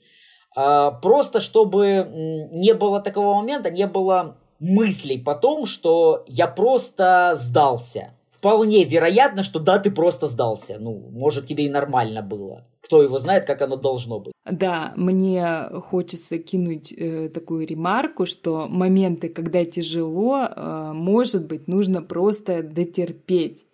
Э, 0.56 0.92
просто 1.02 1.42
чтобы 1.42 2.48
не 2.54 2.74
было 2.76 3.02
такого 3.02 3.36
момента, 3.36 3.70
не 3.70 3.88
было 3.88 4.38
мыслей 4.60 5.20
потом, 5.20 5.66
что 5.66 6.24
я 6.28 6.48
просто 6.48 7.34
сдался 7.36 8.17
вполне 8.38 8.84
вероятно, 8.84 9.44
что 9.44 9.60
да, 9.60 9.80
ты 9.80 9.92
просто 9.92 10.28
сдался. 10.28 10.78
Ну, 10.80 11.10
может, 11.12 11.48
тебе 11.48 11.66
и 11.66 11.70
нормально 11.70 12.22
было. 12.22 12.66
Кто 12.82 13.04
его 13.04 13.20
знает, 13.20 13.46
как 13.46 13.62
оно 13.62 13.76
должно 13.76 14.20
быть. 14.20 14.34
Да, 14.46 14.94
мне 14.96 15.70
хочется 15.90 16.38
кинуть 16.38 16.94
э, 16.94 17.30
такую 17.30 17.68
ремарку, 17.68 18.26
что 18.26 18.68
моменты, 18.70 19.28
когда 19.30 19.66
тяжело, 19.66 20.44
э, 20.44 20.92
может 20.94 21.48
быть, 21.48 21.68
нужно 21.68 22.02
просто 22.02 22.64
дотерпеть. 22.64 23.66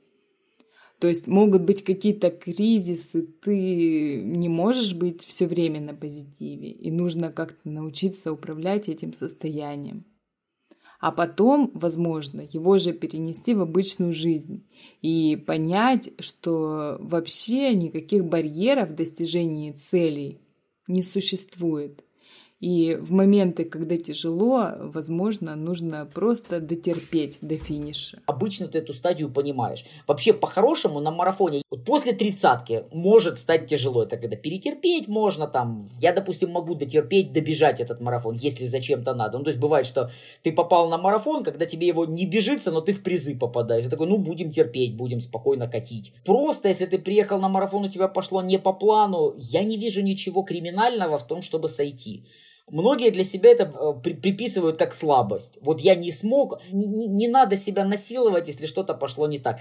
То 0.99 1.09
есть 1.09 1.27
могут 1.27 1.63
быть 1.63 1.83
какие-то 1.83 2.31
кризисы, 2.31 3.27
ты 3.43 4.21
не 4.23 4.47
можешь 4.47 4.93
быть 4.93 5.25
все 5.25 5.47
время 5.47 5.81
на 5.81 5.93
позитиве, 5.93 6.69
и 6.69 6.91
нужно 6.91 7.29
как-то 7.29 7.69
научиться 7.69 8.31
управлять 8.31 8.87
этим 8.87 9.11
состоянием 9.13 10.05
а 11.03 11.11
потом, 11.11 11.69
возможно, 11.73 12.47
его 12.49 12.77
же 12.77 12.93
перенести 12.93 13.53
в 13.53 13.59
обычную 13.59 14.13
жизнь 14.13 14.65
и 15.01 15.35
понять, 15.35 16.11
что 16.21 16.95
вообще 17.01 17.75
никаких 17.75 18.23
барьеров 18.23 18.91
в 18.91 18.95
достижении 18.95 19.73
целей 19.73 20.39
не 20.87 21.03
существует. 21.03 22.05
И 22.63 22.95
в 22.95 23.11
моменты, 23.11 23.65
когда 23.65 23.97
тяжело, 23.97 24.69
возможно, 24.79 25.53
нужно 25.53 26.05
просто 26.05 26.61
дотерпеть 26.61 27.39
до 27.41 27.57
финиша. 27.57 28.21
Обычно 28.25 28.69
ты 28.69 28.77
эту 28.77 28.93
стадию 28.93 29.29
понимаешь. 29.29 29.83
Вообще, 30.07 30.31
по-хорошему, 30.31 31.01
на 31.01 31.11
марафоне 31.11 31.63
вот 31.69 31.83
после 31.83 32.13
тридцатки 32.13 32.85
может 32.93 33.37
стать 33.37 33.67
тяжело. 33.67 34.03
Это 34.03 34.15
когда 34.15 34.37
перетерпеть 34.37 35.09
можно 35.09 35.45
там. 35.45 35.89
Я, 35.99 36.13
допустим, 36.13 36.51
могу 36.51 36.73
дотерпеть, 36.73 37.33
добежать 37.33 37.81
этот 37.81 37.99
марафон, 37.99 38.35
если 38.35 38.65
зачем-то 38.65 39.13
надо. 39.13 39.39
Ну, 39.39 39.43
то 39.43 39.49
есть 39.49 39.59
бывает, 39.59 39.85
что 39.85 40.11
ты 40.41 40.53
попал 40.53 40.87
на 40.87 40.97
марафон, 40.97 41.43
когда 41.43 41.65
тебе 41.65 41.87
его 41.87 42.05
не 42.05 42.25
бежится, 42.25 42.71
но 42.71 42.79
ты 42.79 42.93
в 42.93 43.03
призы 43.03 43.35
попадаешь. 43.35 43.83
Ты 43.83 43.89
такой, 43.89 44.07
ну, 44.07 44.17
будем 44.17 44.51
терпеть, 44.51 44.95
будем 44.95 45.19
спокойно 45.19 45.67
катить. 45.67 46.13
Просто, 46.23 46.69
если 46.69 46.85
ты 46.85 46.97
приехал 46.97 47.41
на 47.41 47.49
марафон, 47.49 47.83
у 47.83 47.89
тебя 47.89 48.07
пошло 48.07 48.41
не 48.41 48.57
по 48.57 48.71
плану, 48.71 49.35
я 49.37 49.63
не 49.63 49.75
вижу 49.75 50.01
ничего 50.01 50.43
криминального 50.43 51.17
в 51.17 51.27
том, 51.27 51.41
чтобы 51.41 51.67
сойти. 51.67 52.23
Многие 52.71 53.11
для 53.11 53.23
себя 53.23 53.51
это 53.51 53.63
э, 53.63 54.01
при, 54.01 54.13
приписывают 54.13 54.77
как 54.77 54.93
слабость. 54.93 55.57
Вот 55.61 55.81
я 55.81 55.95
не 55.95 56.11
смог, 56.11 56.61
не, 56.71 57.07
не 57.07 57.27
надо 57.27 57.57
себя 57.57 57.85
насиловать, 57.85 58.47
если 58.47 58.65
что-то 58.67 58.93
пошло 58.93 59.27
не 59.27 59.39
так. 59.39 59.59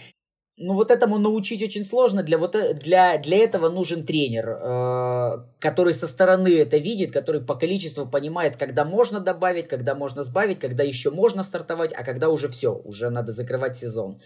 Ну 0.59 0.75
вот 0.75 0.91
этому 0.91 1.19
научить 1.19 1.63
очень 1.63 1.83
сложно. 1.83 2.23
Для, 2.23 2.39
вот, 2.39 2.55
э, 2.55 2.75
для, 2.75 3.19
для 3.19 3.39
этого 3.39 3.69
нужен 3.71 4.05
тренер, 4.05 4.49
э, 4.49 5.45
который 5.59 5.95
со 5.95 6.07
стороны 6.07 6.57
это 6.59 6.77
видит, 6.77 7.11
который 7.11 7.45
по 7.45 7.57
количеству 7.57 8.07
понимает, 8.07 8.57
когда 8.57 8.85
можно 8.85 9.19
добавить, 9.21 9.67
когда 9.67 9.95
можно 9.95 10.23
сбавить, 10.23 10.61
когда 10.61 10.85
еще 10.85 11.11
можно 11.11 11.43
стартовать, 11.43 11.93
а 11.93 12.05
когда 12.05 12.29
уже 12.29 12.49
все, 12.49 12.73
уже 12.73 13.11
надо 13.11 13.33
закрывать 13.33 13.77
сезон. 13.77 14.21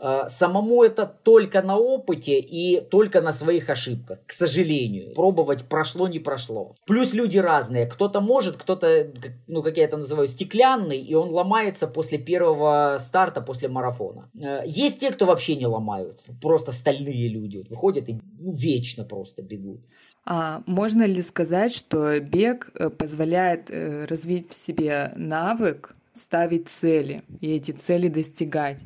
Э, 0.00 0.28
самому 0.28 0.84
это 0.84 1.06
только 1.06 1.60
на 1.62 1.76
опыте 1.76 2.38
и 2.38 2.80
только 2.80 3.20
на 3.20 3.32
своих 3.32 3.68
ошибках, 3.68 4.20
к 4.26 4.32
сожалению. 4.32 5.14
Пробовать 5.14 5.64
прошло, 5.64 6.06
не 6.06 6.20
прошло. 6.20 6.76
Плюс 6.86 7.12
люди 7.12 7.38
разные. 7.38 7.86
Кто-то 7.86 8.20
может, 8.20 8.56
кто-то, 8.56 9.12
ну, 9.48 9.62
как 9.62 9.76
я 9.76 9.84
это 9.84 9.96
называю, 9.96 10.28
стеклянный, 10.28 11.00
и 11.00 11.14
он 11.14 11.30
ломается 11.30 11.88
после 11.88 12.18
первого 12.18 12.98
старта, 13.00 13.40
после 13.40 13.68
марафона. 13.68 14.30
Э, 14.40 14.60
есть 14.66 15.00
те, 15.00 15.10
кто 15.10 15.26
вообще 15.26 15.56
не 15.56 15.66
ломаются. 15.66 16.32
Просто 16.40 16.72
стальные 16.72 17.28
люди. 17.28 17.64
Выходят 17.68 18.08
и 18.08 18.20
ну, 18.38 18.52
вечно 18.52 19.04
просто 19.04 19.42
бегут. 19.42 19.80
А 20.24 20.62
можно 20.66 21.04
ли 21.04 21.22
сказать, 21.22 21.74
что 21.74 22.20
бег 22.20 22.70
э, 22.74 22.88
позволяет 22.90 23.68
развить 23.70 24.50
в 24.50 24.54
себе 24.54 25.12
навык 25.16 25.96
ставить 26.14 26.68
цели 26.68 27.22
и 27.40 27.56
эти 27.56 27.72
цели 27.72 28.08
достигать? 28.08 28.78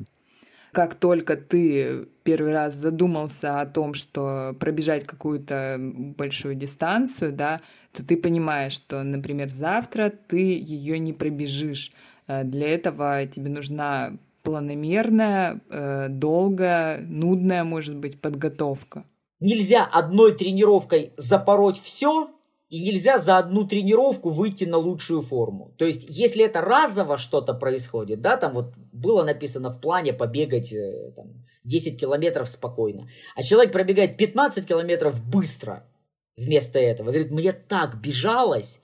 Как 0.73 0.95
только 0.95 1.37
ты 1.37 2.07
первый 2.23 2.51
раз 2.51 2.73
задумался 2.73 3.61
о 3.61 3.65
том, 3.65 3.93
что 3.93 4.55
пробежать 4.59 5.05
какую-то 5.05 5.77
большую 5.79 6.55
дистанцию, 6.55 7.31
да, 7.31 7.61
то 7.93 8.03
ты 8.03 8.17
понимаешь, 8.17 8.73
что, 8.73 9.03
например, 9.03 9.49
завтра 9.49 10.09
ты 10.09 10.57
ее 10.57 10.99
не 10.99 11.13
пробежишь. 11.13 11.91
Э, 12.27 12.43
для 12.43 12.69
этого 12.69 13.25
тебе 13.27 13.49
нужна 13.49 14.13
планомерная, 14.41 15.61
э, 15.69 16.07
долгая, 16.09 17.01
нудная, 17.01 17.63
может 17.63 17.95
быть, 17.95 18.19
подготовка. 18.19 19.05
Нельзя 19.39 19.85
одной 19.85 20.35
тренировкой 20.35 21.13
запороть 21.17 21.79
все, 21.79 22.29
и 22.73 22.79
нельзя 22.79 23.19
за 23.19 23.37
одну 23.37 23.67
тренировку 23.67 24.31
выйти 24.31 24.63
на 24.63 24.77
лучшую 24.77 25.21
форму. 25.21 25.75
То 25.77 25.85
есть, 25.85 26.05
если 26.09 26.43
это 26.43 26.59
разово 26.59 27.19
что-то 27.19 27.53
происходит, 27.53 28.19
да, 28.21 28.35
там 28.35 28.53
вот 28.53 28.73
было 28.91 29.23
написано 29.23 29.69
в 29.69 29.79
плане 29.79 30.11
побегать 30.11 30.73
э, 30.73 31.11
там, 31.15 31.45
10 31.65 31.99
километров 31.99 32.49
спокойно, 32.49 33.07
а 33.35 33.43
человек 33.43 33.71
пробегает 33.71 34.17
15 34.17 34.67
километров 34.67 35.23
быстро 35.23 35.87
вместо 36.35 36.79
этого, 36.79 37.09
говорит, 37.09 37.29
мне 37.29 37.53
так 37.53 38.01
бежалось, 38.01 38.79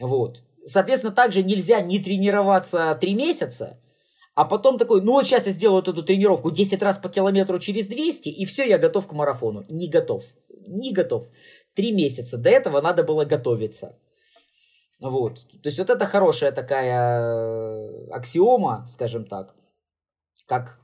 вот. 0.00 0.42
Соответственно, 0.66 1.14
также 1.14 1.44
нельзя 1.44 1.80
не 1.80 2.00
тренироваться 2.00 2.98
3 3.00 3.14
месяца, 3.14 3.80
а 4.34 4.44
потом 4.44 4.76
такой, 4.76 5.02
ну 5.02 5.12
вот 5.12 5.26
сейчас 5.26 5.46
я 5.46 5.52
сделаю 5.52 5.82
эту 5.82 6.02
тренировку 6.02 6.50
10 6.50 6.82
раз 6.82 6.98
по 6.98 7.08
километру 7.08 7.60
через 7.60 7.86
200, 7.86 8.28
и 8.28 8.44
все, 8.44 8.64
я 8.64 8.78
готов 8.78 9.06
к 9.06 9.12
марафону. 9.12 9.64
Не 9.68 9.86
готов. 9.86 10.24
Не 10.66 10.92
готов 10.92 11.28
три 11.74 11.92
месяца. 11.92 12.38
До 12.38 12.50
этого 12.50 12.80
надо 12.80 13.02
было 13.02 13.24
готовиться. 13.24 13.98
Вот. 15.00 15.46
То 15.62 15.68
есть 15.68 15.78
вот 15.78 15.90
это 15.90 16.06
хорошая 16.06 16.52
такая 16.52 17.20
э, 17.20 18.10
аксиома, 18.10 18.86
скажем 18.86 19.24
так, 19.24 19.54
как, 20.46 20.78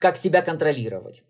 как 0.00 0.16
себя 0.16 0.42
контролировать. 0.42 1.22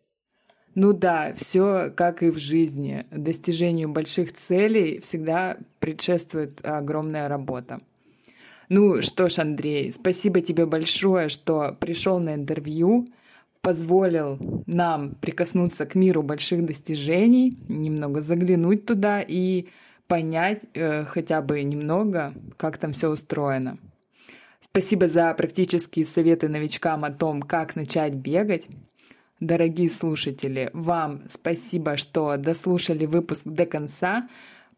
Ну 0.75 0.93
да, 0.93 1.35
все 1.37 1.91
как 1.91 2.23
и 2.23 2.31
в 2.31 2.39
жизни. 2.39 3.07
Достижению 3.11 3.91
больших 3.91 4.35
целей 4.35 5.01
всегда 5.01 5.59
предшествует 5.79 6.61
огромная 6.65 7.29
работа. 7.29 7.79
Ну 8.69 9.01
что 9.01 9.29
ж, 9.29 9.39
Андрей, 9.39 9.93
спасибо 9.93 10.41
тебе 10.41 10.67
большое, 10.67 11.29
что 11.29 11.77
пришел 11.79 12.19
на 12.19 12.35
интервью 12.35 13.07
позволил 13.67 14.39
нам 14.67 15.17
прикоснуться 15.17 15.87
к 15.87 15.97
миру 15.97 16.23
больших 16.23 16.65
достижений, 16.65 17.59
немного 17.67 18.23
заглянуть 18.23 18.87
туда 18.87 19.21
и 19.21 19.67
понять 20.07 20.61
э, 20.75 21.05
хотя 21.05 21.43
бы 21.43 21.61
немного, 21.65 22.33
как 22.59 22.79
там 22.79 22.93
все 22.93 23.09
устроено. 23.11 23.79
Спасибо 24.61 25.09
за 25.09 25.35
практические 25.35 26.07
советы 26.07 26.49
новичкам 26.49 27.05
о 27.05 27.11
том, 27.11 27.43
как 27.43 27.75
начать 27.75 28.15
бегать. 28.15 28.69
Дорогие 29.41 29.91
слушатели, 29.91 30.71
вам 30.73 31.23
спасибо, 31.29 31.97
что 31.97 32.37
дослушали 32.37 33.05
выпуск 33.05 33.43
до 33.47 33.67
конца. 33.67 34.29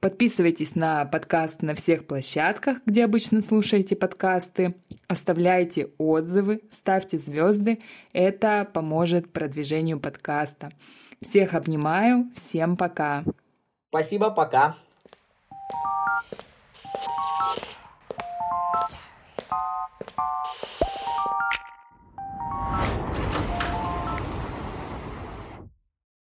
Подписывайтесь 0.00 0.76
на 0.76 1.04
подкаст 1.06 1.60
на 1.60 1.74
всех 1.74 2.06
площадках, 2.06 2.78
где 2.86 3.04
обычно 3.04 3.42
слушаете 3.42 3.96
подкасты. 3.96 4.76
Оставляйте 5.08 5.90
отзывы, 5.98 6.60
ставьте 6.70 7.18
звезды. 7.18 7.80
Это 8.12 8.64
поможет 8.72 9.32
продвижению 9.32 9.98
подкаста. 9.98 10.70
Всех 11.20 11.54
обнимаю. 11.54 12.30
Всем 12.36 12.76
пока. 12.76 13.24
Спасибо, 13.88 14.30
пока. 14.30 14.76